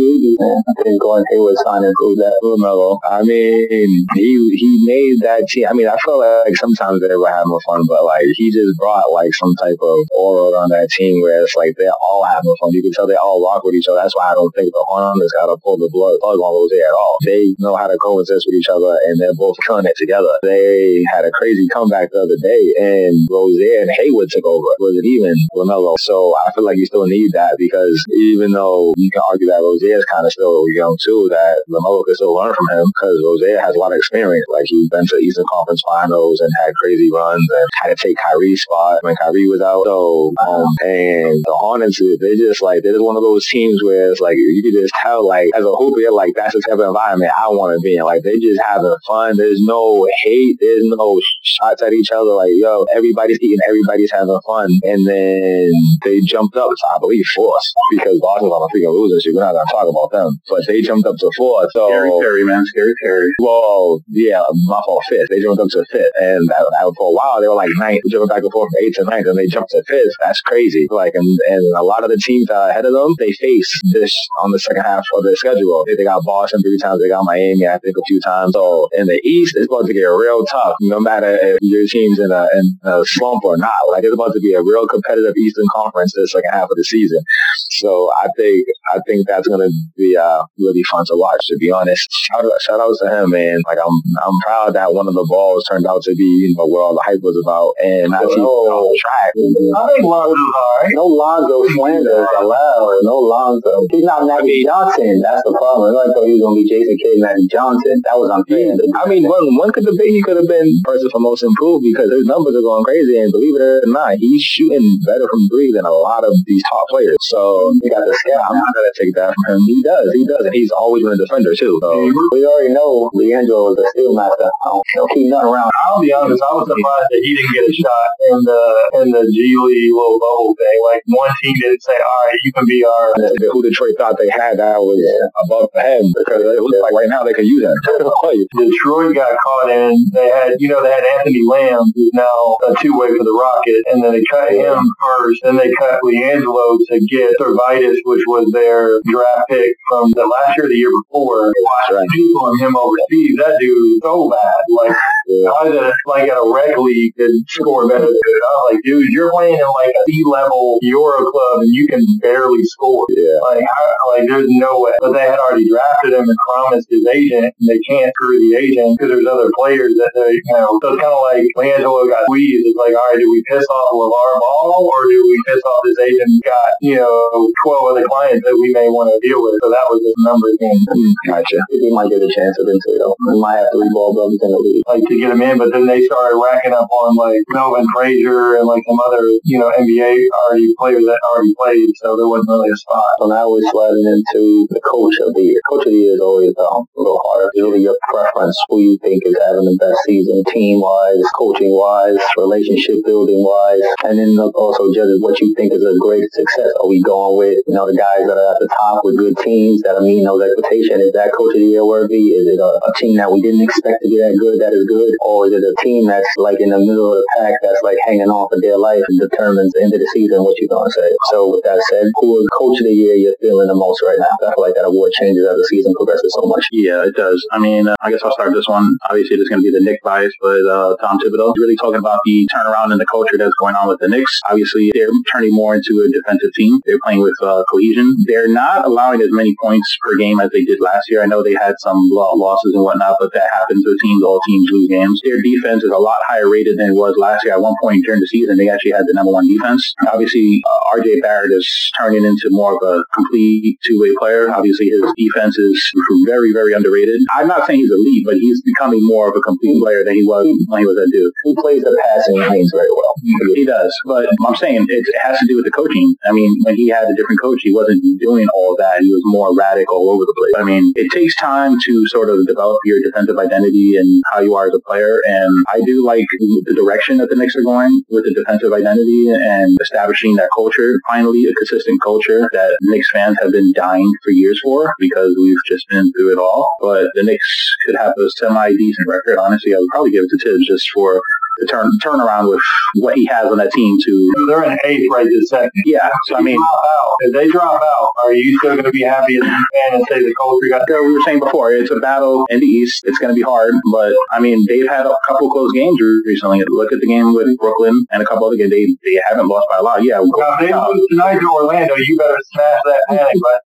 Gordon 1.00 1.24
Hayward 1.30 1.56
signed 1.64 1.84
improved 1.84 2.20
that. 2.20 2.36
LaMelo. 2.42 2.98
I 3.04 3.22
mean, 3.22 3.88
he 4.14 4.30
he 4.54 4.70
made 4.84 5.20
that 5.24 5.48
team. 5.48 5.66
I 5.68 5.72
mean, 5.72 5.88
I 5.88 5.96
felt 6.04 6.20
like 6.20 6.56
sometimes 6.56 7.00
they 7.00 7.16
were 7.16 7.30
having 7.30 7.58
fun, 7.66 7.82
but 7.88 8.04
like 8.04 8.26
he 8.34 8.50
just 8.52 8.76
brought 8.78 9.10
like 9.12 9.32
some 9.34 9.54
type 9.62 9.78
of 9.80 9.96
aura 10.12 10.52
on 10.58 10.70
that 10.70 10.90
team 10.90 11.22
where 11.22 11.42
it's 11.42 11.54
like 11.56 11.76
they're 11.76 11.94
all 12.00 12.24
having 12.24 12.54
fun. 12.60 12.72
You 12.72 12.82
can 12.82 12.92
tell 12.92 13.06
they 13.06 13.16
all 13.16 13.42
rock 13.44 13.64
with 13.64 13.74
each 13.74 13.88
other. 13.88 14.00
That's 14.02 14.16
why 14.16 14.30
I 14.30 14.34
don't 14.34 14.52
think 14.54 14.72
the 14.72 14.84
Hornets 14.88 15.32
got 15.32 15.46
to 15.48 15.56
pull 15.62 15.78
the 15.78 15.88
blood 15.92 16.18
plug 16.20 16.38
on 16.38 16.52
Rose 16.52 16.72
at 16.72 16.94
all. 16.94 17.16
They 17.24 17.54
know 17.58 17.76
how 17.76 17.88
to 17.88 17.96
coexist 17.98 18.44
with 18.46 18.56
each 18.58 18.68
other, 18.68 18.98
and 19.06 19.20
they're 19.20 19.34
both 19.34 19.56
killing 19.66 19.86
it 19.86 19.96
together. 19.96 20.38
They 20.42 21.02
had 21.10 21.24
a 21.24 21.30
crazy 21.32 21.66
comeback 21.72 22.10
the 22.12 22.22
other 22.22 22.38
day, 22.40 22.62
and 22.76 23.26
Rozier 23.30 23.82
and 23.82 23.90
Hayward 23.96 24.28
took 24.30 24.44
over. 24.44 24.68
Was 24.78 24.96
it 25.00 25.06
even 25.06 25.34
LaMelo? 25.56 25.96
So 26.00 26.36
I 26.36 26.52
feel 26.52 26.64
like 26.64 26.76
you 26.76 26.86
still 26.86 27.06
need 27.06 27.32
that 27.32 27.56
because 27.58 28.04
even 28.12 28.52
though 28.52 28.92
you 28.96 29.10
can 29.10 29.22
argue 29.30 29.48
that 29.48 29.64
Rozier 29.64 29.87
is 29.88 30.04
kind 30.06 30.26
of 30.26 30.32
still 30.32 30.64
young 30.72 30.96
too, 31.02 31.28
that 31.30 31.64
LaMelo 31.68 32.04
can 32.04 32.14
still 32.14 32.34
learn 32.34 32.54
from 32.54 32.68
him 32.78 32.86
because 32.94 33.16
Rozier 33.24 33.60
has 33.60 33.74
a 33.74 33.78
lot 33.78 33.92
of 33.92 33.98
experience. 33.98 34.46
Like 34.48 34.64
he's 34.66 34.88
been 34.88 35.06
to 35.06 35.16
Eastern 35.16 35.44
Conference 35.50 35.82
Finals 35.86 36.40
and 36.40 36.50
had 36.64 36.74
crazy 36.74 37.10
runs 37.12 37.44
and 37.50 37.68
had 37.82 37.96
to 37.96 37.96
take 37.96 38.16
Kyrie's 38.18 38.62
spot 38.62 39.02
when 39.02 39.16
Kyrie 39.16 39.48
was 39.48 39.60
out. 39.60 39.84
So 39.84 40.32
um, 40.40 40.66
and 40.84 41.40
the 41.44 41.56
Hornets, 41.56 42.00
they 42.00 42.36
just 42.36 42.62
like 42.62 42.82
they're 42.82 42.92
just 42.92 43.04
one 43.04 43.16
of 43.16 43.22
those 43.22 43.46
teams 43.46 43.82
where 43.82 44.10
it's 44.10 44.20
like 44.20 44.36
you 44.36 44.62
can 44.62 44.72
just 44.72 44.94
tell 45.02 45.26
like 45.26 45.50
as 45.54 45.64
a 45.64 45.74
hooper, 45.76 46.10
like 46.12 46.34
that's 46.34 46.54
the 46.54 46.62
type 46.66 46.78
of 46.78 46.88
environment 46.88 47.32
I 47.36 47.48
want 47.48 47.76
to 47.76 47.80
be 47.80 47.96
in. 47.96 48.04
Like 48.04 48.22
they're 48.22 48.40
just 48.40 48.60
having 48.64 48.94
fun. 49.06 49.36
There's 49.36 49.60
no 49.60 50.08
hate. 50.22 50.56
There's 50.60 50.84
no 50.84 51.20
shots 51.42 51.82
at 51.82 51.92
each 51.92 52.10
other. 52.10 52.32
Like 52.34 52.52
yo, 52.54 52.84
everybody's 52.94 53.38
eating, 53.40 53.58
everybody's 53.66 54.10
having 54.10 54.40
fun. 54.46 54.70
And 54.82 55.06
then 55.06 55.70
they 56.04 56.20
jumped 56.26 56.56
up 56.56 56.70
to 56.70 56.86
I 56.94 56.98
believe 56.98 57.24
fourth 57.34 57.62
because 57.90 58.18
Boston's 58.20 58.52
on 58.52 58.62
a 58.62 58.68
freaking 58.72 58.92
losing 58.92 59.20
streak. 59.20 59.34
We're 59.36 59.44
not 59.44 59.52
gonna 59.52 59.70
talk 59.70 59.77
about 59.86 60.10
them, 60.10 60.40
but 60.48 60.66
they 60.66 60.80
jumped 60.80 61.06
up 61.06 61.16
to 61.18 61.30
fourth. 61.36 61.70
So 61.72 61.88
Scary 61.88 62.10
Terry, 62.20 62.44
man, 62.44 62.64
scary 62.66 62.94
Terry. 63.02 63.30
Well, 63.38 64.00
yeah, 64.08 64.42
my 64.66 64.80
fault 64.86 65.04
fifth. 65.08 65.28
They 65.28 65.40
jumped 65.40 65.60
up 65.60 65.68
to 65.70 65.84
fifth, 65.90 66.12
and 66.18 66.48
that, 66.48 66.64
that, 66.64 66.94
for 66.96 67.10
a 67.10 67.14
while 67.14 67.40
they 67.40 67.48
were 67.48 67.54
like 67.54 67.70
ninth, 67.76 68.02
jumping 68.10 68.28
back 68.28 68.42
and 68.42 68.52
forth 68.52 68.70
from 68.72 68.84
eighth 68.84 68.96
to 68.96 69.04
ninth, 69.04 69.26
and 69.26 69.38
they 69.38 69.46
jumped 69.46 69.70
to 69.70 69.82
fifth. 69.86 70.14
That's 70.20 70.40
crazy. 70.42 70.86
Like, 70.90 71.14
and, 71.14 71.38
and 71.48 71.62
a 71.76 71.82
lot 71.82 72.04
of 72.04 72.10
the 72.10 72.18
teams 72.18 72.46
that 72.46 72.56
are 72.56 72.70
ahead 72.70 72.86
of 72.86 72.92
them, 72.92 73.14
they 73.18 73.32
face 73.32 73.70
this 73.92 74.14
on 74.42 74.50
the 74.50 74.58
second 74.58 74.82
half 74.82 75.04
of 75.14 75.24
their 75.24 75.36
schedule. 75.36 75.84
They, 75.86 75.96
they 75.96 76.04
got 76.04 76.24
Boston 76.24 76.62
three 76.62 76.78
times, 76.78 77.02
they 77.02 77.08
got 77.08 77.24
Miami, 77.24 77.66
I 77.66 77.78
think, 77.78 77.96
a 77.96 78.02
few 78.06 78.20
times. 78.20 78.52
So 78.54 78.88
in 78.96 79.06
the 79.06 79.20
East, 79.24 79.56
it's 79.56 79.66
about 79.66 79.86
to 79.86 79.92
get 79.92 80.04
real 80.04 80.44
tough, 80.46 80.74
no 80.80 81.00
matter 81.00 81.36
if 81.40 81.58
your 81.60 81.86
team's 81.86 82.18
in 82.18 82.32
a, 82.32 82.48
in 82.54 82.78
a 82.82 83.02
slump 83.04 83.44
or 83.44 83.56
not. 83.56 83.78
Like, 83.90 84.04
it's 84.04 84.14
about 84.14 84.32
to 84.32 84.40
be 84.40 84.54
a 84.54 84.62
real 84.62 84.86
competitive 84.86 85.36
Eastern 85.36 85.66
Conference 85.74 86.12
the 86.14 86.26
second 86.28 86.50
half 86.52 86.70
of 86.70 86.76
the 86.76 86.84
season. 86.84 87.22
So 87.70 88.10
I 88.22 88.28
think 88.36 88.66
I 88.92 88.98
think 89.06 89.26
that's 89.26 89.48
be 89.96 90.16
uh, 90.16 90.44
really 90.58 90.82
fun 90.90 91.04
to 91.06 91.16
watch. 91.16 91.44
To 91.48 91.56
be 91.58 91.70
honest, 91.70 92.08
shout 92.10 92.44
out, 92.44 92.60
shout 92.60 92.80
out 92.80 92.94
to 93.00 93.06
him, 93.08 93.30
man. 93.30 93.60
Like 93.66 93.78
I'm 93.78 93.96
I'm 94.24 94.36
proud 94.44 94.74
that 94.74 94.94
one 94.94 95.08
of 95.08 95.14
the 95.14 95.26
balls 95.28 95.64
turned 95.68 95.86
out 95.86 96.02
to 96.02 96.14
be 96.14 96.24
you 96.24 96.54
know 96.56 96.66
what 96.66 96.80
all 96.80 96.94
the 96.94 97.04
hype 97.04 97.22
was 97.22 97.36
about, 97.42 97.74
and 97.82 98.14
I 98.14 98.22
see 98.26 98.40
on 98.40 98.96
track. 98.98 99.32
I 99.34 99.80
think 99.92 100.04
Lonzo's 100.04 100.38
alright. 100.38 100.92
No 100.94 101.06
Lonzo 101.06 101.56
slander 101.74 102.22
is 102.22 102.34
allowed. 102.38 102.98
No 103.02 103.16
Lonzo. 103.18 103.72
He's 103.90 104.04
not 104.04 104.26
Magic 104.26 104.64
Johnson. 104.64 105.20
That's 105.22 105.42
the 105.44 105.54
problem. 105.56 105.94
I 105.96 106.10
thought 106.12 106.26
he 106.26 106.34
was 106.36 106.42
gonna 106.42 106.58
be 106.60 106.66
Jason 106.68 106.96
Kidd, 106.98 107.18
Magic 107.20 107.48
Johnson. 107.50 107.94
That 108.04 108.16
was 108.18 108.28
unfair. 108.30 108.74
I 108.98 109.04
mean, 109.08 109.24
one 109.26 109.46
one 109.56 109.70
could 109.72 109.84
debate 109.84 110.12
he 110.12 110.22
could 110.22 110.36
have 110.36 110.48
been 110.48 110.68
person 110.84 111.08
for 111.10 111.20
most 111.20 111.42
improved 111.42 111.84
because 111.84 112.10
his 112.10 112.24
numbers 112.26 112.54
are 112.56 112.64
going 112.64 112.84
crazy, 112.84 113.18
and 113.18 113.30
believe 113.32 113.56
it 113.56 113.62
or 113.62 113.88
not, 113.88 114.16
he's 114.18 114.42
shooting 114.42 114.84
better 115.04 115.26
from 115.28 115.42
three 115.50 115.72
than 115.72 115.84
a 115.84 115.92
lot 115.92 116.24
of 116.24 116.32
these 116.46 116.62
top 116.70 116.86
players. 116.88 117.16
So 117.28 117.74
he 117.82 117.90
got 117.90 118.04
the 118.04 118.14
skill. 118.14 118.40
I'm 118.40 118.56
not 118.56 118.72
gonna 118.74 118.94
take 118.96 119.14
that 119.14 119.34
from 119.34 119.44
him. 119.56 119.57
He 119.66 119.82
does, 119.82 120.06
he 120.14 120.24
does, 120.26 120.44
and 120.44 120.54
he's 120.54 120.70
always 120.70 121.02
been 121.02 121.14
a 121.14 121.20
defender 121.20 121.54
too. 121.54 121.78
So 121.80 121.88
mm-hmm. 121.88 122.28
we 122.32 122.44
already 122.44 122.74
know 122.74 123.10
Leandro 123.14 123.72
is 123.72 123.78
a 123.78 123.86
steal 123.94 124.14
master. 124.14 124.48
I 124.48 124.66
don't, 124.68 125.10
keep 125.14 125.30
nothing 125.30 125.48
around. 125.48 125.70
I'll 125.88 126.02
be 126.02 126.12
honest, 126.12 126.42
I 126.42 126.54
was 126.54 126.66
surprised 126.68 127.08
that 127.10 127.22
he 127.22 127.32
didn't 127.34 127.54
get 127.54 127.64
a 127.64 127.72
shot 127.72 128.08
in 128.32 128.38
the 128.44 128.62
in 129.02 129.06
the 129.14 129.24
G 129.30 129.38
League 129.38 129.94
little 129.94 130.18
bubble 130.18 130.54
thing. 130.58 130.76
Like 130.84 131.02
one 131.06 131.30
team 131.42 131.54
didn't 131.56 131.82
say, 131.82 131.96
"All 131.96 132.22
right, 132.26 132.40
you 132.42 132.52
can 132.52 132.66
be 132.66 132.84
are. 132.84 133.14
Who 133.52 133.62
Detroit 133.62 133.94
thought 133.96 134.16
they 134.18 134.28
had 134.28 134.58
that 134.58 134.78
was 134.80 134.98
above 135.44 135.70
the 135.74 135.80
head 135.80 136.02
because 136.16 136.42
it 136.42 136.62
looks 136.62 136.82
like 136.82 136.92
right 136.92 137.08
now 137.08 137.22
they 137.22 137.32
could 137.32 137.46
use 137.46 137.62
that. 137.62 137.76
Detroit 138.56 139.14
got 139.14 139.36
caught 139.38 139.70
in. 139.70 140.10
They 140.12 140.28
had, 140.28 140.56
you 140.58 140.68
know, 140.68 140.82
they 140.82 140.90
had 140.90 141.04
Anthony 141.18 141.42
Lamb, 141.46 141.84
who's 141.94 142.10
now 142.12 142.58
a 142.66 142.74
two-way 142.80 143.08
for 143.16 143.24
the 143.24 143.34
Rocket, 143.34 143.82
and 143.92 144.02
then 144.02 144.12
they 144.12 144.24
cut 144.30 144.50
him 144.50 144.82
first. 145.00 145.40
Then 145.42 145.56
they 145.56 145.72
cut 145.78 146.00
LiAngelo 146.02 146.78
to 146.90 147.00
get 147.08 147.36
Sirvydis, 147.40 148.00
which 148.04 148.24
was 148.26 148.50
their 148.52 149.00
draft 149.04 149.47
pick 149.48 149.74
from 149.88 150.10
the 150.12 150.26
last 150.26 150.56
year, 150.56 150.66
or 150.66 150.68
the 150.68 150.76
year 150.76 150.92
before. 151.02 151.52
Right. 151.90 152.06
People 152.12 152.44
on 152.46 152.58
him 152.60 152.76
overseas, 152.76 153.36
that 153.38 153.56
dude 153.60 154.02
so 154.02 154.30
bad. 154.30 154.62
Like 154.68 154.96
I 155.28 155.68
was 155.68 155.76
at, 155.76 155.92
like 156.06 156.28
at 156.28 156.36
a 156.40 156.46
rec 156.48 156.76
league 156.78 157.12
and 157.18 157.44
score 157.48 157.86
better 157.88 158.06
than 158.08 158.16
it. 158.16 158.42
I 158.48 158.52
was 158.56 158.64
like, 158.72 158.80
dude, 158.82 159.12
you're 159.12 159.30
playing 159.30 159.60
in 159.60 159.68
like 159.76 159.92
a 159.92 160.02
C 160.08 160.24
level 160.24 160.78
Euro 160.82 161.30
club 161.30 161.60
and 161.60 161.74
you 161.74 161.86
can 161.86 162.00
barely 162.20 162.64
score. 162.64 163.04
Yeah. 163.10 163.38
Like, 163.42 163.64
I- 163.64 163.94
like 164.16 164.24
there's 164.28 164.48
no 164.48 164.80
way. 164.80 164.92
But 165.00 165.12
they 165.12 165.26
had 165.28 165.36
already 165.38 165.68
drafted 165.68 166.14
him 166.16 166.24
and 166.24 166.38
promised 166.48 166.88
his 166.88 167.04
agent, 167.06 167.52
and 167.60 167.66
they 167.68 167.78
can't 167.84 168.08
screw 168.16 168.40
the 168.40 168.56
agent 168.56 168.96
because 168.96 169.12
there's 169.12 169.28
other 169.28 169.52
players 169.52 169.92
that 170.00 170.10
they, 170.16 170.32
you 170.32 170.54
know. 170.56 170.80
So 170.80 170.96
it's 170.96 171.02
kind 171.02 171.12
of 171.12 171.20
like 171.28 171.44
LiAngelo 171.60 172.08
got 172.08 172.24
squeezed. 172.24 172.64
It's 172.72 172.78
like, 172.80 172.96
all 172.96 173.04
right, 173.12 173.20
do 173.20 173.28
we 173.28 173.44
piss 173.52 173.66
off 173.68 173.88
LeVar 173.92 174.32
Ball 174.40 174.88
or 174.88 175.00
do 175.12 175.18
we 175.28 175.36
piss 175.44 175.60
off 175.60 175.80
this 175.84 175.98
agent? 176.08 176.30
Got 176.44 176.68
you 176.80 176.96
know 176.96 177.52
12 177.68 177.92
other 177.92 178.04
clients 178.08 178.42
that 178.48 178.56
we 178.56 178.72
may 178.72 178.88
want 178.88 179.12
to 179.12 179.18
deal 179.20 179.44
with. 179.44 179.60
So 179.60 179.68
that 179.68 179.84
was 179.92 180.00
his 180.00 180.16
number 180.24 180.48
game. 180.56 180.80
Hmm, 180.88 181.12
gotcha. 181.28 181.58
He 181.68 181.92
might 181.92 182.08
get 182.08 182.24
a 182.24 182.30
chance 182.32 182.56
eventually, 182.56 182.96
though. 182.98 183.12
He 183.28 183.36
might 183.38 183.60
have 183.60 183.68
ball 183.92 184.14
brothers 184.16 184.40
in 184.40 184.50
the 184.50 184.60
league. 184.64 184.82
like 184.88 185.04
to 185.04 185.16
get 185.20 185.30
him 185.30 185.42
in, 185.42 185.58
but 185.58 185.72
then 185.72 185.86
they 185.86 186.02
started 186.02 186.38
racking 186.38 186.72
up 186.72 186.88
on 186.90 187.16
like 187.16 187.42
Melvin 187.50 187.86
Frazier 187.94 188.56
and 188.56 188.66
like 188.66 188.82
some 188.86 188.98
other, 189.00 189.22
you 189.44 189.58
know, 189.58 189.70
NBA 189.74 190.14
already 190.44 190.74
players 190.78 191.04
that 191.04 191.20
already 191.30 191.54
played, 191.58 191.90
so 192.00 192.16
there 192.16 192.28
wasn't 192.28 192.50
really 192.50 192.70
a 192.70 192.76
spot. 192.76 193.18
So 193.18 193.26
now 193.26 193.50
we're 193.50 193.66
sliding 193.70 194.06
into 194.06 194.66
the 194.70 194.80
coach 194.84 195.16
of 195.20 195.34
the 195.34 195.42
year. 195.42 195.60
Coach 195.70 195.86
of 195.86 195.92
the 195.92 195.98
year 195.98 196.14
is 196.14 196.22
always 196.22 196.54
um, 196.58 196.86
a 196.86 196.98
little 196.98 197.20
harder. 197.24 197.50
It's 197.52 197.62
really 197.62 197.82
your 197.82 197.98
preference. 198.08 198.56
Who 198.68 198.80
you 198.80 198.98
think 199.02 199.22
is 199.26 199.36
having 199.46 199.66
the 199.66 199.76
best 199.80 199.98
season, 200.06 200.44
team-wise, 200.52 201.22
coaching-wise, 201.36 202.18
relationship 202.36 203.02
building-wise, 203.04 203.84
and 204.04 204.18
then 204.18 204.38
also 204.54 204.92
just 204.94 205.10
what 205.20 205.40
you 205.40 205.54
think 205.56 205.72
is 205.72 205.82
a 205.82 205.94
great 206.00 206.26
success. 206.32 206.70
Are 206.80 206.88
we 206.88 207.02
going 207.02 207.38
with, 207.38 207.58
you 207.66 207.74
know, 207.74 207.86
the 207.86 207.96
guys 207.96 208.26
that 208.26 208.38
are 208.38 208.50
at 208.54 208.60
the 208.60 208.68
top 208.68 209.04
with 209.04 209.16
good 209.16 209.36
teams 209.42 209.82
that 209.82 209.96
are 209.96 210.04
meeting 210.04 210.24
those 210.24 210.42
expectations? 210.42 211.10
Is 211.10 211.12
that 211.12 211.32
coach 211.32 211.54
of 211.54 211.60
the 211.60 211.70
year 211.70 211.84
worthy? 211.84 212.34
Is 212.36 212.46
it 212.46 212.60
a, 212.60 212.70
a 212.84 212.92
team 212.96 213.16
that 213.16 213.30
we 213.30 213.40
didn't 213.40 213.62
expect 213.62 214.02
to 214.02 214.08
be 214.08 214.18
that 214.20 214.36
good 214.38 214.60
that 214.60 214.72
is 214.72 214.84
good? 214.86 215.07
Or 215.20 215.46
is 215.46 215.52
it 215.52 215.64
a 215.64 215.74
team 215.82 216.06
that's 216.06 216.28
like 216.36 216.60
in 216.60 216.70
the 216.70 216.80
middle 216.80 217.12
of 217.12 217.18
the 217.20 217.26
pack 217.38 217.54
that's 217.62 217.82
like 217.82 217.98
hanging 218.06 218.30
on 218.30 218.48
for 218.48 218.60
dear 218.60 218.78
life 218.78 219.02
and 219.06 219.18
determines 219.20 219.72
the 219.72 219.82
end 219.82 219.94
of 219.94 220.00
the 220.00 220.10
season 220.12 220.42
what 220.44 220.56
you're 220.58 220.70
going 220.70 220.88
to 220.88 220.94
say? 220.94 221.10
So 221.30 221.52
with 221.52 221.64
that 221.64 221.80
said, 221.90 222.10
who 222.20 222.40
is 222.40 222.48
coach 222.56 222.80
of 222.80 222.86
the 222.86 222.94
year 222.94 223.14
you're 223.14 223.38
feeling 223.40 223.68
the 223.68 223.78
most 223.78 224.02
right 224.02 224.18
now? 224.18 224.32
I 224.44 224.54
feel 224.54 224.64
like 224.64 224.74
that 224.74 224.88
award 224.88 225.12
changes 225.18 225.44
as 225.46 225.56
the 225.56 225.66
season 225.68 225.94
progresses 225.94 226.32
so 226.34 226.46
much. 226.46 226.64
Yeah, 226.72 227.06
it 227.06 227.14
does. 227.14 227.40
I 227.52 227.58
mean, 227.58 227.88
uh, 227.88 227.96
I 228.00 228.10
guess 228.10 228.20
I'll 228.24 228.34
start 228.34 228.52
this 228.54 228.68
one. 228.68 228.96
Obviously, 229.08 229.36
there's 229.36 229.48
going 229.48 229.62
to 229.62 229.68
be 229.68 229.72
the 229.72 229.84
Knick 229.84 230.02
bias, 230.02 230.32
but 230.40 230.60
uh, 230.66 230.96
Tom 231.00 231.18
Thibodeau 231.18 231.54
really 231.56 231.76
talking 231.76 231.98
about 231.98 232.20
the 232.24 232.48
turnaround 232.52 232.92
in 232.92 232.98
the 232.98 233.06
culture 233.06 233.38
that's 233.38 233.54
going 233.58 233.74
on 233.74 233.88
with 233.88 233.98
the 234.00 234.08
Knicks. 234.08 234.40
Obviously, 234.50 234.90
they're 234.94 235.10
turning 235.32 235.52
more 235.54 235.74
into 235.74 235.92
a 236.04 236.12
defensive 236.12 236.52
team. 236.54 236.80
They're 236.84 237.00
playing 237.02 237.22
with 237.22 237.34
uh, 237.42 237.64
cohesion. 237.70 238.14
They're 238.26 238.48
not 238.50 238.84
allowing 238.84 239.20
as 239.22 239.30
many 239.30 239.54
points 239.60 239.96
per 240.02 240.16
game 240.16 240.40
as 240.40 240.50
they 240.50 240.64
did 240.64 240.80
last 240.80 241.08
year. 241.08 241.22
I 241.22 241.26
know 241.26 241.42
they 241.42 241.54
had 241.54 241.74
some 241.78 241.98
losses 242.10 242.72
and 242.74 242.82
whatnot, 242.82 243.16
but 243.20 243.32
that 243.34 243.48
happens 243.52 243.84
with 243.86 243.98
teams. 244.00 244.22
All 244.24 244.40
teams 244.46 244.70
lose 244.70 244.88
games. 244.88 244.97
Their 245.24 245.40
defense 245.42 245.82
is 245.84 245.90
a 245.90 245.98
lot 245.98 246.18
higher 246.26 246.48
rated 246.48 246.78
than 246.78 246.90
it 246.90 246.98
was 246.98 247.14
last 247.18 247.44
year. 247.44 247.54
At 247.54 247.60
one 247.60 247.74
point 247.82 248.04
during 248.04 248.20
the 248.20 248.26
season, 248.26 248.56
they 248.56 248.68
actually 248.68 248.92
had 248.92 249.06
the 249.06 249.14
number 249.14 249.32
one 249.32 249.46
defense. 249.46 249.94
Obviously, 250.10 250.62
uh, 250.64 250.96
RJ 250.98 251.22
Barrett 251.22 251.50
is 251.52 251.68
turning 251.98 252.24
into 252.24 252.48
more 252.50 252.74
of 252.76 252.82
a 252.82 253.04
complete 253.14 253.78
two-way 253.84 254.12
player. 254.18 254.50
Obviously, 254.50 254.88
his 254.88 255.02
defense 255.16 255.58
is 255.58 255.78
very, 256.26 256.52
very 256.52 256.72
underrated. 256.72 257.20
I'm 257.36 257.48
not 257.48 257.66
saying 257.66 257.80
he's 257.80 257.90
elite, 257.90 258.24
but 258.24 258.34
he's 258.34 258.62
becoming 258.62 259.00
more 259.02 259.28
of 259.28 259.36
a 259.36 259.40
complete 259.40 259.80
player 259.82 260.04
than 260.04 260.14
he 260.14 260.24
was 260.24 260.46
when 260.68 260.80
he 260.80 260.86
was 260.86 260.98
at 260.98 261.08
Duke. 261.12 261.34
He 261.44 261.54
plays 261.56 261.82
the 261.82 261.94
passing 262.02 262.40
lanes 262.40 262.72
very 262.74 262.90
well. 262.90 263.14
He 263.54 263.64
does, 263.64 263.94
but 264.04 264.26
I'm 264.46 264.56
saying 264.56 264.86
it, 264.88 265.04
it 265.06 265.18
has 265.22 265.38
to 265.38 265.46
do 265.46 265.56
with 265.56 265.64
the 265.64 265.70
coaching. 265.70 266.14
I 266.24 266.32
mean, 266.32 266.50
when 266.64 266.74
he 266.76 266.88
had 266.88 267.04
a 267.04 267.14
different 267.14 267.40
coach, 267.40 267.60
he 267.62 267.72
wasn't 267.72 268.02
doing 268.20 268.46
all 268.54 268.76
that. 268.78 269.00
He 269.00 269.08
was 269.08 269.22
more 269.24 269.50
erratic 269.50 269.90
all 269.92 270.10
over 270.10 270.24
the 270.24 270.34
place. 270.36 270.54
I 270.60 270.64
mean, 270.64 270.92
it 270.96 271.10
takes 271.12 271.34
time 271.36 271.78
to 271.84 272.06
sort 272.06 272.30
of 272.30 272.46
develop 272.46 272.78
your 272.84 272.98
defensive 273.02 273.38
identity 273.38 273.96
and 273.96 274.22
how 274.32 274.40
you 274.40 274.54
are 274.54 274.66
as 274.66 274.74
a 274.74 274.80
player. 274.88 275.20
And 275.26 275.64
I 275.68 275.80
do 275.84 276.04
like 276.04 276.26
the 276.64 276.74
direction 276.74 277.18
that 277.18 277.28
the 277.28 277.36
Knicks 277.36 277.56
are 277.56 277.62
going 277.62 278.02
with 278.08 278.24
the 278.24 278.34
defensive 278.34 278.72
identity 278.72 279.28
and 279.28 279.76
establishing 279.80 280.36
that 280.36 280.50
culture. 280.54 280.94
Finally, 281.06 281.44
a 281.46 281.54
consistent 281.54 282.00
culture 282.02 282.48
that 282.52 282.78
Knicks 282.82 283.10
fans 283.12 283.36
have 283.42 283.52
been 283.52 283.72
dying 283.74 284.10
for 284.24 284.30
years 284.30 284.60
for 284.62 284.92
because 284.98 285.36
we've 285.40 285.64
just 285.66 285.88
been 285.88 286.12
through 286.12 286.32
it 286.32 286.38
all. 286.38 286.76
But 286.80 287.10
the 287.14 287.22
Knicks 287.22 287.76
could 287.84 287.96
have 287.96 288.14
a 288.18 288.30
semi-decent 288.36 289.08
record. 289.08 289.38
Honestly, 289.38 289.74
I 289.74 289.78
would 289.78 289.88
probably 289.90 290.10
give 290.10 290.24
it 290.24 290.30
to 290.30 290.38
Thibs 290.38 290.66
just 290.66 290.88
for 290.94 291.20
turn 291.66 291.90
turnaround 292.04 292.48
with 292.48 292.60
what 292.96 293.14
he 293.14 293.26
has 293.26 293.46
on 293.46 293.58
that 293.58 293.72
team 293.72 293.96
to 294.04 294.32
They're 294.48 294.64
in 294.64 294.78
eighth 294.84 295.06
right 295.12 295.26
this 295.26 295.48
second. 295.50 295.70
yeah. 295.86 296.08
So 296.26 296.36
I 296.36 296.40
mean, 296.40 296.58
out. 296.58 297.16
If 297.20 297.32
they 297.34 297.48
drop 297.48 297.80
out, 297.82 298.10
are 298.22 298.32
you 298.32 298.56
still 298.58 298.72
going 298.74 298.84
to 298.84 298.92
be 298.92 299.02
happy 299.02 299.36
as 299.36 299.42
a 299.42 299.46
fan 299.50 299.94
and 299.94 300.04
say 300.08 300.18
the 300.20 300.34
culture 300.38 300.68
got 300.70 300.82
yeah, 300.88 301.00
we 301.00 301.12
were 301.12 301.20
saying 301.22 301.40
before, 301.40 301.72
it's 301.72 301.90
a 301.90 301.96
battle 301.96 302.46
in 302.50 302.60
the 302.60 302.66
East. 302.66 303.02
It's 303.04 303.18
going 303.18 303.34
to 303.34 303.34
be 303.34 303.42
hard, 303.42 303.74
but 303.92 304.12
I 304.30 304.38
mean, 304.40 304.64
they've 304.68 304.88
had 304.88 305.06
a 305.06 305.14
couple 305.26 305.50
close 305.50 305.72
games 305.72 305.98
recently. 306.24 306.62
Look 306.68 306.92
at 306.92 307.00
the 307.00 307.06
game 307.06 307.34
with 307.34 307.48
Brooklyn 307.58 308.06
and 308.10 308.22
a 308.22 308.26
couple 308.26 308.46
other 308.46 308.56
games. 308.56 308.70
They 308.70 308.86
they 309.04 309.20
haven't 309.28 309.48
lost 309.48 309.66
by 309.70 309.78
a 309.78 309.82
lot. 309.82 310.02
Yeah, 310.04 310.20
Now, 310.20 310.54
if 310.54 310.60
they 310.60 310.72
lose 310.74 311.06
tonight 311.10 311.38
to 311.40 311.48
Orlando, 311.50 311.94
you 311.96 312.16
better 312.18 312.36
smash 312.52 312.80
that 312.84 313.04
panic 313.08 313.40
button. 313.42 313.67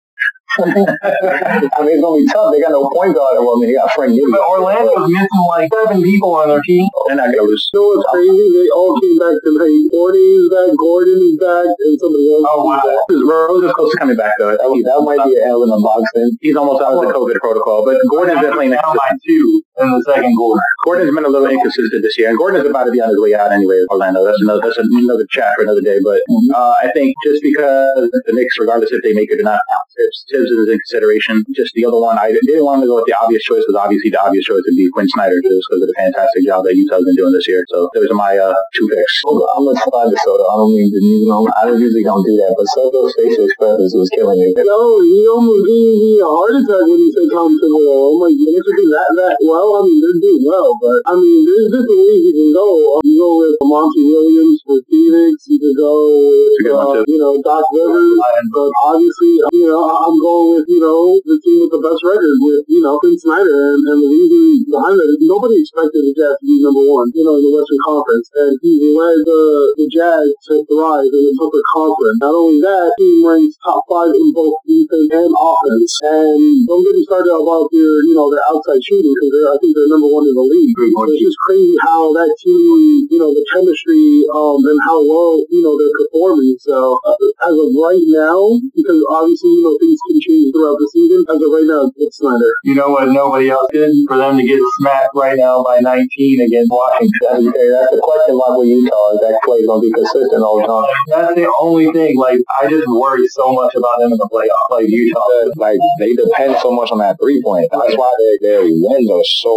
I 0.57 0.65
mean, 0.65 1.93
it's 1.93 2.01
gonna 2.01 2.17
be 2.17 2.25
tough. 2.25 2.49
They 2.49 2.61
got 2.61 2.73
no 2.73 2.89
point 2.89 3.13
guard. 3.13 3.37
Well, 3.37 3.53
I 3.53 3.57
mean, 3.61 3.69
they 3.69 3.77
got 3.77 3.93
Frank 3.93 4.17
Nitty. 4.17 4.33
But 4.33 4.41
Orlando's 4.41 5.05
missing 5.05 5.43
like 5.53 5.69
seven 5.69 6.01
people 6.01 6.33
on 6.33 6.49
their 6.49 6.61
team. 6.65 6.89
they're 7.05 7.21
not 7.21 7.29
going 7.29 7.37
to 7.37 7.49
lose. 7.53 7.69
You 7.69 7.79
know 7.79 7.85
what's 7.93 8.09
crazy? 8.09 8.45
They 8.49 8.67
all 8.73 8.97
came 8.97 9.17
back 9.21 9.37
tonight. 9.45 9.77
Courtney 9.93 10.25
is 10.25 10.49
back, 10.49 10.73
Gordon 10.73 11.21
is 11.21 11.37
back, 11.37 11.69
and 11.69 11.93
somebody 12.01 12.25
else. 12.33 12.45
Oh, 12.49 12.65
wow. 12.65 12.81
Rose 13.29 13.63
is 13.63 13.73
close 13.77 13.91
to 13.93 13.97
coming 14.01 14.17
back 14.17 14.33
though. 14.41 14.57
That, 14.57 14.65
that 14.65 14.99
might 15.05 15.21
be 15.21 15.37
an 15.37 15.53
L 15.53 15.61
in 15.61 15.69
the 15.69 15.77
box. 15.77 16.09
He's 16.41 16.57
almost 16.57 16.81
out 16.81 16.97
of 16.97 17.05
the 17.05 17.13
COVID 17.13 17.37
protocol, 17.37 17.85
but 17.85 18.01
Gordon's 18.09 18.41
been 18.41 18.53
playing. 18.53 18.73
down 18.73 18.97
by 18.97 19.13
two 19.21 19.61
in 19.79 19.87
the 19.89 20.01
second 20.09 20.33
quarter. 20.33 20.61
Gordon's 20.85 21.13
been 21.13 21.25
a 21.25 21.29
little 21.29 21.49
inconsistent 21.49 22.01
this 22.01 22.17
year, 22.17 22.29
and 22.29 22.37
Gordon's 22.37 22.65
about 22.65 22.85
to 22.85 22.91
be 22.91 23.01
on 23.01 23.09
his 23.09 23.19
way 23.21 23.37
out 23.37 23.51
anyway. 23.51 23.85
Orlando. 23.89 24.25
That's 24.25 24.41
another 24.41 24.61
that's 24.65 24.77
another 24.77 25.25
chat 25.29 25.53
for 25.57 25.63
another 25.63 25.81
day. 25.81 26.01
But 26.03 26.25
uh, 26.53 26.73
I 26.81 26.89
think 26.93 27.13
just 27.25 27.41
because 27.45 28.09
the 28.25 28.33
Knicks, 28.33 28.57
regardless 28.57 28.91
if 28.91 29.01
they 29.03 29.13
make 29.13 29.29
it 29.31 29.39
or 29.39 29.45
not, 29.45 29.61
Thibs, 29.99 30.23
Thibs 30.31 30.47
is 30.47 30.67
in 30.71 30.79
consideration. 30.79 31.43
Just 31.51 31.75
the 31.75 31.83
other 31.83 31.99
one, 31.99 32.15
I 32.15 32.31
didn't 32.31 32.63
want 32.63 32.79
to 32.79 32.87
go 32.87 33.03
with 33.03 33.11
the 33.11 33.19
obvious 33.19 33.43
choice 33.43 33.67
because 33.67 33.75
obviously 33.75 34.15
the 34.15 34.21
obvious 34.23 34.47
choice 34.47 34.63
would 34.63 34.79
be 34.79 34.87
Quin 34.95 35.11
Snyder 35.11 35.35
just 35.43 35.67
because 35.67 35.83
of 35.83 35.91
the 35.91 35.97
fantastic 35.99 36.47
job 36.47 36.63
that 36.63 36.79
Utah's 36.79 37.03
been 37.03 37.19
doing 37.19 37.35
this 37.35 37.47
year. 37.51 37.67
So 37.67 37.91
those 37.91 38.07
are 38.07 38.15
my 38.15 38.39
uh, 38.39 38.55
two 38.71 38.87
picks. 38.87 39.13
I'm 39.27 39.67
gonna 39.67 39.75
slide 39.75 40.07
to 40.07 40.17
Soto. 40.23 40.47
I 40.47 40.55
don't 40.55 40.71
mean 40.71 40.87
to, 40.87 40.99
you 41.03 41.27
know, 41.27 41.43
I 41.51 41.67
usually 41.75 42.07
don't 42.07 42.23
do 42.23 42.39
that, 42.39 42.55
but 42.55 42.67
Soto's 42.71 43.11
facial 43.19 43.43
expressions 43.43 43.91
was 43.91 44.07
killing 44.15 44.39
me. 44.39 44.55
No, 44.55 45.03
he 45.03 45.27
almost 45.27 45.67
gave 45.67 45.99
me 45.99 46.11
a 46.23 46.29
heart 46.29 46.55
attack 46.55 46.85
when 46.87 46.99
he 47.03 47.09
said 47.11 47.27
Tom 47.35 47.51
Thibodeau. 47.59 48.15
I'm 48.15 48.17
like, 48.23 48.37
the 48.39 48.45
Knicks 48.47 48.67
are 48.71 48.77
doing 48.79 48.93
that, 48.95 49.09
that 49.19 49.35
well. 49.43 49.69
I 49.75 49.79
mean, 49.83 49.99
they're 49.99 50.21
doing 50.23 50.43
well, 50.47 50.71
but 50.79 50.99
I 51.09 51.13
mean, 51.19 51.43
there's 51.43 51.67
different 51.75 51.99
ways 52.07 52.21
you 52.23 52.33
can 52.39 52.51
go. 52.55 52.67
Um, 52.95 53.01
you 53.03 53.15
go 53.19 53.29
with 53.43 53.55
Monty 53.65 54.03
Williams 54.07 54.57
for 54.63 54.77
Phoenix. 54.87 55.49
You 55.49 55.57
could 55.59 55.75
go 55.75 55.93
with, 56.31 56.59
a 56.59 56.63
good 56.63 56.77
one, 56.77 56.97
uh, 57.01 57.03
you 57.03 57.19
know, 57.19 57.35
Doc 57.43 57.65
Rivers. 57.73 58.15
But 58.53 58.71
obviously, 58.87 59.33
you 59.51 59.67
know, 59.67 59.88
I- 59.89 60.03
I'm 60.05 60.17
going 60.21 60.47
with, 60.53 60.67
you 60.69 60.81
know, 60.81 61.17
the 61.25 61.37
team 61.41 61.57
with 61.65 61.73
the 61.73 61.81
best 61.81 62.01
record 62.05 62.37
with, 62.45 62.63
you 62.69 62.81
know, 62.85 63.01
Quin 63.01 63.17
Snyder. 63.17 63.73
And, 63.73 63.81
and 63.81 63.97
the 63.97 64.09
reason 64.09 64.69
behind 64.69 64.95
that 65.01 65.09
is 65.09 65.17
nobody 65.25 65.57
expected 65.57 66.01
the 66.05 66.13
Jazz 66.13 66.37
to 66.37 66.45
be 66.45 66.61
number 66.61 66.85
one, 66.85 67.09
you 67.17 67.25
know, 67.25 67.35
in 67.41 67.43
the 67.43 67.53
Western 67.57 67.81
Conference. 67.81 68.27
And 68.37 68.53
he's 68.61 68.81
led 68.93 69.17
the, 69.25 69.41
the 69.81 69.87
Jazz 69.89 70.27
to 70.49 70.53
thrive 70.69 71.09
in 71.09 71.23
the 71.25 71.33
Tucker 71.41 71.63
Conference. 71.73 72.17
Not 72.21 72.35
only 72.37 72.61
that, 72.61 72.93
he 73.01 73.09
ranks 73.25 73.57
top 73.65 73.81
five 73.89 74.13
in 74.13 74.29
both 74.37 74.61
defense 74.69 75.09
and 75.09 75.33
offense. 75.33 75.91
And 76.05 76.39
don't 76.69 76.85
get 76.85 76.93
me 76.93 77.03
started 77.09 77.33
about 77.33 77.73
their, 77.73 78.05
you 78.05 78.13
know, 78.13 78.29
their 78.29 78.45
outside 78.45 78.81
shooting 78.85 79.13
because 79.17 79.33
I 79.49 79.57
think 79.57 79.73
they're 79.73 79.89
number 79.89 80.09
one 80.09 80.29
in 80.29 80.35
the 80.37 80.45
league. 80.45 80.75
It's 81.09 81.23
just 81.23 81.39
crazy 81.41 81.75
how 81.81 82.13
that 82.13 82.29
team, 82.37 83.07
you 83.09 83.17
know, 83.17 83.33
the 83.33 83.45
chemistry, 83.49 84.27
um, 84.35 84.61
and 84.67 84.79
how 84.85 84.99
well, 85.01 85.41
you 85.49 85.63
know, 85.65 85.73
they're 85.79 85.95
performing. 85.97 86.55
So 86.61 86.99
uh, 87.01 87.15
as 87.47 87.55
of 87.55 87.69
right 87.73 88.03
now, 88.11 88.59
because 88.75 89.01
obviously, 89.09 89.49
you 89.57 89.63
know, 89.63 89.75
things 89.79 89.99
can 90.03 90.17
change 90.19 90.51
throughout 90.53 90.77
the 90.77 90.87
season. 90.91 91.19
As 91.31 91.39
of 91.39 91.49
right 91.49 91.67
now, 91.67 91.83
it's 91.95 92.17
Snyder. 92.19 92.51
You 92.63 92.75
know 92.75 92.89
what 92.91 93.07
nobody 93.09 93.49
else 93.49 93.71
did? 93.71 93.89
For 94.07 94.17
them 94.19 94.37
to 94.37 94.43
get 94.43 94.59
smacked 94.79 95.15
right 95.15 95.37
now 95.39 95.63
by 95.63 95.79
19 95.79 96.05
against 96.43 96.69
Washington. 96.69 97.47
Okay, 97.49 97.67
That's 97.71 97.91
the 97.95 98.01
question 98.03 98.35
mark 98.35 98.59
with 98.59 98.67
Utah. 98.67 99.15
Is 99.15 99.21
that 99.23 99.39
Klay's 99.47 99.65
going 99.65 99.79
to 99.81 99.85
be 99.87 99.93
consistent 99.95 100.41
all 100.43 100.59
the 100.59 100.67
time? 100.67 100.87
That's 101.07 101.35
the 101.35 101.47
only 101.63 101.91
thing. 101.95 102.19
Like, 102.19 102.39
I 102.51 102.67
just 102.67 102.87
worry 102.87 103.25
so 103.31 103.53
much 103.55 103.73
about 103.75 104.03
them 104.03 104.11
in 104.11 104.19
the 104.19 104.27
playoffs. 104.27 104.69
Like, 104.69 104.87
Utah. 104.89 105.51
Like 105.55 105.79
they 105.99 106.13
depend 106.13 106.57
so 106.59 106.71
much 106.71 106.91
on 106.91 106.99
that 106.99 107.17
three 107.21 107.41
point. 107.43 107.69
That's 107.71 107.95
why 107.95 108.11
their, 108.17 108.35
their 108.41 108.61
wins 108.65 109.09
are 109.11 109.27
so 109.39 109.53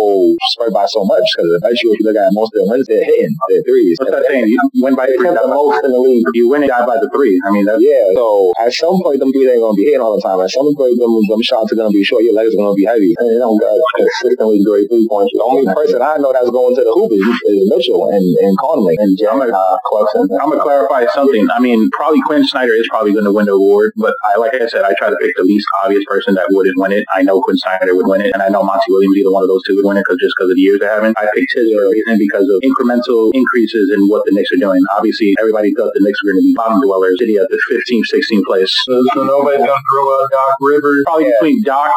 spread 0.55 0.73
by 0.73 0.87
so 0.87 1.05
much. 1.05 1.25
Because 1.35 1.49
eventually, 1.59 1.97
if 1.97 2.01
you 2.01 2.07
look 2.07 2.17
at 2.17 2.31
most 2.33 2.53
of 2.55 2.63
their 2.63 2.69
wins, 2.69 2.87
they're 2.87 3.05
hitting 3.05 3.35
their 3.49 3.63
threes. 3.63 3.97
What's 3.99 4.13
that 4.13 4.25
saying? 4.29 4.47
You 4.49 4.59
win 4.83 4.95
by 4.95 5.07
three. 5.07 5.33
the 5.33 5.49
most 5.49 5.85
in 5.85 5.91
the 5.91 5.99
league. 5.99 6.27
You 6.35 6.49
win 6.49 6.63
it 6.63 6.71
by 6.71 6.99
the 7.01 7.09
three. 7.11 7.41
I 7.47 7.51
mean, 7.51 7.65
that's, 7.67 7.81
Yeah, 7.81 8.15
so 8.15 8.53
at 8.59 8.73
some 8.73 9.01
point, 9.03 9.19
them 9.19 9.33
threes 9.33 9.49
ain't 9.49 9.63
gonna 9.63 9.75
be 9.75 9.87
hitting 9.89 10.02
all 10.03 10.19
the 10.19 10.25
time. 10.27 10.43
At 10.43 10.51
some 10.51 10.69
point, 10.75 10.99
them, 10.99 11.12
them 11.31 11.43
shots 11.43 11.73
are 11.73 11.79
gonna 11.79 11.95
be 11.95 12.03
short. 12.03 12.27
Your 12.27 12.35
legs 12.35 12.55
are 12.55 12.61
gonna 12.61 12.75
be 12.75 12.85
heavy. 12.85 13.15
And 13.19 13.31
they 13.31 13.38
don't 13.38 13.59
got 13.59 13.79
consistently 13.97 14.61
great 14.67 14.91
three 14.91 15.07
points. 15.09 15.31
The 15.35 15.47
only 15.47 15.67
person 15.71 16.03
I 16.03 16.19
know 16.19 16.35
that's 16.35 16.51
going 16.51 16.75
to 16.77 16.83
the 16.83 16.93
hoop 16.93 17.11
is, 17.15 17.23
is 17.23 17.59
Mitchell 17.71 18.11
and, 18.11 18.25
and 18.25 18.55
Conley. 18.59 18.99
and 18.99 19.17
Jam 19.17 19.41
and 19.41 19.55
uh, 19.55 19.79
Clarkson. 19.87 20.29
I'm 20.43 20.51
gonna 20.51 20.62
clarify 20.62 21.07
something. 21.15 21.47
I 21.55 21.61
mean, 21.61 21.88
probably 21.93 22.21
Quin 22.27 22.45
Snyder 22.45 22.75
is 22.75 22.88
probably 22.91 23.12
going 23.12 23.25
to 23.25 23.33
win 23.33 23.47
the 23.47 23.53
award, 23.53 23.93
but 23.97 24.15
I, 24.25 24.38
like 24.38 24.55
I 24.55 24.67
said, 24.67 24.83
I 24.83 24.95
try 24.99 25.11
to 25.11 25.17
pick 25.21 25.37
the 25.37 25.45
least 25.45 25.67
obvious 25.85 26.05
person 26.09 26.35
that 26.35 26.47
wouldn't 26.51 26.77
win 26.79 26.93
it. 26.93 27.05
I 27.15 27.23
know 27.23 27.41
Quin 27.41 27.57
Snyder 27.57 27.95
would 27.95 28.07
win 28.09 28.21
it, 28.21 28.33
and 28.35 28.43
I 28.43 28.49
know 28.49 28.62
Monty 28.62 28.91
Williams, 28.91 29.17
either 29.19 29.31
one 29.31 29.43
of 29.43 29.49
those 29.49 29.62
two 29.65 29.77
would 29.77 29.85
win 29.87 29.97
it, 29.97 30.05
cause 30.05 30.19
just 30.21 30.35
because 30.37 30.51
of 30.51 30.57
the 30.57 30.62
years 30.62 30.81
they 30.81 30.87
haven't. 30.91 31.17
I 31.19 31.29
picked 31.35 31.53
his 31.55 31.71
for 31.75 31.85
a 31.85 31.91
reason 31.91 32.19
because 32.19 32.47
of 32.49 32.59
incremental 32.65 33.31
increases 33.35 33.91
in 33.93 34.09
what 34.09 34.25
the 34.27 34.33
Knicks 34.33 34.51
are 34.53 34.61
doing. 34.61 34.83
Obviously, 34.97 35.35
everybody 35.38 35.73
thought 35.75 35.93
the 35.95 36.03
Knicks 36.03 36.23
were 36.23 36.33
going 36.33 36.41
to 36.43 36.47
be 36.47 36.55
bottom 36.57 36.81
dwellers, 36.83 37.17
sitting 37.19 37.37
at 37.37 37.49
the 37.49 37.61
15th, 37.71 38.09
16th 38.11 38.45
place. 38.45 38.73
So, 38.88 38.95
so 39.15 39.25
nobody's 39.25 39.65
going 39.65 39.73
to 39.73 39.92
Doc 40.31 40.57
Rivers. 40.61 41.03
Probably 41.05 41.31
between 41.41 41.63
Doc, 41.63 41.91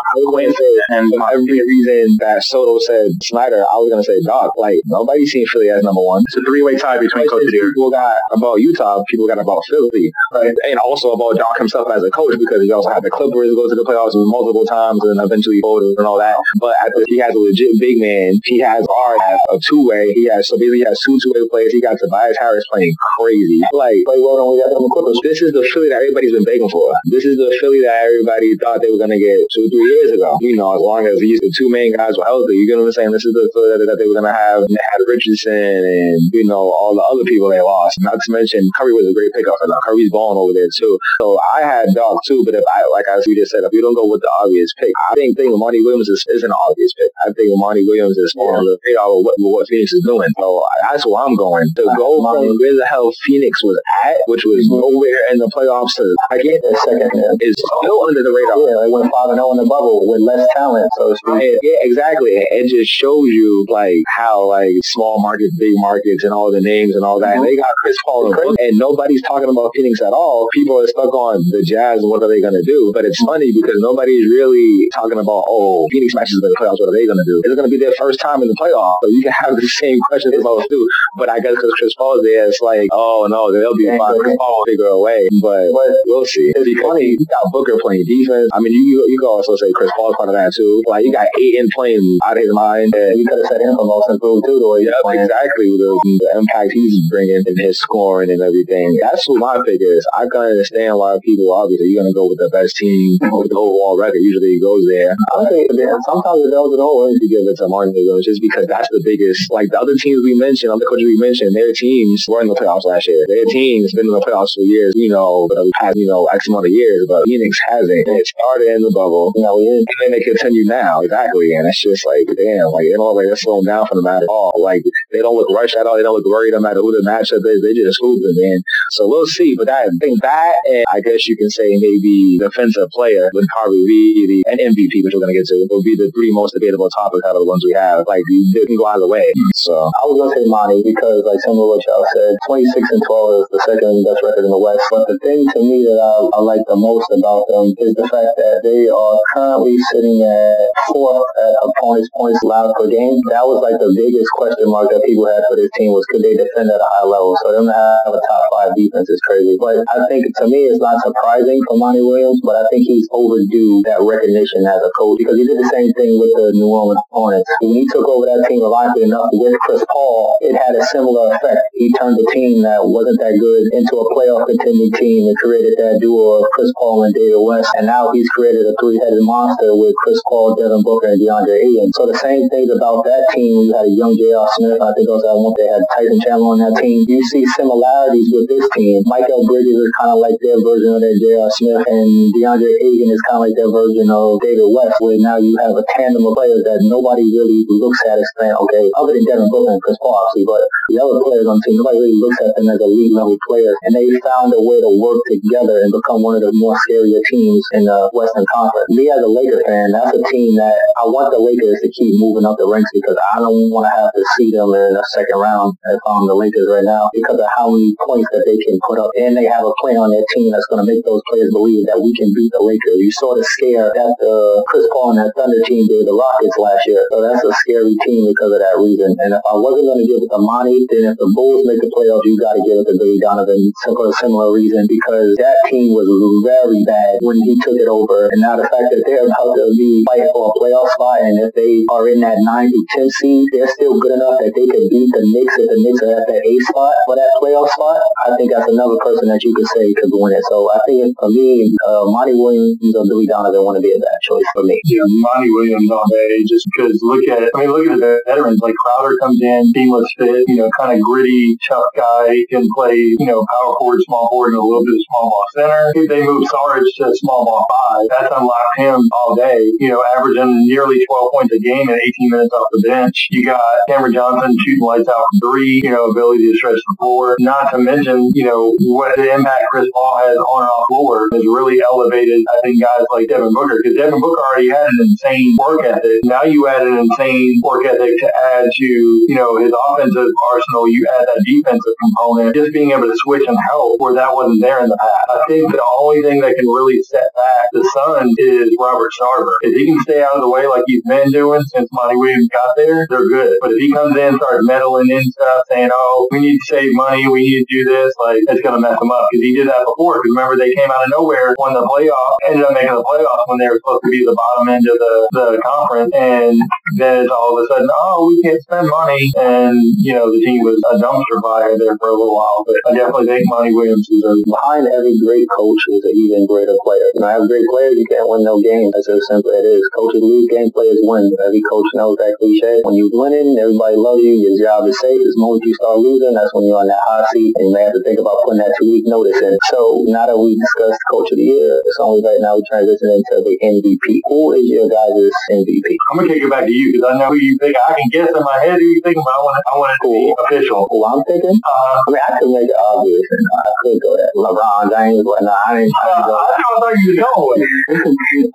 and 0.89 1.11
every 1.31 1.61
reason 1.61 2.17
that 2.19 2.43
Soto 2.43 2.79
said 2.79 3.11
Snyder, 3.23 3.63
I 3.63 3.75
was 3.79 3.89
gonna 3.89 4.03
say 4.03 4.19
Doc. 4.25 4.53
Like 4.57 4.79
nobody's 4.85 5.31
seen 5.31 5.45
Philly 5.47 5.69
as 5.69 5.83
number 5.83 6.01
one. 6.01 6.23
it's 6.27 6.37
a 6.37 6.41
three-way 6.41 6.77
tie 6.77 6.97
between 6.97 7.27
Coach 7.27 7.43
Adair. 7.47 7.73
People 7.73 7.91
got 7.91 8.15
about 8.31 8.61
Utah, 8.61 9.03
people 9.09 9.27
got 9.27 9.39
about 9.39 9.61
Philly, 9.69 10.11
right? 10.33 10.55
and 10.65 10.79
also 10.79 11.11
about 11.11 11.37
Doc 11.37 11.57
himself 11.57 11.89
as 11.91 12.03
a 12.03 12.11
coach 12.11 12.37
because 12.39 12.61
he 12.61 12.71
also 12.71 12.89
had 12.89 13.03
the 13.03 13.09
Clippers 13.11 13.53
go 13.55 13.69
to 13.69 13.75
the 13.75 13.83
playoffs 13.83 14.13
multiple 14.15 14.65
times 14.65 14.99
and 15.03 15.19
eventually 15.21 15.59
folded 15.61 15.97
and 15.97 16.07
all 16.07 16.17
that. 16.17 16.35
But 16.59 16.75
at 16.83 16.91
the, 16.93 17.05
he 17.07 17.17
has 17.19 17.33
a 17.35 17.39
legit 17.39 17.79
big 17.79 17.99
man. 17.99 18.39
He 18.43 18.59
has 18.59 18.85
Art 18.87 19.19
as 19.23 19.39
a 19.51 19.59
two-way. 19.59 20.11
He 20.13 20.25
has 20.25 20.47
so 20.47 20.57
basically 20.57 20.79
he 20.79 20.85
has 20.85 20.99
two 21.05 21.19
two-way 21.21 21.47
players. 21.49 21.71
He 21.71 21.81
got 21.81 21.97
Tobias 21.99 22.37
Harris 22.39 22.65
playing 22.71 22.93
crazy. 23.17 23.61
Like 23.71 23.97
Play 24.05 24.19
well, 24.19 24.57
got 24.57 24.73
them 24.73 24.89
Clippers. 24.91 25.19
this 25.23 25.41
is 25.41 25.51
the 25.53 25.63
Philly 25.73 25.89
that 25.89 26.01
everybody's 26.01 26.33
been 26.33 26.43
begging 26.43 26.69
for. 26.69 26.93
This 27.05 27.25
is 27.25 27.37
the 27.37 27.55
Philly 27.59 27.84
that 27.85 28.03
everybody 28.03 28.57
thought 28.57 28.81
they 28.81 28.89
were 28.89 28.99
going 28.99 29.13
to 29.13 29.21
get 29.21 29.37
two, 29.53 29.69
three 29.69 29.87
years 29.95 30.17
ago. 30.17 30.37
You 30.41 30.57
know, 30.57 30.73
as 30.73 30.81
long 30.81 31.05
as 31.05 31.21
these 31.21 31.39
the 31.39 31.53
two 31.53 31.69
main 31.69 31.93
guys 31.95 32.17
were 32.17 32.25
healthy, 32.25 32.57
you 32.57 32.65
get 32.65 32.81
what 32.81 32.89
I'm 32.89 32.97
saying? 32.97 33.13
This 33.13 33.25
is 33.25 33.33
the 33.37 33.45
Philly 33.53 33.77
that, 33.77 33.95
they 33.95 34.09
were 34.09 34.17
going 34.17 34.27
to 34.27 34.35
have. 34.35 34.65
And 34.65 34.73
they 34.73 34.85
had 34.91 34.99
Richardson 35.05 35.85
and, 35.85 36.19
you 36.33 36.45
know, 36.49 36.73
all 36.73 36.97
the 36.97 37.05
other 37.05 37.23
people 37.23 37.53
they 37.53 37.61
lost. 37.61 38.01
Not 38.01 38.17
to 38.17 38.29
mention, 38.33 38.65
Curry 38.75 38.91
was 38.91 39.05
a 39.05 39.13
great 39.13 39.31
pickup 39.31 39.55
for 39.61 39.69
them. 39.69 39.77
Uh, 39.77 39.85
Curry's 39.85 40.11
balling 40.11 40.41
over 40.41 40.51
there, 40.51 40.67
too. 40.73 40.97
So 41.21 41.37
I 41.39 41.61
had 41.61 41.93
Doc, 41.93 42.19
too, 42.25 42.43
but 42.43 42.57
if 42.57 42.65
I, 42.65 42.87
like 42.89 43.05
as 43.07 43.23
we 43.29 43.37
just 43.37 43.51
said, 43.53 43.63
if 43.63 43.71
you 43.71 43.81
don't 43.81 43.95
go 43.95 44.09
with 44.09 44.21
the 44.25 44.31
obvious 44.41 44.73
pick, 44.75 44.91
I 45.11 45.15
think, 45.15 45.37
think 45.37 45.53
Monty 45.53 45.83
Williams 45.85 46.09
is, 46.09 46.25
is 46.33 46.43
an 46.43 46.51
obvious 46.51 46.91
pick. 46.97 47.11
I 47.21 47.31
think 47.31 47.53
Monty 47.55 47.85
Williams 47.85 48.17
is 48.17 48.33
on 48.35 48.65
the 48.65 48.77
radar 48.83 49.13
with 49.15 49.25
what, 49.25 49.35
with 49.37 49.51
what 49.53 49.67
Phoenix 49.69 49.93
is 49.93 50.03
doing. 50.03 50.29
So 50.39 50.65
that's 50.89 51.05
where 51.05 51.21
I'm 51.21 51.35
going. 51.35 51.69
To 51.75 51.83
go 51.97 52.23
from 52.23 52.43
where 52.43 52.75
the 52.75 52.87
hell 52.89 53.11
Phoenix 53.23 53.63
was 53.63 53.79
at, 54.03 54.17
which 54.27 54.43
was 54.45 54.65
mm-hmm. 54.65 54.81
nowhere 54.81 55.21
in 55.31 55.37
the 55.37 55.49
playoffs 55.53 55.95
to 56.01 56.05
I 56.31 56.41
get 56.41 56.61
That 56.61 56.77
second, 56.83 57.11
yeah. 57.13 57.47
is 57.47 57.55
still 57.81 57.99
under 58.07 58.21
the 58.23 58.31
radar. 58.31 58.57
Yeah, 58.61 58.85
they 58.85 58.91
went 58.91 59.11
5 59.11 59.35
and 59.35 59.39
0 59.39 59.51
in 59.51 59.57
the 59.63 59.69
bubble 59.69 60.07
with 60.07 60.21
less 60.21 60.45
talent, 60.55 60.87
so 60.97 61.11
to 61.11 61.15
speak. 61.15 61.41
And, 61.41 61.59
yeah, 61.63 61.79
exactly. 61.81 62.31
It 62.37 62.67
just 62.69 62.91
shows 62.91 63.27
you 63.27 63.65
like 63.69 64.03
how 64.15 64.47
like 64.47 64.71
small 64.83 65.21
markets, 65.21 65.55
big 65.57 65.73
markets, 65.77 66.23
and 66.23 66.33
all 66.33 66.51
the 66.51 66.61
names 66.61 66.95
and 66.95 67.03
all 67.03 67.19
that. 67.19 67.35
And 67.35 67.43
mm-hmm. 67.43 67.55
they 67.55 67.57
got 67.57 67.73
Chris 67.81 67.97
Paul 68.05 68.31
mm-hmm. 68.31 68.39
and, 68.39 68.55
Book, 68.55 68.55
and 68.59 68.73
nobody's 68.77 69.21
talking 69.23 69.49
about 69.49 69.71
Phoenix 69.75 70.01
at 70.01 70.13
all. 70.13 70.47
People 70.53 70.79
are 70.79 70.87
stuck 70.87 71.13
on 71.13 71.43
the 71.49 71.63
Jazz 71.63 72.01
and 72.01 72.09
what 72.09 72.23
are 72.23 72.29
they 72.29 72.41
going 72.41 72.55
to 72.55 72.65
do? 72.65 72.91
But 72.93 73.05
it's 73.05 73.19
mm-hmm. 73.21 73.33
funny 73.33 73.51
because 73.51 73.77
nobody's 73.79 74.25
really 74.29 74.89
talking 74.93 75.19
about 75.19 75.45
oh 75.47 75.87
Phoenix 75.91 76.13
matches 76.15 76.39
in 76.41 76.45
the 76.47 76.55
playoffs. 76.59 76.79
What 76.79 76.89
are 76.89 76.97
they 76.97 77.05
going 77.05 77.19
to 77.19 77.27
do? 77.27 77.41
It's 77.45 77.55
going 77.55 77.69
to 77.69 77.73
be 77.73 77.81
their 77.81 77.95
first 77.97 78.19
time 78.19 78.41
in 78.41 78.47
the 78.47 78.57
playoffs, 78.59 79.01
so 79.03 79.09
you 79.09 79.21
can 79.23 79.33
have 79.43 79.55
the 79.55 79.67
same 79.81 79.99
questions 80.07 80.35
about 80.39 80.67
too. 80.69 80.87
But 81.17 81.29
I 81.29 81.39
guess 81.39 81.55
because 81.55 81.73
Chris 81.79 81.93
Paul's 81.95 82.23
there, 82.23 82.47
it's 82.47 82.61
like 82.61 82.89
oh 82.91 83.27
no, 83.29 83.51
they'll 83.51 83.75
be 83.75 83.89
fine. 83.97 84.19
Chris 84.19 84.35
Paul 84.37 84.55
will 84.59 84.65
figure 84.65 84.87
a 84.87 84.99
way, 84.99 85.27
but 85.41 85.65
But 85.71 85.89
we'll 86.05 86.25
see. 86.25 86.51
It's 86.55 86.81
funny. 86.81 87.15
You 87.17 87.25
got 87.25 87.51
Booker 87.65 87.81
playing 87.81 88.05
defense. 88.05 88.49
I 88.53 88.59
mean, 88.61 88.73
you 88.73 88.83
you, 88.85 88.97
you 89.09 89.17
can 89.19 89.29
also 89.29 89.55
say 89.57 89.71
Chris 89.73 89.89
Paul's 89.97 90.15
part 90.17 90.29
of 90.29 90.35
that 90.35 90.53
too. 90.53 90.83
Like 90.85 91.05
you 91.05 91.11
got 91.11 91.27
Ayton 91.41 91.67
playing 91.73 92.05
out 92.25 92.37
of 92.37 92.43
his 92.43 92.53
mind. 92.53 92.93
And, 92.93 93.17
we 93.17 93.25
could 93.25 93.39
have 93.41 93.47
said 93.49 93.61
him 93.61 93.73
for 93.75 93.85
most 93.85 94.05
improved 94.09 94.45
too, 94.45 94.59
the 94.61 94.69
way 94.69 94.85
Yep, 94.85 94.93
playing. 95.01 95.25
exactly. 95.25 95.65
The, 95.73 95.89
the 96.21 96.29
impact 96.37 96.71
he's 96.77 97.01
bringing 97.09 97.41
in 97.45 97.57
his 97.57 97.79
scoring 97.81 98.29
and 98.29 98.41
everything. 98.41 98.97
That's 99.01 99.25
what 99.27 99.39
my 99.41 99.57
pick 99.65 99.81
is. 99.81 100.05
I 100.13 100.29
can 100.29 100.53
understand 100.53 100.97
why 101.01 101.17
people 101.25 101.49
obviously 101.49 101.89
you're 101.89 102.03
gonna 102.03 102.13
go 102.13 102.29
with 102.29 102.37
the 102.37 102.49
best 102.53 102.75
team 102.77 103.17
with 103.21 103.49
the 103.49 103.57
overall 103.57 103.97
record. 103.97 104.21
Usually 104.21 104.55
he 104.55 104.61
goes 104.61 104.85
there. 104.85 105.15
I 105.33 105.49
think 105.49 105.71
sometimes 106.05 106.39
it 106.45 106.51
does 106.53 106.69
it 106.69 106.81
always. 106.83 107.17
To 107.17 107.27
give 107.31 107.47
it 107.47 107.55
to 107.63 107.67
Monty 107.71 107.95
Williams 108.05 108.25
just 108.27 108.41
because 108.41 108.67
that's 108.67 108.89
the 108.91 109.01
biggest. 109.03 109.47
Like 109.49 109.69
the 109.71 109.79
other 109.79 109.95
teams 109.97 110.19
we 110.23 110.35
mentioned, 110.35 110.71
other 110.71 110.85
coaches 110.85 111.07
we 111.07 111.15
mentioned, 111.17 111.55
their 111.55 111.71
teams 111.71 112.25
were 112.27 112.41
in 112.41 112.47
the 112.51 112.55
playoffs 112.55 112.83
last 112.83 113.07
year. 113.07 113.23
Their 113.27 113.45
team's 113.47 113.93
been 113.93 114.05
in 114.05 114.11
the 114.11 114.19
playoffs 114.21 114.53
for 114.53 114.61
years. 114.67 114.91
You 114.95 115.09
know, 115.09 115.47
for 115.47 115.55
the 115.55 115.71
past 115.79 115.95
you 115.95 116.05
know 116.05 116.25
X 116.27 116.47
amount 116.47 116.65
of 116.67 116.71
years. 116.75 117.05
But 117.07 117.23
Phoenix 117.25 117.54
hasn't. 117.67 118.07
And 118.07 118.17
it 118.19 118.27
started 118.27 118.67
in 118.75 118.81
the 118.81 118.91
bubble. 118.91 119.33
You 119.35 119.43
know. 119.43 119.57
And 119.59 119.85
then 120.01 120.11
they 120.11 120.23
continue 120.23 120.65
now, 120.65 121.01
exactly. 121.01 121.53
And 121.53 121.67
it's 121.67 121.81
just 121.81 122.05
like, 122.05 122.27
damn, 122.35 122.71
like, 122.71 122.85
you 122.85 122.97
know, 122.97 123.13
like 123.13 123.27
they're 123.27 123.39
slowing 123.39 123.65
down 123.65 123.87
for 123.87 123.95
the 123.95 124.03
matter 124.03 124.25
at 124.25 124.33
all. 124.33 124.53
Like, 124.57 124.83
they 125.11 125.21
don't 125.21 125.35
look 125.35 125.49
rushed 125.49 125.75
at 125.75 125.87
all. 125.87 125.97
They 125.97 126.03
don't 126.03 126.15
look 126.15 126.27
worried 126.27 126.53
no 126.53 126.59
matter 126.59 126.81
who 126.81 126.91
the 126.91 127.05
matchup 127.05 127.43
is. 127.45 127.61
They 127.61 127.73
just 127.73 127.99
hooping, 128.01 128.35
man. 128.35 128.59
So 128.91 129.07
we'll 129.07 129.27
see. 129.27 129.55
But 129.55 129.69
I 129.69 129.87
think 129.99 130.21
that, 130.21 130.55
and 130.65 130.85
I 130.91 131.01
guess 131.01 131.27
you 131.27 131.37
can 131.37 131.49
say 131.49 131.75
maybe 131.77 132.37
defensive 132.39 132.89
player 132.91 133.29
would 133.33 133.45
probably 133.55 133.83
be 133.85 134.43
the, 134.43 134.51
an 134.51 134.59
MVP, 134.59 135.03
which 135.03 135.13
we're 135.13 135.23
going 135.23 135.33
to 135.33 135.39
get 135.39 135.47
to, 135.47 135.67
will 135.69 135.83
be 135.83 135.95
the 135.95 136.11
three 136.13 136.31
most 136.31 136.53
debatable 136.53 136.89
topics 136.89 137.25
out 137.25 137.35
of 137.35 137.41
the 137.41 137.49
ones 137.49 137.63
we 137.65 137.73
have. 137.73 138.05
Like, 138.07 138.23
you 138.27 138.65
can 138.65 138.77
go 138.77 138.87
out 138.87 138.95
of 138.95 139.01
the 139.01 139.11
way. 139.11 139.25
So, 139.55 139.73
I 139.73 140.05
was 140.05 140.15
gonna 140.19 140.35
say 140.35 140.45
Monty 140.45 140.83
because, 140.83 141.23
like 141.25 141.39
similar 141.41 141.65
to 141.65 141.69
what 141.77 141.81
y'all 141.87 142.05
said, 142.13 142.33
26 142.45 142.91
and 142.91 143.03
12 143.05 143.41
is 143.41 143.47
the 143.51 143.61
second 143.65 143.93
best 144.05 144.21
record 144.21 144.45
in 144.45 144.51
the 144.51 144.61
West. 144.61 144.83
But 144.91 145.07
the 145.07 145.17
thing 145.23 145.47
to 145.55 145.59
me 145.63 145.81
that 145.85 145.97
I, 145.97 146.37
I 146.37 146.39
like 146.41 146.61
the 146.67 146.77
most 146.77 147.09
about 147.09 147.44
them 147.47 147.73
is 147.77 147.93
the 147.95 148.07
fact 148.09 148.33
that 148.37 148.61
they 148.65 148.89
are 148.89 149.17
currently 149.33 149.75
sitting 149.91 150.21
at 150.21 150.69
fourth 150.89 151.25
at 151.37 151.53
opponents' 151.61 152.09
points 152.13 152.41
allowed 152.43 152.73
per 152.77 152.87
game. 152.89 153.17
That 153.29 153.45
was 153.45 153.61
like 153.61 153.77
the 153.77 153.91
biggest 153.93 154.29
question 154.35 154.67
mark 154.69 154.89
that 154.91 155.03
people 155.05 155.25
had 155.29 155.43
for 155.49 155.55
this 155.55 155.71
team 155.77 155.93
was 155.93 156.05
could 156.09 156.21
they 156.25 156.33
defend 156.33 156.71
at 156.71 156.81
a 156.81 156.89
high 156.97 157.07
level. 157.07 157.37
So 157.43 157.53
them 157.53 157.69
to 157.69 157.75
have 157.75 158.13
a 158.13 158.21
top 158.21 158.43
five 158.51 158.71
defense 158.75 159.09
is 159.09 159.21
crazy. 159.23 159.57
But 159.59 159.85
I 159.91 160.03
think 160.09 160.25
to 160.41 160.45
me 160.49 160.69
it's 160.69 160.81
not 160.81 160.97
surprising 161.03 161.61
for 161.69 161.77
Monty 161.77 162.01
Williams, 162.01 162.41
but 162.41 162.57
I 162.57 162.65
think 162.71 162.87
he's 162.87 163.07
overdue 163.13 163.85
that 163.85 164.01
recognition 164.01 164.65
as 164.65 164.81
a 164.81 164.91
coach 164.97 165.21
because 165.21 165.37
he 165.37 165.45
did 165.45 165.59
the 165.61 165.69
same 165.69 165.91
thing 165.93 166.17
with 166.17 166.33
the 166.35 166.55
New 166.57 166.69
Orleans 166.69 167.01
opponents. 167.11 167.49
When 167.61 167.77
he 167.77 167.85
took 167.87 168.07
over 168.07 168.25
that 168.25 168.45
team 168.49 168.61
reliably 168.61 169.05
enough 169.05 169.29
with 169.33 169.53
Chris 169.65 169.83
Paul, 169.89 170.37
it 170.41 170.57
had 170.57 170.75
a 170.75 170.83
similar 170.89 171.33
effect. 171.35 171.61
He 171.75 171.91
turned 171.95 172.17
a 172.17 172.27
team 172.33 172.63
that 172.63 172.83
wasn't 172.83 173.19
that 173.19 173.35
good 173.37 173.63
into 173.75 174.01
a 174.01 174.05
playoff 174.13 174.47
contending 174.47 174.91
team 174.97 175.27
and 175.27 175.37
created 175.37 175.77
that 175.77 175.99
duo 176.01 176.41
of 176.41 176.49
Chris 176.53 176.71
Paul 176.77 177.03
and 177.03 177.13
David 177.13 177.34
West. 177.39 177.69
And 177.75 177.87
now 177.87 178.11
he's 178.11 178.29
created 178.31 178.65
a 178.65 178.73
three-headed 178.79 179.23
monster 179.23 179.75
with 179.75 179.95
Chris 180.03 180.21
Paul, 180.27 180.55
Devin 180.55 180.83
Booker, 180.83 181.11
and 181.11 181.19
DeAndre 181.19 181.59
Ayton. 181.63 181.91
So 181.95 182.07
the 182.07 182.17
same 182.17 182.47
things 182.49 182.69
about 182.69 183.03
that 183.03 183.23
team. 183.33 183.67
You 183.67 183.73
had 183.75 183.87
a 183.87 183.93
young 183.93 184.15
J.R. 184.15 184.47
Smith. 184.57 184.79
I 184.81 184.91
think 184.93 185.09
also 185.09 185.27
at 185.31 185.39
one 185.39 185.55
they 185.57 185.67
had 185.67 185.83
Tyson 185.91 186.19
Chandler 186.21 186.55
on 186.55 186.59
that 186.63 186.75
team. 186.79 187.05
You 187.07 187.21
see 187.25 187.43
similarities 187.55 188.29
with 188.31 188.47
this 188.47 188.65
team. 188.75 189.03
Mikal 189.07 189.47
Bridges 189.47 189.75
is 189.75 189.91
kind 189.99 190.11
of 190.11 190.19
like 190.19 190.37
their 190.43 190.59
version 190.61 190.95
of 190.95 191.01
that 191.01 191.15
J.R. 191.17 191.49
Smith, 191.51 191.83
and 191.87 192.09
DeAndre 192.35 192.69
Ayton 192.69 193.09
is 193.11 193.21
kind 193.25 193.37
of 193.39 193.43
like 193.47 193.55
their 193.55 193.71
version 193.71 194.07
of 194.11 194.39
David 194.43 194.67
West, 194.69 194.99
where 194.99 195.17
now 195.17 195.37
you 195.39 195.55
have 195.61 195.75
a 195.75 195.83
tandem 195.95 196.25
of 196.25 196.35
players 196.35 196.61
that 196.67 196.83
nobody 196.83 197.25
really 197.31 197.65
looks 197.67 198.01
at 198.05 198.19
as 198.19 198.27
saying, 198.37 198.53
okay, 198.53 198.85
other 198.99 199.15
than 199.15 199.25
Devin 199.25 199.49
Booker 199.49 199.71
and 199.71 199.81
Chris 199.81 199.97
Paul, 200.01 200.15
obviously, 200.15 200.45
but 200.45 200.63
the 200.91 201.01
other 201.01 201.17
players 201.23 201.47
on 201.49 201.57
the 201.57 201.63
team, 201.65 201.77
nobody 201.81 201.99
really 202.03 202.19
looks 202.19 202.39
at 202.43 202.53
them 202.53 202.69
as 202.69 202.77
elite 202.77 203.13
level 203.13 203.37
players, 203.47 203.75
and 203.87 203.95
they 203.95 204.05
found 204.21 204.53
a 204.53 204.61
way 204.61 204.77
to 204.81 204.91
work 204.99 205.17
together 205.29 205.81
and 205.81 205.89
become 205.89 206.21
one 206.21 206.37
of 206.37 206.43
the 206.43 206.53
more 206.53 206.77
scarier 206.85 207.21
teams 207.29 207.63
in 207.73 207.85
the 207.85 208.09
Western 208.13 208.45
Conference. 208.53 208.89
Me 208.89 209.09
as 209.09 209.21
a 209.21 209.29
Laker 209.29 209.61
fan, 209.65 209.91
that's 209.91 210.13
a 210.13 210.21
team 210.31 210.55
that 210.57 210.75
I 210.97 211.05
want 211.05 211.33
the 211.33 211.41
Lakers 211.41 211.81
to 211.81 211.89
keep 211.91 212.15
moving 212.17 212.45
up 212.45 212.57
the 212.57 212.67
ranks 212.67 212.89
because 212.93 213.17
I 213.35 213.41
don't 213.41 213.69
want 213.73 213.89
to 213.89 213.93
have 213.93 214.11
to 214.13 214.23
see 214.37 214.51
them 214.51 214.71
in 214.73 214.93
a 214.95 215.05
second 215.13 215.37
round 215.37 215.77
if 215.89 216.01
I'm 216.05 216.25
the 216.27 216.37
Lakers 216.37 216.67
right 216.69 216.85
now 216.85 217.09
because 217.13 217.37
of 217.37 217.49
how 217.53 217.71
many 217.71 217.93
points 218.05 218.29
that 218.31 218.43
they 218.45 218.57
can 218.65 218.77
put 218.85 218.97
up, 218.99 219.11
and 219.17 219.37
they 219.37 219.45
have 219.45 219.65
a 219.65 219.73
player 219.81 219.99
on 220.01 220.11
their 220.11 220.25
team 220.33 220.51
that's 220.51 220.67
going 220.67 220.81
to 220.81 220.87
make 220.87 221.03
those 221.05 221.21
players 221.29 221.51
believe 221.53 221.85
that 221.87 221.99
we 222.01 222.13
can 222.17 222.31
beat 222.33 222.51
the 222.51 222.63
Lakers. 222.63 222.97
You 223.01 223.11
saw 223.13 223.35
the 223.35 223.45
scare 223.45 223.91
that 223.93 224.11
the 224.19 224.33
Chris 224.69 224.85
Paul 224.91 225.15
and 225.15 225.21
that 225.21 225.33
Thunder 225.37 225.61
team 225.65 225.85
did 225.87 226.07
the 226.07 226.15
Rockets 226.15 226.57
last 226.57 226.83
year, 226.89 227.01
so 227.11 227.21
that's 227.21 227.43
a 227.43 227.53
scary 227.65 227.95
team 228.05 228.25
because 228.31 228.51
of 228.51 228.61
that 228.61 228.77
reason. 228.81 229.13
And 229.21 229.35
if 229.35 229.43
I 229.45 229.55
wasn't 229.55 229.85
going 229.85 230.01
to 230.01 230.07
give 230.07 230.21
it 230.21 230.31
to 230.31 230.39
Monty, 230.41 230.85
then 230.89 231.13
if 231.13 231.15
the 231.21 231.29
Bulls 231.33 231.65
make 231.67 231.81
the 231.81 231.91
playoffs, 231.91 232.25
you 232.25 232.35
got 232.41 232.57
to 232.57 232.63
give 232.65 232.77
it 232.81 232.85
to 232.89 232.95
Billy 232.97 233.19
Donovan 233.21 233.61
for 233.83 234.09
a 234.09 234.15
similar 234.17 234.49
reason 234.49 234.89
because 234.89 235.35
that 235.37 235.57
team 235.69 235.93
was 235.93 236.07
very 236.41 236.81
bad 236.85 237.04
when 237.21 237.37
he 237.43 237.55
took 237.61 237.77
it 237.77 237.89
over. 237.89 238.29
And 238.31 238.41
now 238.41 238.55
the 238.55 238.67
fact 238.67 238.89
that 238.91 239.03
they're 239.05 239.25
about 239.25 239.53
to 239.55 239.65
be 239.77 240.03
fighting 240.05 240.29
for 240.33 240.49
a 240.49 240.53
playoff 240.57 240.89
spot, 240.95 241.21
and 241.21 241.35
if 241.45 241.51
they 241.53 241.85
are 241.91 242.07
in 242.09 242.21
that 242.21 242.37
9 242.39 242.71
to 242.71 242.79
10 242.95 243.09
seed, 243.21 243.49
they're 243.51 243.69
still 243.77 243.99
good 243.99 244.15
enough 244.15 244.41
that 244.41 244.53
they 244.55 244.65
could 244.67 244.85
beat 244.89 245.09
the 245.13 245.23
Knicks 245.23 245.55
if 245.57 245.67
the 245.69 245.77
Knicks 245.81 246.01
are 246.01 246.15
at 246.17 246.25
that 246.27 246.41
8 246.41 246.69
spot 246.71 246.93
for 247.05 247.15
that 247.15 247.31
playoff 247.41 247.69
spot. 247.73 247.99
I 248.25 248.35
think 248.37 248.51
that's 248.51 248.69
another 248.69 248.97
person 249.01 249.29
that 249.29 249.41
you 249.43 249.53
could 249.53 249.67
say 249.73 249.93
could 249.97 250.11
win 250.13 250.33
it. 250.33 250.43
So 250.49 250.69
I 250.71 250.79
think 250.85 251.15
for 251.19 251.29
me, 251.29 251.73
uh, 251.85 252.09
Monty 252.09 252.33
Williams 252.33 252.81
or 252.95 253.05
Billy 253.05 253.27
Donovan 253.27 253.63
want 253.63 253.77
to 253.77 253.83
be 253.83 253.93
a 253.93 253.99
bad 253.99 254.19
choice 254.23 254.47
for 254.53 254.63
me. 254.63 254.81
Yeah, 254.85 255.05
Monty 255.05 255.49
Williams 255.51 255.89
all 255.91 256.07
day, 256.09 256.43
just 256.47 256.67
because 256.71 256.97
look 257.01 257.23
at, 257.29 257.49
I 257.55 257.65
mean, 257.65 257.71
look 257.71 257.87
at 257.87 257.99
the 257.99 258.21
veterans. 258.25 258.59
Like 258.61 258.75
Crowder 258.75 259.17
comes 259.21 259.39
in, 259.41 259.71
seamless 259.73 260.09
fit, 260.17 260.43
you 260.47 260.57
know, 260.57 260.69
kind 260.77 260.93
of 260.93 261.01
gritty, 261.01 261.57
tough 261.67 261.85
guy, 261.95 262.45
can 262.49 262.67
play, 262.75 262.95
you 262.95 263.25
know, 263.25 263.45
power 263.45 263.75
forward, 263.79 263.99
small 264.05 264.29
forward, 264.29 264.53
and 264.53 264.61
a 264.61 264.65
little 264.65 264.85
bit 264.85 264.95
of 264.95 265.03
small 265.09 265.29
ball 265.29 265.45
center. 265.53 265.83
They 266.07 266.25
move 266.25 266.47
Sarge 266.49 266.87
small 266.95 267.45
ball 267.45 267.65
five, 267.65 268.07
that's 268.09 268.33
unlocked 268.35 268.77
him 268.77 269.01
all 269.11 269.35
day, 269.35 269.59
you 269.79 269.89
know, 269.89 270.03
averaging 270.15 270.67
nearly 270.67 271.05
12 271.05 271.31
points 271.33 271.53
a 271.53 271.59
game 271.59 271.89
and 271.89 271.99
18 271.99 272.29
minutes 272.29 272.53
off 272.53 272.67
the 272.71 272.81
bench. 272.87 273.27
You 273.31 273.45
got 273.45 273.61
Cameron 273.87 274.13
Johnson 274.13 274.55
shooting 274.65 274.83
lights 274.83 275.07
out 275.07 275.25
from 275.31 275.51
three, 275.51 275.81
you 275.83 275.89
know, 275.89 276.05
ability 276.05 276.51
to 276.51 276.57
stretch 276.57 276.79
the 276.87 276.95
floor. 276.99 277.35
Not 277.39 277.71
to 277.71 277.77
mention, 277.77 278.31
you 278.33 278.45
know, 278.45 278.73
what 278.79 279.15
the 279.15 279.33
impact 279.33 279.65
Chris 279.71 279.87
Paul 279.93 280.17
has 280.17 280.37
on 280.37 280.63
and 280.63 280.69
off 280.69 280.87
floor 280.89 281.29
has 281.33 281.43
really 281.45 281.81
elevated, 281.81 282.43
I 282.49 282.59
think, 282.63 282.81
guys 282.81 283.05
like 283.11 283.27
Devin 283.27 283.53
Booker, 283.53 283.79
because 283.81 283.97
Devin 283.97 284.21
Booker 284.21 284.41
already 284.41 284.69
had 284.69 284.87
an 284.87 284.97
insane 285.01 285.55
work 285.57 285.83
ethic. 285.83 286.21
Now 286.23 286.43
you 286.43 286.67
add 286.67 286.87
an 286.87 286.97
insane 286.97 287.61
work 287.63 287.85
ethic 287.85 288.11
to 288.19 288.27
add 288.53 288.69
to, 288.71 288.85
you 288.85 289.35
know, 289.35 289.57
his 289.57 289.73
offensive 289.89 290.31
arsenal. 290.53 290.87
You 290.87 291.07
add 291.19 291.25
that 291.27 291.43
defensive 291.45 291.93
component, 292.01 292.55
just 292.55 292.73
being 292.73 292.91
able 292.91 293.07
to 293.07 293.17
switch 293.17 293.43
and 293.47 293.57
help 293.71 293.99
where 293.99 294.13
that 294.13 294.33
wasn't 294.33 294.61
there 294.61 294.83
in 294.83 294.89
the 294.89 294.97
past. 294.97 295.29
I 295.29 295.39
think 295.47 295.71
the 295.71 295.85
only 295.99 296.21
thing 296.21 296.41
that 296.41 296.55
can 296.55 296.67
really 296.67 296.84
set 297.03 297.29
back 297.35 297.69
the 297.73 297.83
Suns 297.93 298.33
is 298.37 298.75
Robert 298.79 299.11
Sarver. 299.19 299.51
If 299.61 299.75
he 299.75 299.85
can 299.85 299.99
stay 300.01 300.23
out 300.23 300.35
of 300.35 300.41
the 300.41 300.49
way 300.49 300.67
like 300.67 300.83
he's 300.87 301.03
been 301.03 301.31
doing 301.31 301.61
since 301.73 301.89
Monty 301.91 302.15
Williams 302.15 302.47
got 302.49 302.75
there, 302.75 303.05
they're 303.09 303.27
good. 303.27 303.57
But 303.61 303.71
if 303.71 303.79
he 303.79 303.91
comes 303.91 304.15
in, 304.17 304.37
starts 304.37 304.65
meddling 304.65 305.09
in 305.09 305.23
stuff, 305.31 305.63
saying, 305.69 305.89
"Oh, 305.91 306.27
we 306.31 306.39
need 306.39 306.57
to 306.57 306.67
save 306.67 306.93
money, 306.93 307.27
we 307.27 307.41
need 307.41 307.65
to 307.65 307.69
do 307.69 307.83
this," 307.89 308.13
like 308.19 308.39
it's 308.47 308.61
gonna 308.61 308.79
mess 308.79 309.01
him 309.01 309.11
up 309.11 309.27
because 309.31 309.43
he 309.43 309.55
did 309.55 309.67
that 309.67 309.85
before. 309.85 310.21
Because 310.21 310.35
remember, 310.35 310.55
they 310.57 310.73
came 310.73 310.89
out 310.89 311.05
of 311.05 311.11
nowhere, 311.11 311.55
won 311.57 311.73
the 311.73 311.83
playoff, 311.83 312.33
ended 312.47 312.63
up 312.63 312.73
making 312.73 312.95
the 312.95 313.03
playoffs 313.03 313.45
when 313.47 313.59
they 313.59 313.69
were 313.69 313.79
supposed 313.81 314.03
to 314.05 314.11
be 314.11 314.23
the 314.23 314.35
bottom 314.35 314.69
end 314.69 314.85
of 314.87 314.97
the 314.99 315.13
the 315.33 315.47
conference, 315.63 316.13
and 316.15 316.55
then 316.97 317.25
it's 317.25 317.31
all 317.31 317.57
of 317.57 317.63
a 317.63 317.67
sudden, 317.67 317.89
oh, 317.91 318.29
we 318.29 318.41
can't 318.41 318.61
spend 318.61 318.87
money, 318.87 319.31
and 319.37 319.75
you 319.99 320.13
know 320.13 320.31
the 320.31 320.39
team 320.39 320.63
was 320.63 320.79
a 320.91 320.97
dumpster 321.01 321.41
fire 321.41 321.77
there 321.77 321.97
for 321.99 322.09
a 322.09 322.15
little 322.15 322.35
while. 322.35 322.63
But 322.65 322.77
I 322.87 322.95
definitely 322.95 323.27
think 323.27 323.43
Monty 323.49 323.73
Williams 323.73 324.07
is 324.09 324.23
a 324.23 324.35
Behind 324.45 324.87
every 324.87 325.17
great 325.19 325.47
coach 325.49 325.81
is 325.89 326.03
an 326.03 326.13
even 326.15 326.45
greater 326.45 326.74
player. 326.83 327.07
You 327.15 327.21
know, 327.21 327.29
have 327.31 327.47
great 327.47 327.67
players, 327.71 327.95
you 327.95 328.07
can't 328.09 328.27
win 328.27 328.43
no 328.43 328.59
game. 328.59 328.91
That's 328.91 329.07
how 329.07 329.19
simple 329.29 329.51
as 329.53 329.63
it 329.63 329.69
is. 329.79 329.83
Coaches 329.95 330.23
lose 330.23 330.47
game, 330.51 330.71
players 330.71 330.99
win. 331.05 331.31
Every 331.43 331.63
coach 331.69 331.89
knows 331.95 332.17
that 332.19 332.35
cliche. 332.41 332.81
When 332.83 332.95
you're 332.97 333.13
winning, 333.13 333.55
everybody 333.55 333.95
loves 333.95 334.23
you. 334.23 334.35
Your 334.35 334.55
job 334.59 334.87
is 334.89 334.97
safe. 334.99 335.15
The 335.15 335.33
moment 335.37 335.63
you 335.65 335.73
start 335.77 335.99
losing, 335.99 336.33
that's 336.35 336.51
when 336.51 336.67
you're 336.67 336.79
on 336.79 336.87
that 336.89 337.03
hot 337.07 337.23
seat, 337.31 337.53
and 337.59 337.69
you 337.69 337.73
may 337.73 337.87
have 337.87 337.95
to 337.95 338.03
think 338.03 338.19
about 338.19 338.43
putting 338.43 338.59
that 338.59 338.73
two-week 338.79 339.05
notice 339.07 339.39
in. 339.39 339.55
So 339.71 340.03
now 340.11 340.27
that 340.27 340.37
we 340.37 340.57
discussed 340.57 340.99
Coach 341.11 341.31
of 341.31 341.37
the 341.37 341.47
Year, 341.47 341.81
it's 341.85 341.99
only 342.01 342.25
right 342.25 342.41
now 342.41 342.57
we 342.57 342.63
transition 342.67 343.09
into 343.13 343.41
the 343.45 343.55
MVP. 343.61 344.25
Who 344.27 344.53
is 344.57 344.65
your 344.67 344.89
guys' 344.89 345.31
MVP? 345.53 345.95
I'm 346.11 346.19
gonna 346.19 346.31
kick 346.31 346.43
it 346.43 346.51
back 346.51 346.65
to 346.65 346.73
you 346.73 346.91
because 346.91 347.05
I 347.09 347.13
know 347.17 347.29
who 347.31 347.39
you 347.39 347.55
think. 347.57 347.75
I 347.77 347.93
can 347.93 348.09
guess 348.11 348.29
in 348.29 348.43
my 348.43 348.57
head 348.65 348.79
who 348.81 348.87
you 348.87 349.01
think, 349.03 349.17
but 349.17 349.31
I 349.31 349.39
want 349.41 349.55
I 349.65 349.73
want 349.77 349.91
it 349.93 349.99
to 350.05 350.09
be 350.11 350.23
official. 350.35 350.87
Who 350.89 351.05
I'm 351.05 351.21
thinking? 351.25 351.55
Uh, 351.55 351.95
I 351.95 352.07
mean, 352.11 352.23
I 352.23 352.31
could 352.37 352.51
make 352.51 352.69
it 352.69 352.79
obvious, 352.79 353.25
and 353.31 353.45
I 353.45 353.71
could 353.81 353.99
go 354.01 354.11
that 354.17 354.31
LeBron 354.35 354.83
James, 354.91 355.25
I 355.25 355.73
didn't. 355.79 355.93
I 355.93 356.09
uh, 356.09 356.15
didn't 356.15 356.25
go 356.25 356.35
I 356.65 356.73
thought 356.81 356.97
you 356.97 357.21
were. 357.21 357.61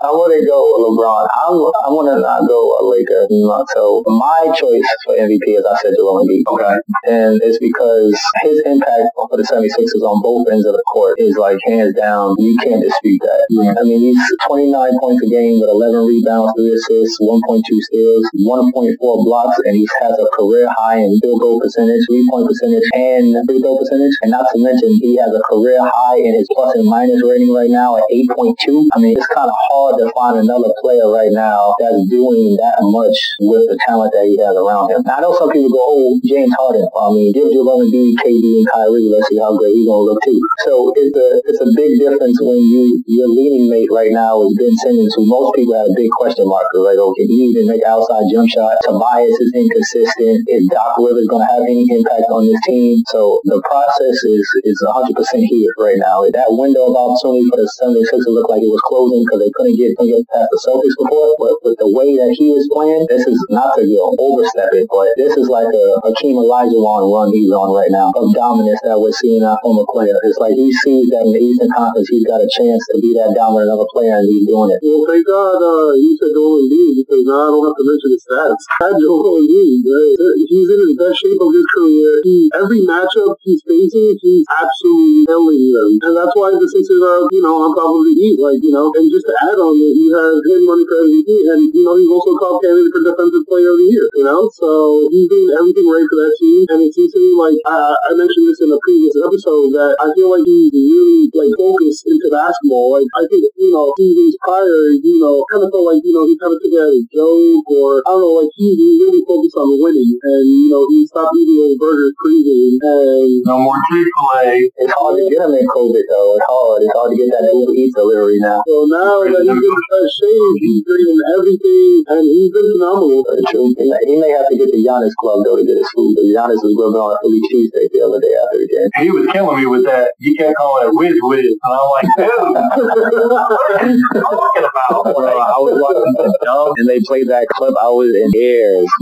I 0.03 0.11
wouldn't 0.11 0.43
go 0.43 0.59
with 0.75 0.83
LeBron. 0.91 1.25
I'm, 1.31 1.55
I 1.87 1.89
want 1.95 2.11
to 2.11 2.19
not 2.19 2.43
go 2.51 2.75
a 2.75 2.83
Laker. 2.83 3.31
So 3.71 4.03
my 4.11 4.51
choice 4.59 4.89
for 5.07 5.15
MVP, 5.15 5.47
as 5.55 5.65
I 5.65 5.79
said, 5.79 5.95
Joel 5.95 6.27
Embiid. 6.27 6.43
Okay. 6.51 6.77
And 7.07 7.39
it's 7.47 7.63
because 7.63 8.11
his 8.43 8.59
impact 8.67 9.15
for 9.15 9.39
the 9.39 9.47
76ers 9.47 10.03
on 10.03 10.19
both 10.23 10.51
ends 10.51 10.67
of 10.67 10.75
the 10.75 10.83
court 10.91 11.23
is 11.23 11.39
like 11.39 11.59
hands 11.71 11.95
down. 11.95 12.35
You 12.39 12.59
can't 12.59 12.83
dispute 12.83 13.23
that. 13.23 13.47
Yeah. 13.51 13.75
I 13.79 13.83
mean, 13.87 14.03
he's 14.03 14.19
29 14.47 14.75
points 14.99 15.23
a 15.23 15.29
game 15.31 15.63
with 15.63 15.71
11 15.71 16.03
rebounds, 16.03 16.51
3 16.59 16.67
assists, 16.75 17.23
1.2 17.23 17.63
steals, 17.63 18.25
1.4 18.43 18.99
blocks, 18.99 19.57
and 19.63 19.79
he 19.79 19.87
has 20.03 20.19
a 20.19 20.27
career 20.35 20.67
high 20.67 20.99
in 20.99 21.15
field 21.23 21.41
goal 21.41 21.63
percentage, 21.63 22.03
three-point 22.11 22.51
percentage, 22.51 22.87
and 22.93 23.39
free 23.47 23.63
throw 23.63 23.79
percentage. 23.79 24.19
And 24.27 24.35
not 24.35 24.51
to 24.51 24.59
mention, 24.59 24.91
he 24.99 25.15
has 25.23 25.31
a 25.31 25.43
career 25.47 25.79
high 25.79 26.19
in 26.19 26.35
his 26.35 26.49
plus 26.51 26.75
and 26.75 26.89
minus 26.89 27.23
rating 27.23 27.55
right 27.55 27.71
now 27.71 28.00
at 28.01 28.09
8.2. 28.09 28.89
I 28.93 28.99
mean, 28.99 29.15
it's 29.17 29.29
kind 29.29 29.49
of 29.49 29.57
hard 29.69 30.01
to 30.01 30.09
find 30.17 30.41
another 30.41 30.73
player 30.81 31.07
right 31.13 31.33
now 31.33 31.77
that's 31.77 32.01
doing 32.09 32.57
that 32.57 32.81
much 32.81 33.17
with 33.45 33.69
the 33.69 33.77
talent 33.85 34.13
that 34.17 34.25
he 34.25 34.41
has 34.41 34.57
around 34.57 34.89
him. 34.89 35.05
Now, 35.05 35.19
I 35.19 35.21
know 35.21 35.37
some 35.37 35.53
people 35.53 35.69
go, 35.69 35.83
oh, 35.85 36.21
James 36.25 36.53
Harden. 36.57 36.89
I 36.89 37.13
mean, 37.13 37.33
give 37.37 37.53
Joel 37.53 37.85
Embiid, 37.85 38.17
KD, 38.25 38.65
and 38.65 38.67
Kyrie. 38.73 39.13
Let's 39.13 39.29
see 39.29 39.39
how 39.39 39.53
great 39.57 39.77
he's 39.77 39.85
going 39.85 40.01
to 40.01 40.09
look 40.09 40.21
too. 40.25 40.39
So 40.65 40.93
it's 40.97 41.17
a 41.17 41.29
it's 41.45 41.61
a 41.61 41.71
big 41.77 42.01
difference 42.01 42.41
when 42.41 42.57
you 42.57 43.03
your 43.07 43.29
leading 43.29 43.69
mate 43.69 43.91
right 43.93 44.13
now 44.13 44.41
is 44.47 44.55
Ben 44.57 44.73
Simmons, 44.81 45.13
who 45.17 45.27
most 45.27 45.55
people 45.55 45.77
have 45.77 45.91
a 45.91 45.97
big 45.97 46.11
question 46.17 46.47
mark. 46.49 46.67
Like, 46.73 46.99
okay, 46.99 47.27
he 47.27 47.53
even 47.53 47.69
make 47.69 47.85
outside 47.85 48.25
jump 48.33 48.49
shot. 48.49 48.81
Tobias 48.85 49.35
is 49.35 49.51
inconsistent. 49.53 50.49
Is 50.49 50.65
Doc 50.73 50.97
Rivers 50.99 51.29
going 51.29 51.45
to 51.45 51.51
have 51.51 51.65
any 51.67 51.85
impact 51.91 52.31
on 52.31 52.47
this 52.47 52.61
team? 52.65 53.03
So 53.13 53.41
the 53.45 53.61
process 53.67 54.17
is 54.25 54.45
is 54.65 54.79
100% 54.87 55.13
here 55.45 55.73
right 55.79 55.99
now. 55.99 56.23
That 56.31 56.53
window 56.55 56.91
of 56.91 56.97
opportunity 56.97 57.45
for 57.51 57.59
the 57.59 57.69
76ers 57.91 58.31
looked 58.31 58.51
like 58.51 58.63
it 58.63 58.71
was 58.71 58.83
closing 58.87 59.23
because 59.27 59.43
they 59.43 59.53
couldn't 59.55 59.77
get, 59.77 59.95
get 59.99 60.23
past 60.31 60.49
the 60.55 60.59
Celtics 60.63 60.97
before. 60.97 61.35
But 61.39 61.55
with 61.67 61.79
the 61.83 61.91
way 61.91 62.15
that 62.19 62.31
he 62.39 62.55
is 62.55 62.67
playing, 62.71 63.07
this 63.11 63.27
is 63.27 63.39
not 63.51 63.75
to 63.79 63.83
go 63.87 64.15
overstep 64.19 64.71
it, 64.75 64.87
but 64.91 65.11
this 65.19 65.35
is 65.35 65.51
like 65.51 65.69
a 65.71 65.87
Hakeem 66.07 66.39
Olajuwon 66.39 67.03
run 67.11 67.35
he's 67.35 67.51
on 67.51 67.75
right 67.75 67.91
now 67.91 68.15
of 68.15 68.31
dominance 68.35 68.81
that 68.87 68.99
we're 68.99 69.15
seeing 69.15 69.43
out 69.43 69.59
from 69.63 69.79
a 69.83 69.87
player. 69.91 70.15
It's 70.23 70.39
like 70.39 70.55
he 70.55 70.71
sees 70.87 71.11
that 71.11 71.27
in 71.27 71.35
the 71.35 71.43
Eastern 71.43 71.71
Conference 71.75 72.09
he's 72.09 72.27
got 72.27 72.41
a 72.41 72.49
chance 72.49 72.83
to 72.95 73.03
be 73.03 73.13
that 73.19 73.35
dominant 73.35 73.75
of 73.75 73.83
a 73.83 73.89
player 73.91 74.15
and 74.17 74.27
he's 74.31 74.47
doing 74.47 74.71
it. 74.71 74.79
Well, 74.83 75.05
thank 75.11 75.27
God 75.27 75.59
uh, 75.59 75.93
you 75.99 76.15
said 76.19 76.33
Joel 76.33 76.63
Embiid 76.63 76.95
because 77.03 77.23
now 77.27 77.41
I 77.41 77.49
don't 77.51 77.67
have 77.67 77.79
to 77.79 77.85
mention 77.87 78.09
his 78.15 78.23
stats. 78.23 78.63
Had 78.79 78.95
Joel 79.03 79.43
Embiid, 79.43 79.83
right? 79.85 80.17
He's 80.47 80.69
in 80.71 80.79
his 80.87 80.95
best 80.97 81.17
shape 81.19 81.41
of 81.41 81.51
his 81.51 81.67
career. 81.75 82.11
He, 82.23 82.51
every 82.55 82.83
matchup 82.87 83.37
he's 83.43 83.63
facing, 83.67 84.17
he's 84.23 84.47
absolutely 84.49 85.27
killing 85.27 85.65
them. 85.75 85.91
And 86.07 86.13
that's 86.17 86.35
why 86.37 86.53
the 86.55 86.69
Sixers 86.69 87.03
are, 87.03 87.27
you 87.33 87.43
know, 87.43 87.73
top 87.81 87.97
the 88.05 88.13
Heat. 88.13 88.37
Like, 88.37 88.61
you 88.61 88.73
know, 88.73 88.93
and 88.93 89.09
just 89.09 89.25
to 89.25 89.35
add 89.49 89.57
on 89.57 89.73
it, 89.77 89.95
you 89.97 90.09
have 90.13 90.37
him 90.45 90.69
running 90.69 90.89
for 90.89 90.99
MVP 91.01 91.29
and, 91.49 91.61
you 91.73 91.83
know, 91.85 91.97
he's 91.97 92.13
also 92.13 92.37
called 92.37 92.61
candidate 92.61 92.93
for 92.93 93.01
Defensive 93.01 93.45
Player 93.49 93.73
of 93.73 93.79
the 93.81 93.89
Year, 93.89 94.07
you 94.17 94.25
know? 94.25 94.49
So 94.53 94.69
he's 95.09 95.29
doing 95.29 95.51
everything 95.57 95.89
right 95.89 96.05
for 96.05 96.17
that 96.21 96.33
team. 96.37 96.61
And 96.69 96.79
it 96.85 96.93
seems 96.93 97.13
to 97.17 97.21
me 97.21 97.33
like, 97.37 97.57
I, 97.65 98.13
I 98.13 98.17
mentioned 98.17 98.47
this 98.49 98.61
in 98.61 98.69
a 98.69 98.81
previous 98.85 99.17
episode, 99.17 99.73
that 99.77 99.97
I 100.01 100.13
feel 100.13 100.29
like 100.29 100.45
he's 100.45 100.73
really, 100.75 101.33
like, 101.33 101.53
focused 101.57 102.05
into 102.05 102.29
basketball. 102.29 103.01
Like, 103.01 103.09
I 103.17 103.25
think, 103.29 103.49
you 103.57 103.71
know, 103.73 103.95
seasons 103.97 104.37
prior, 104.45 104.93
you 105.01 105.19
know, 105.23 105.45
kind 105.49 105.65
of 105.65 105.71
felt 105.73 105.87
like, 105.89 106.03
you 106.05 106.13
know, 106.13 106.27
he 106.29 106.37
kind 106.37 106.53
of 106.53 106.59
took 106.61 106.75
it 106.75 106.83
as 106.83 106.95
a 107.01 107.05
joke 107.09 107.67
or, 107.71 108.05
I 108.05 108.17
don't 108.17 108.25
know, 108.25 108.37
like, 108.45 108.53
he, 108.57 108.67
he 108.77 108.87
really 109.01 109.23
focused 109.25 109.57
on 109.57 109.81
winning. 109.81 110.13
And, 110.21 110.45
you 110.45 110.69
know, 110.69 110.83
he 110.91 111.07
stopped 111.07 111.33
eating 111.39 111.57
those 111.57 111.79
burgers 111.81 112.13
pregame. 112.19 112.77
And, 112.83 113.31
No 113.47 113.57
more 113.63 113.79
Chick-fil-A. 113.89 114.71
It's 114.85 114.95
hard 114.97 115.15
to 115.17 115.25
get 115.31 115.45
him 115.45 115.55
in 115.55 115.67
COVID 115.69 116.05
though. 116.11 116.31
It's 116.37 116.49
hard. 116.49 116.79
It's 116.83 116.95
hard 116.97 117.11
to 117.13 117.17
get 117.17 117.31
that 117.31 117.45
Uber 117.61 117.75
Eats 117.77 117.95
delivery 117.95 118.39
now. 118.41 118.65
So 118.65 118.89
now 118.89 119.21
that 119.21 119.31
he's 119.31 119.45
in 119.45 119.61
the 119.61 119.85
best 119.93 120.13
shape, 120.17 120.57
he's 120.65 120.81
doing 120.89 121.19
everything, 121.37 121.93
and 122.09 122.23
he's 122.25 122.51
been 122.53 122.69
phenomenal. 122.81 123.21
Very 123.29 123.45
true. 123.53 123.69
He 123.77 123.85
may, 123.85 124.01
he 124.09 124.15
may 124.17 124.31
have 124.33 124.49
to 124.49 124.57
get 124.57 124.69
the 124.73 124.81
Giannis 124.81 125.13
club 125.21 125.45
though 125.45 125.57
to 125.61 125.65
get 125.65 125.77
his 125.77 125.89
food. 125.93 126.17
But 126.17 126.25
Giannis 126.33 126.61
was 126.65 126.73
grubbing 126.75 127.01
on 127.05 127.13
a 127.13 127.19
Philly 127.21 127.41
cheesesteak 127.53 127.89
the 127.93 128.01
other 128.07 128.21
day 128.21 128.33
after 128.33 128.57
the 128.59 128.69
game. 128.69 128.89
He 129.05 129.11
was 129.13 129.25
killing 129.31 129.57
me 129.61 129.67
with 129.69 129.85
that. 129.85 130.17
He 130.19 130.33
kept 130.37 130.57
calling 130.57 130.89
it 130.89 130.93
whiz 130.97 131.17
whiz, 131.21 131.45
and 131.61 131.73
I'm 131.77 131.89
like, 131.95 132.09
dude, 132.17 132.57
what 133.53 133.77
are 133.81 133.91
you 133.93 134.09
talking 134.17 134.65
about? 134.65 135.05
Bro, 135.15 135.29
I 135.29 135.59
was 135.61 135.77
watching 135.77 136.15
the 136.17 136.29
dub 136.45 136.73
and 136.79 136.89
they 136.89 137.01
played 137.05 137.29
that 137.29 137.47
clip. 137.53 137.75
I 137.77 137.89
was 137.93 138.11
in 138.15 138.31
tears. 138.33 138.89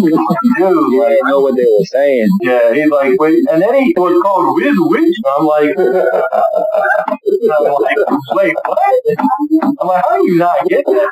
Dude, 0.59 0.75
You 0.93 1.01
like, 1.03 1.11
didn't 1.15 1.29
know 1.29 1.41
what 1.41 1.55
they 1.57 1.63
were 1.67 1.85
saying. 1.85 2.29
yeah, 2.43 2.73
he's 2.75 2.91
like, 2.91 3.15
wait, 3.21 3.45
and 3.51 3.63
then 3.63 3.75
he 3.75 3.95
was 3.97 4.15
called 4.23 4.57
whiz 4.57 4.75
whiz. 4.91 5.15
I'm 5.37 5.45
like, 5.47 5.71
I'm 7.49 8.37
like, 8.37 8.48
wait, 8.49 8.57
what? 8.67 9.77
I'm 9.81 9.87
like, 9.87 10.05
how 10.09 10.17
do 10.17 10.25
you 10.27 10.39
not 10.39 10.67
get 10.69 10.85
that? 10.87 11.11